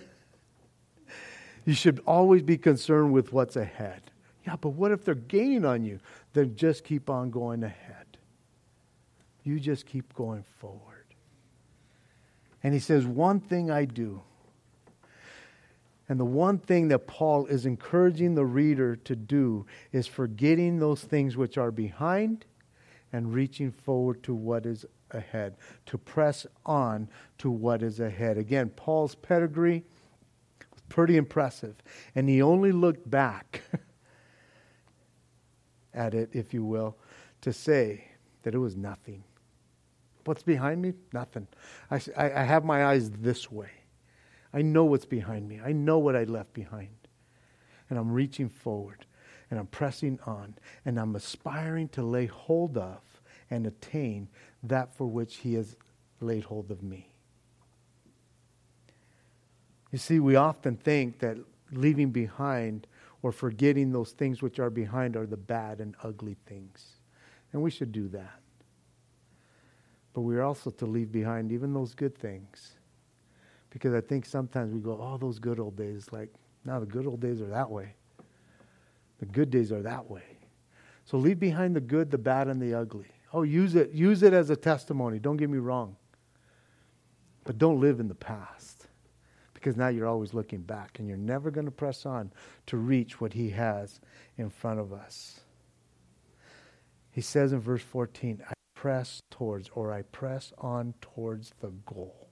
you 1.64 1.74
should 1.74 2.00
always 2.06 2.42
be 2.42 2.58
concerned 2.58 3.12
with 3.12 3.32
what's 3.32 3.56
ahead. 3.56 4.02
Yeah, 4.46 4.56
but 4.56 4.70
what 4.70 4.90
if 4.90 5.04
they're 5.04 5.14
gaining 5.14 5.64
on 5.64 5.84
you? 5.84 6.00
Then 6.32 6.56
just 6.56 6.84
keep 6.84 7.08
on 7.08 7.30
going 7.30 7.62
ahead. 7.62 8.18
You 9.44 9.60
just 9.60 9.86
keep 9.86 10.12
going 10.14 10.44
forward. 10.58 11.06
And 12.62 12.74
he 12.74 12.80
says, 12.80 13.06
One 13.06 13.40
thing 13.40 13.70
I 13.70 13.84
do. 13.84 14.22
And 16.08 16.18
the 16.18 16.24
one 16.24 16.58
thing 16.58 16.88
that 16.88 17.06
Paul 17.06 17.46
is 17.46 17.64
encouraging 17.64 18.34
the 18.34 18.44
reader 18.44 18.96
to 18.96 19.16
do 19.16 19.66
is 19.92 20.06
forgetting 20.06 20.78
those 20.78 21.02
things 21.02 21.36
which 21.36 21.56
are 21.56 21.70
behind 21.70 22.44
and 23.12 23.32
reaching 23.32 23.70
forward 23.70 24.22
to 24.24 24.34
what 24.34 24.66
is 24.66 24.84
ahead, 25.12 25.56
to 25.86 25.98
press 25.98 26.46
on 26.64 27.08
to 27.38 27.50
what 27.50 27.82
is 27.82 28.00
ahead. 28.00 28.38
Again, 28.38 28.70
Paul's 28.70 29.14
pedigree 29.14 29.84
was 30.72 30.82
pretty 30.88 31.16
impressive. 31.16 31.76
And 32.14 32.28
he 32.28 32.42
only 32.42 32.72
looked 32.72 33.10
back 33.10 33.62
at 35.94 36.14
it, 36.14 36.30
if 36.32 36.54
you 36.54 36.64
will, 36.64 36.96
to 37.42 37.52
say 37.52 38.04
that 38.42 38.54
it 38.54 38.58
was 38.58 38.76
nothing. 38.76 39.24
What's 40.24 40.42
behind 40.42 40.80
me? 40.80 40.94
Nothing. 41.12 41.48
I, 41.90 42.00
I, 42.16 42.44
have 42.44 42.64
my 42.64 42.86
eyes 42.86 43.10
this 43.10 43.50
way. 43.50 43.70
I 44.54 44.62
know 44.62 44.84
what's 44.84 45.04
behind 45.04 45.48
me. 45.48 45.60
I 45.64 45.72
know 45.72 45.98
what 45.98 46.14
I 46.14 46.24
left 46.24 46.52
behind. 46.52 46.90
And 47.90 47.98
I'm 47.98 48.12
reaching 48.12 48.48
forward 48.48 49.04
and 49.50 49.58
I'm 49.58 49.66
pressing 49.66 50.18
on 50.24 50.54
and 50.84 50.98
I'm 50.98 51.16
aspiring 51.16 51.88
to 51.90 52.02
lay 52.02 52.26
hold 52.26 52.78
of 52.78 53.00
and 53.50 53.66
attain 53.66 54.28
that 54.62 54.94
for 54.94 55.06
which 55.06 55.36
He 55.36 55.54
has 55.54 55.76
laid 56.20 56.44
hold 56.44 56.70
of 56.70 56.82
me. 56.82 57.08
You 59.90 59.98
see, 59.98 60.20
we 60.20 60.36
often 60.36 60.76
think 60.76 61.18
that 61.18 61.36
leaving 61.70 62.10
behind 62.10 62.86
or 63.22 63.30
forgetting 63.30 63.92
those 63.92 64.12
things 64.12 64.42
which 64.42 64.58
are 64.58 64.70
behind 64.70 65.16
are 65.16 65.26
the 65.26 65.36
bad 65.36 65.80
and 65.80 65.94
ugly 66.02 66.36
things. 66.46 66.96
And 67.52 67.62
we 67.62 67.70
should 67.70 67.92
do 67.92 68.08
that. 68.08 68.40
But 70.14 70.22
we're 70.22 70.42
also 70.42 70.70
to 70.70 70.86
leave 70.86 71.12
behind 71.12 71.52
even 71.52 71.72
those 71.72 71.94
good 71.94 72.16
things. 72.16 72.72
Because 73.70 73.94
I 73.94 74.00
think 74.00 74.26
sometimes 74.26 74.72
we 74.74 74.80
go, 74.80 74.98
oh, 75.00 75.16
those 75.16 75.38
good 75.38 75.58
old 75.58 75.76
days. 75.76 76.08
Like, 76.10 76.30
now 76.64 76.80
the 76.80 76.86
good 76.86 77.06
old 77.06 77.20
days 77.20 77.40
are 77.40 77.48
that 77.48 77.70
way. 77.70 77.94
The 79.18 79.26
good 79.26 79.50
days 79.50 79.72
are 79.72 79.82
that 79.82 80.10
way. 80.10 80.24
So 81.04 81.16
leave 81.16 81.38
behind 81.38 81.76
the 81.76 81.80
good, 81.80 82.10
the 82.10 82.18
bad, 82.18 82.48
and 82.48 82.60
the 82.60 82.74
ugly. 82.74 83.10
Oh, 83.32 83.42
use 83.42 83.74
it. 83.74 83.92
Use 83.92 84.22
it 84.22 84.32
as 84.32 84.50
a 84.50 84.56
testimony. 84.56 85.18
Don't 85.18 85.36
get 85.36 85.48
me 85.48 85.58
wrong. 85.58 85.96
But 87.44 87.58
don't 87.58 87.80
live 87.80 87.98
in 87.98 88.08
the 88.08 88.14
past. 88.14 88.86
Because 89.54 89.76
now 89.76 89.88
you're 89.88 90.08
always 90.08 90.34
looking 90.34 90.60
back 90.60 90.98
and 90.98 91.08
you're 91.08 91.16
never 91.16 91.50
going 91.50 91.66
to 91.66 91.70
press 91.70 92.04
on 92.04 92.32
to 92.66 92.76
reach 92.76 93.20
what 93.20 93.32
he 93.32 93.50
has 93.50 94.00
in 94.36 94.50
front 94.50 94.80
of 94.80 94.92
us. 94.92 95.40
He 97.12 97.20
says 97.20 97.52
in 97.52 97.60
verse 97.60 97.82
14, 97.82 98.42
I 98.48 98.52
press 98.74 99.22
towards, 99.30 99.70
or 99.74 99.92
I 99.92 100.02
press 100.02 100.52
on 100.58 100.94
towards 101.00 101.52
the 101.60 101.70
goal. 101.86 102.28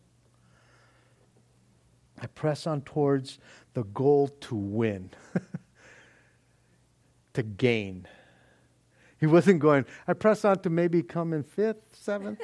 I 2.20 2.26
press 2.26 2.66
on 2.66 2.82
towards 2.82 3.38
the 3.74 3.84
goal 3.84 4.28
to 4.28 4.54
win, 4.54 5.10
to 7.34 7.42
gain. 7.42 8.06
He 9.20 9.26
wasn't 9.26 9.60
going, 9.60 9.84
I 10.08 10.14
press 10.14 10.44
on 10.44 10.60
to 10.60 10.70
maybe 10.70 11.02
come 11.02 11.34
in 11.34 11.42
fifth, 11.42 11.82
seventh. 11.92 12.40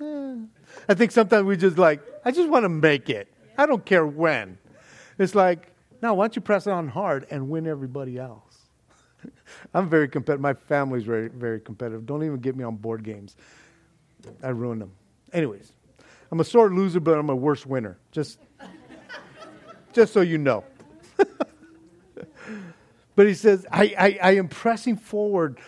I 0.88 0.94
think 0.94 1.10
sometimes 1.10 1.44
we 1.44 1.56
just 1.56 1.78
like, 1.78 2.00
I 2.24 2.30
just 2.30 2.48
want 2.48 2.64
to 2.64 2.68
make 2.68 3.10
it. 3.10 3.28
I 3.58 3.66
don't 3.66 3.84
care 3.84 4.06
when. 4.06 4.58
It's 5.18 5.34
like, 5.34 5.72
now 6.00 6.14
why 6.14 6.24
don't 6.24 6.36
you 6.36 6.42
press 6.42 6.66
on 6.66 6.88
hard 6.88 7.26
and 7.30 7.48
win 7.48 7.66
everybody 7.66 8.18
else? 8.18 8.58
I'm 9.74 9.88
very 9.88 10.08
competitive. 10.08 10.40
My 10.40 10.54
family's 10.54 11.04
very, 11.04 11.28
very 11.28 11.60
competitive. 11.60 12.06
Don't 12.06 12.22
even 12.24 12.38
get 12.38 12.56
me 12.56 12.64
on 12.64 12.76
board 12.76 13.02
games. 13.02 13.36
I 14.42 14.48
ruin 14.48 14.78
them. 14.78 14.92
Anyways, 15.32 15.72
I'm 16.30 16.40
a 16.40 16.44
sore 16.44 16.70
loser, 16.72 17.00
but 17.00 17.18
I'm 17.18 17.30
a 17.30 17.36
worse 17.36 17.66
winner. 17.66 17.98
Just, 18.12 18.38
just 19.92 20.12
so 20.12 20.20
you 20.20 20.38
know. 20.38 20.64
but 23.16 23.26
he 23.26 23.34
says, 23.34 23.66
I, 23.70 23.94
I, 23.98 24.18
I 24.22 24.30
am 24.36 24.48
pressing 24.48 24.96
forward 24.96 25.58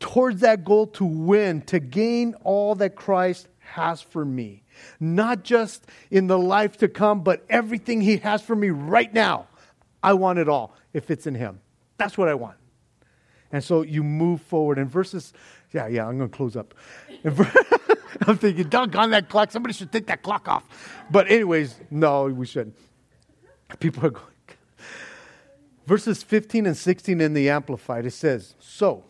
towards 0.00 0.40
that 0.40 0.64
goal 0.64 0.88
to 0.88 1.04
win, 1.04 1.62
to 1.62 1.78
gain 1.78 2.34
all 2.42 2.74
that 2.76 2.96
Christ 2.96 3.48
has 3.60 4.02
for 4.02 4.24
me. 4.24 4.62
Not 4.98 5.44
just 5.44 5.86
in 6.10 6.26
the 6.26 6.38
life 6.38 6.78
to 6.78 6.88
come, 6.88 7.22
but 7.22 7.44
everything 7.48 8.00
he 8.00 8.16
has 8.18 8.42
for 8.42 8.56
me 8.56 8.70
right 8.70 9.12
now. 9.12 9.46
I 10.02 10.14
want 10.14 10.38
it 10.38 10.48
all 10.48 10.74
if 10.92 11.10
it's 11.10 11.26
in 11.26 11.34
him. 11.34 11.60
That's 11.98 12.18
what 12.18 12.28
I 12.28 12.34
want. 12.34 12.56
And 13.52 13.62
so 13.62 13.82
you 13.82 14.02
move 14.02 14.40
forward. 14.42 14.78
And 14.78 14.90
verses, 14.90 15.32
yeah, 15.72 15.86
yeah, 15.86 16.06
I'm 16.06 16.18
going 16.18 16.30
to 16.30 16.36
close 16.36 16.56
up. 16.56 16.74
I'm 18.26 18.38
thinking, 18.38 18.68
doggone 18.68 19.10
that 19.10 19.28
clock. 19.28 19.50
Somebody 19.50 19.74
should 19.74 19.92
take 19.92 20.06
that 20.06 20.22
clock 20.22 20.48
off. 20.48 20.64
But, 21.10 21.30
anyways, 21.30 21.78
no, 21.90 22.24
we 22.24 22.46
shouldn't. 22.46 22.76
People 23.78 24.06
are 24.06 24.10
going. 24.10 24.31
Verses 25.86 26.22
15 26.22 26.66
and 26.66 26.76
16 26.76 27.20
in 27.20 27.34
the 27.34 27.50
Amplified, 27.50 28.06
it 28.06 28.12
says, 28.12 28.54
So, 28.60 29.04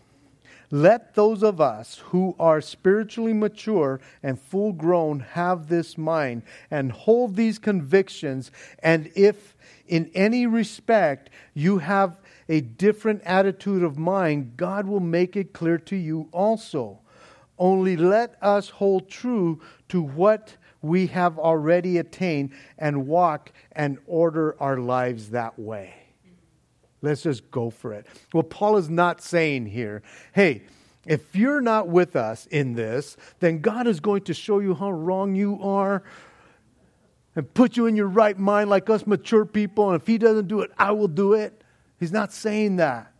let 0.70 1.14
those 1.14 1.42
of 1.42 1.60
us 1.60 1.98
who 2.06 2.34
are 2.38 2.62
spiritually 2.62 3.34
mature 3.34 4.00
and 4.22 4.40
full 4.40 4.72
grown 4.72 5.20
have 5.20 5.68
this 5.68 5.98
mind 5.98 6.42
and 6.70 6.90
hold 6.90 7.36
these 7.36 7.58
convictions. 7.58 8.50
And 8.82 9.10
if 9.14 9.54
in 9.86 10.10
any 10.14 10.46
respect 10.46 11.28
you 11.52 11.76
have 11.78 12.18
a 12.48 12.62
different 12.62 13.20
attitude 13.24 13.82
of 13.82 13.98
mind, 13.98 14.56
God 14.56 14.86
will 14.86 15.00
make 15.00 15.36
it 15.36 15.52
clear 15.52 15.76
to 15.76 15.96
you 15.96 16.30
also. 16.32 17.00
Only 17.58 17.98
let 17.98 18.36
us 18.42 18.70
hold 18.70 19.10
true 19.10 19.60
to 19.90 20.00
what 20.00 20.56
we 20.80 21.08
have 21.08 21.38
already 21.38 21.98
attained 21.98 22.52
and 22.78 23.06
walk 23.06 23.52
and 23.72 23.98
order 24.06 24.56
our 24.58 24.78
lives 24.78 25.30
that 25.30 25.58
way. 25.58 26.01
Let's 27.02 27.22
just 27.22 27.50
go 27.50 27.68
for 27.68 27.92
it. 27.92 28.06
Well, 28.32 28.44
Paul 28.44 28.76
is 28.76 28.88
not 28.88 29.20
saying 29.20 29.66
here, 29.66 30.02
hey, 30.32 30.62
if 31.04 31.34
you're 31.34 31.60
not 31.60 31.88
with 31.88 32.14
us 32.14 32.46
in 32.46 32.74
this, 32.74 33.16
then 33.40 33.58
God 33.58 33.88
is 33.88 33.98
going 33.98 34.22
to 34.22 34.34
show 34.34 34.60
you 34.60 34.74
how 34.74 34.92
wrong 34.92 35.34
you 35.34 35.58
are 35.60 36.04
and 37.34 37.52
put 37.54 37.76
you 37.76 37.86
in 37.86 37.96
your 37.96 38.06
right 38.06 38.38
mind 38.38 38.70
like 38.70 38.88
us 38.88 39.04
mature 39.04 39.44
people. 39.44 39.90
And 39.90 40.00
if 40.00 40.06
He 40.06 40.16
doesn't 40.16 40.46
do 40.46 40.60
it, 40.60 40.70
I 40.78 40.92
will 40.92 41.08
do 41.08 41.32
it. 41.32 41.64
He's 41.98 42.12
not 42.12 42.32
saying 42.32 42.76
that. 42.76 43.12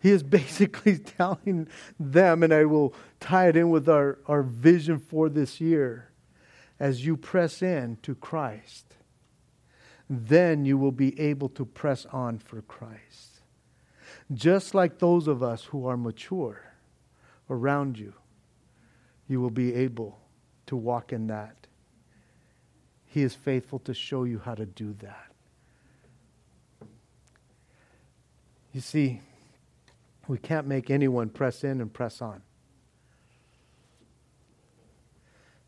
He 0.00 0.10
is 0.10 0.22
basically 0.22 0.96
telling 0.98 1.68
them, 2.00 2.42
and 2.42 2.54
I 2.54 2.64
will 2.64 2.94
tie 3.20 3.48
it 3.48 3.56
in 3.56 3.68
with 3.68 3.86
our, 3.88 4.18
our 4.26 4.42
vision 4.42 4.98
for 4.98 5.28
this 5.28 5.60
year 5.60 6.10
as 6.80 7.04
you 7.04 7.18
press 7.18 7.60
in 7.60 7.98
to 8.02 8.14
Christ 8.14 8.94
then 10.08 10.64
you 10.64 10.76
will 10.76 10.92
be 10.92 11.18
able 11.18 11.48
to 11.50 11.64
press 11.64 12.06
on 12.06 12.38
for 12.38 12.62
Christ. 12.62 13.40
Just 14.32 14.74
like 14.74 14.98
those 14.98 15.26
of 15.28 15.42
us 15.42 15.64
who 15.64 15.86
are 15.86 15.96
mature 15.96 16.72
around 17.50 17.98
you, 17.98 18.14
you 19.28 19.40
will 19.40 19.50
be 19.50 19.74
able 19.74 20.18
to 20.66 20.76
walk 20.76 21.12
in 21.12 21.26
that. 21.28 21.66
He 23.06 23.22
is 23.22 23.34
faithful 23.34 23.78
to 23.80 23.94
show 23.94 24.24
you 24.24 24.40
how 24.44 24.54
to 24.54 24.66
do 24.66 24.94
that. 25.00 25.30
You 28.72 28.80
see, 28.80 29.20
we 30.26 30.38
can't 30.38 30.66
make 30.66 30.90
anyone 30.90 31.28
press 31.28 31.62
in 31.62 31.80
and 31.80 31.92
press 31.92 32.20
on. 32.20 32.42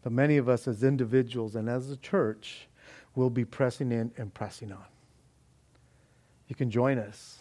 But 0.02 0.12
many 0.12 0.36
of 0.36 0.48
us, 0.48 0.66
as 0.66 0.82
individuals 0.82 1.54
and 1.54 1.68
as 1.68 1.90
a 1.90 1.96
church, 1.96 2.68
we'll 3.16 3.30
be 3.30 3.44
pressing 3.44 3.90
in 3.90 4.12
and 4.16 4.32
pressing 4.32 4.70
on. 4.70 4.84
You 6.46 6.54
can 6.54 6.70
join 6.70 6.98
us. 6.98 7.38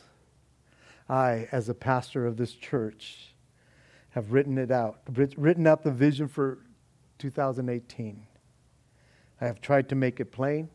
I, 1.07 1.47
as 1.51 1.69
a 1.69 1.75
pastor 1.75 2.25
of 2.25 2.37
this 2.37 2.53
church, 2.53 3.35
have 4.09 4.31
written 4.31 4.57
it 4.57 4.71
out, 4.71 5.01
written 5.37 5.67
out 5.67 5.83
the 5.83 5.91
vision 5.91 6.27
for 6.27 6.57
2018. 7.19 8.25
I 9.39 9.45
have 9.45 9.61
tried 9.61 9.89
to 9.89 9.95
make 9.95 10.19
it 10.19 10.31
plain. 10.31 10.69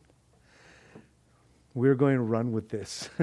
We're 1.75 1.95
going 1.97 2.17
to 2.17 2.23
run 2.23 2.53
with 2.53 2.69
this. 2.69 3.09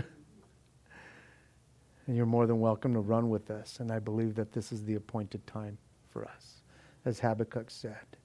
and 2.08 2.18
you're 2.18 2.26
more 2.26 2.48
than 2.48 2.60
welcome 2.60 2.94
to 2.94 3.00
run 3.00 3.30
with 3.30 3.52
us. 3.52 3.80
And 3.80 3.92
I 3.92 4.00
believe 4.00 4.36
that 4.36 4.52
this 4.52 4.72
is 4.72 4.84
the 4.84 4.96
appointed 4.96 5.46
time 5.46 5.78
for 6.10 6.26
us, 6.26 6.64
as 7.06 7.20
Habakkuk 7.20 7.70
said. 7.70 8.18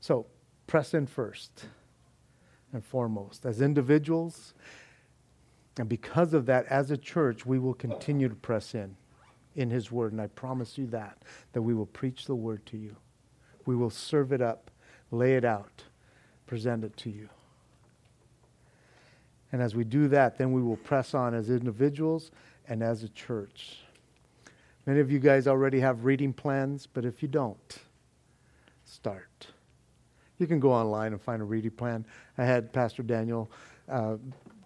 So, 0.00 0.26
press 0.66 0.92
in 0.92 1.06
first 1.06 1.66
and 2.72 2.84
foremost. 2.84 3.46
As 3.46 3.60
individuals, 3.60 4.54
and 5.78 5.88
because 5.88 6.34
of 6.34 6.46
that, 6.46 6.66
as 6.66 6.90
a 6.90 6.96
church, 6.96 7.44
we 7.44 7.58
will 7.58 7.74
continue 7.74 8.28
to 8.28 8.34
press 8.34 8.74
in 8.74 8.96
in 9.54 9.70
His 9.70 9.90
Word. 9.90 10.12
And 10.12 10.20
I 10.20 10.26
promise 10.28 10.76
you 10.78 10.86
that, 10.88 11.22
that 11.52 11.62
we 11.62 11.74
will 11.74 11.86
preach 11.86 12.26
the 12.26 12.34
Word 12.34 12.64
to 12.66 12.76
you. 12.76 12.96
We 13.64 13.74
will 13.74 13.90
serve 13.90 14.32
it 14.32 14.40
up, 14.40 14.70
lay 15.10 15.34
it 15.34 15.44
out, 15.44 15.84
present 16.46 16.84
it 16.84 16.96
to 16.98 17.10
you. 17.10 17.28
And 19.52 19.62
as 19.62 19.74
we 19.74 19.84
do 19.84 20.08
that, 20.08 20.38
then 20.38 20.52
we 20.52 20.62
will 20.62 20.76
press 20.76 21.14
on 21.14 21.34
as 21.34 21.50
individuals 21.50 22.30
and 22.68 22.82
as 22.82 23.02
a 23.02 23.08
church. 23.08 23.78
Many 24.86 25.00
of 25.00 25.10
you 25.10 25.18
guys 25.18 25.46
already 25.46 25.80
have 25.80 26.04
reading 26.04 26.32
plans, 26.32 26.86
but 26.86 27.04
if 27.04 27.22
you 27.22 27.28
don't, 27.28 27.78
start. 28.84 29.48
You 30.38 30.46
can 30.46 30.60
go 30.60 30.72
online 30.72 31.12
and 31.12 31.20
find 31.20 31.40
a 31.40 31.44
reading 31.44 31.70
plan. 31.70 32.04
I 32.36 32.44
had 32.44 32.72
Pastor 32.72 33.02
Daniel 33.02 33.50
uh, 33.88 34.16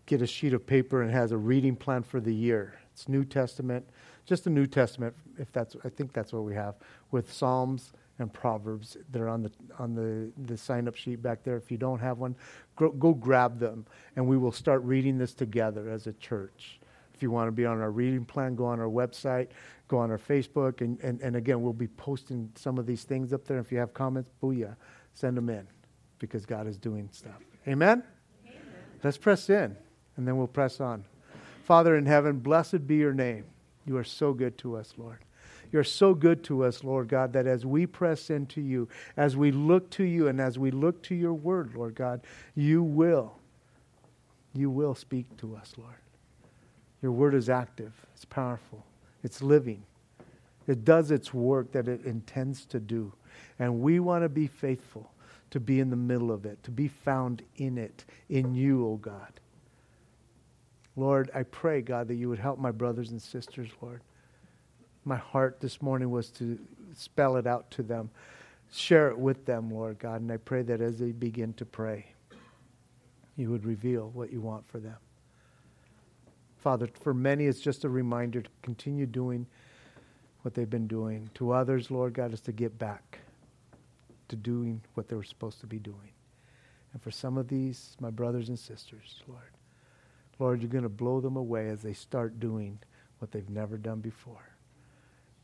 get 0.06 0.22
a 0.22 0.26
sheet 0.26 0.52
of 0.52 0.66
paper 0.66 1.02
and 1.02 1.10
has 1.10 1.32
a 1.32 1.38
reading 1.38 1.76
plan 1.76 2.02
for 2.02 2.20
the 2.20 2.34
year. 2.34 2.74
It's 2.92 3.08
New 3.08 3.24
Testament, 3.24 3.86
just 4.26 4.44
the 4.44 4.50
New 4.50 4.66
Testament. 4.66 5.14
If 5.38 5.52
that's, 5.52 5.76
I 5.84 5.88
think 5.88 6.12
that's 6.12 6.32
what 6.32 6.42
we 6.42 6.54
have 6.54 6.74
with 7.12 7.32
Psalms 7.32 7.92
and 8.18 8.32
Proverbs. 8.32 8.96
They're 9.10 9.28
on 9.28 9.42
the 9.42 9.50
on 9.78 9.94
the 9.94 10.30
the 10.46 10.56
sign 10.58 10.88
up 10.88 10.96
sheet 10.96 11.22
back 11.22 11.42
there. 11.44 11.56
If 11.56 11.70
you 11.70 11.78
don't 11.78 12.00
have 12.00 12.18
one, 12.18 12.34
go, 12.76 12.90
go 12.90 13.14
grab 13.14 13.58
them, 13.58 13.86
and 14.16 14.26
we 14.26 14.36
will 14.36 14.52
start 14.52 14.82
reading 14.82 15.16
this 15.16 15.32
together 15.32 15.88
as 15.88 16.06
a 16.06 16.12
church. 16.14 16.80
If 17.14 17.22
you 17.22 17.30
want 17.30 17.48
to 17.48 17.52
be 17.52 17.66
on 17.66 17.80
our 17.80 17.90
reading 17.90 18.24
plan, 18.24 18.54
go 18.56 18.64
on 18.66 18.80
our 18.80 18.88
website, 18.88 19.48
go 19.88 19.98
on 19.98 20.10
our 20.10 20.18
Facebook, 20.18 20.80
and, 20.80 20.98
and, 21.00 21.20
and 21.20 21.36
again, 21.36 21.60
we'll 21.60 21.74
be 21.74 21.86
posting 21.86 22.50
some 22.54 22.78
of 22.78 22.86
these 22.86 23.04
things 23.04 23.34
up 23.34 23.44
there. 23.44 23.58
If 23.58 23.70
you 23.70 23.78
have 23.78 23.92
comments, 23.92 24.30
booyah 24.42 24.74
send 25.14 25.36
them 25.36 25.48
in 25.48 25.66
because 26.18 26.46
God 26.46 26.66
is 26.66 26.78
doing 26.78 27.08
stuff. 27.12 27.40
Amen? 27.66 28.02
Amen? 28.46 28.62
Let's 29.02 29.18
press 29.18 29.50
in 29.50 29.76
and 30.16 30.26
then 30.26 30.36
we'll 30.36 30.46
press 30.46 30.80
on. 30.80 31.04
Father 31.64 31.96
in 31.96 32.06
heaven, 32.06 32.38
blessed 32.38 32.86
be 32.86 32.96
your 32.96 33.14
name. 33.14 33.44
You 33.86 33.96
are 33.96 34.04
so 34.04 34.32
good 34.32 34.58
to 34.58 34.76
us, 34.76 34.94
Lord. 34.96 35.18
You're 35.72 35.84
so 35.84 36.14
good 36.14 36.42
to 36.44 36.64
us, 36.64 36.82
Lord 36.82 37.08
God, 37.08 37.32
that 37.32 37.46
as 37.46 37.64
we 37.64 37.86
press 37.86 38.30
into 38.30 38.60
you, 38.60 38.88
as 39.16 39.36
we 39.36 39.52
look 39.52 39.88
to 39.90 40.04
you, 40.04 40.28
and 40.28 40.40
as 40.40 40.58
we 40.58 40.70
look 40.70 41.02
to 41.04 41.14
your 41.14 41.32
word, 41.32 41.74
Lord 41.76 41.94
God, 41.94 42.22
you 42.56 42.82
will, 42.82 43.36
you 44.52 44.68
will 44.68 44.94
speak 44.94 45.36
to 45.38 45.54
us, 45.54 45.72
Lord. 45.78 45.94
Your 47.02 47.12
word 47.12 47.34
is 47.34 47.48
active, 47.48 47.92
it's 48.14 48.24
powerful, 48.24 48.84
it's 49.22 49.42
living, 49.42 49.84
it 50.66 50.84
does 50.84 51.10
its 51.10 51.32
work 51.32 51.72
that 51.72 51.88
it 51.88 52.04
intends 52.04 52.66
to 52.66 52.80
do. 52.80 53.12
And 53.58 53.80
we 53.80 54.00
want 54.00 54.24
to 54.24 54.28
be 54.28 54.46
faithful 54.46 55.10
to 55.50 55.60
be 55.60 55.80
in 55.80 55.90
the 55.90 55.96
middle 55.96 56.30
of 56.30 56.46
it, 56.46 56.62
to 56.62 56.70
be 56.70 56.88
found 56.88 57.42
in 57.56 57.76
it, 57.76 58.04
in 58.28 58.54
you, 58.54 58.86
O 58.86 58.92
oh 58.92 58.96
God. 58.96 59.32
Lord, 60.96 61.30
I 61.34 61.42
pray, 61.44 61.80
God, 61.80 62.08
that 62.08 62.14
you 62.14 62.28
would 62.28 62.38
help 62.38 62.58
my 62.58 62.70
brothers 62.70 63.10
and 63.10 63.20
sisters, 63.20 63.68
Lord. 63.80 64.00
My 65.04 65.16
heart 65.16 65.60
this 65.60 65.80
morning 65.80 66.10
was 66.10 66.30
to 66.32 66.58
spell 66.94 67.36
it 67.36 67.46
out 67.46 67.70
to 67.72 67.82
them, 67.82 68.10
share 68.72 69.08
it 69.08 69.18
with 69.18 69.46
them, 69.46 69.72
Lord 69.72 69.98
God. 69.98 70.20
And 70.20 70.30
I 70.30 70.36
pray 70.36 70.62
that 70.62 70.80
as 70.80 70.98
they 70.98 71.12
begin 71.12 71.52
to 71.54 71.64
pray, 71.64 72.06
you 73.36 73.50
would 73.50 73.64
reveal 73.64 74.10
what 74.14 74.32
you 74.32 74.40
want 74.40 74.66
for 74.68 74.78
them. 74.78 74.96
Father, 76.58 76.88
for 77.00 77.14
many, 77.14 77.46
it's 77.46 77.60
just 77.60 77.84
a 77.84 77.88
reminder 77.88 78.42
to 78.42 78.50
continue 78.62 79.06
doing 79.06 79.46
what 80.42 80.54
they've 80.54 80.68
been 80.68 80.86
doing. 80.86 81.30
To 81.34 81.52
others, 81.52 81.90
Lord 81.90 82.12
God, 82.12 82.34
is 82.34 82.40
to 82.42 82.52
get 82.52 82.78
back 82.78 83.20
to 84.30 84.36
doing 84.36 84.80
what 84.94 85.08
they 85.08 85.16
were 85.16 85.22
supposed 85.22 85.60
to 85.60 85.66
be 85.66 85.78
doing. 85.78 86.12
And 86.92 87.02
for 87.02 87.10
some 87.10 87.36
of 87.38 87.48
these, 87.48 87.96
my 88.00 88.10
brothers 88.10 88.48
and 88.48 88.58
sisters, 88.58 89.22
Lord, 89.28 89.42
Lord, 90.38 90.62
you're 90.62 90.70
going 90.70 90.82
to 90.82 90.88
blow 90.88 91.20
them 91.20 91.36
away 91.36 91.68
as 91.68 91.82
they 91.82 91.92
start 91.92 92.40
doing 92.40 92.78
what 93.18 93.30
they've 93.30 93.50
never 93.50 93.76
done 93.76 94.00
before, 94.00 94.50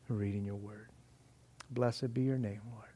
reading 0.09 0.45
your 0.45 0.57
word. 0.57 0.89
Blessed 1.70 2.14
be 2.14 2.22
your 2.22 2.39
name, 2.39 2.62
Lord. 2.72 2.89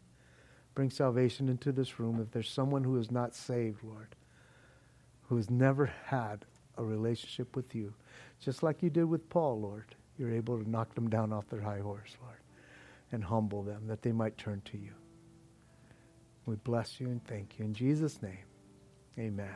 Bring 0.75 0.91
salvation 0.91 1.49
into 1.49 1.73
this 1.73 2.01
room. 2.01 2.21
If 2.21 2.31
there's 2.31 2.49
someone 2.49 2.85
who 2.85 2.97
is 2.99 3.11
not 3.11 3.35
saved, 3.35 3.85
Lord, 3.85 4.15
who 5.29 5.37
has 5.37 5.51
never 5.51 5.93
had 6.07 6.45
a 6.79 6.85
relationship 6.85 7.55
with 7.55 7.75
you, 7.75 7.93
just 8.41 8.63
like 8.63 8.83
you 8.83 8.89
did 8.91 9.05
with 9.05 9.29
Paul, 9.29 9.61
Lord, 9.61 9.95
you're 10.19 10.33
able 10.33 10.59
to 10.59 10.69
knock 10.69 10.95
them 10.95 11.11
down 11.11 11.33
off 11.33 11.49
their 11.49 11.61
high 11.61 11.81
horse, 11.81 12.17
Lord, 12.23 12.39
and 13.13 13.23
humble 13.23 13.63
them 13.63 13.87
that 13.89 14.03
they 14.03 14.13
might 14.13 14.39
turn 14.39 14.63
to 14.67 14.79
you. 14.79 14.93
We 16.51 16.57
bless 16.57 17.01
you 17.01 17.07
and 17.07 17.25
thank 17.29 17.61
you. 17.61 17.65
In 17.65 17.75
Jesus' 17.75 18.21
name, 18.23 18.45
amen. 19.17 19.47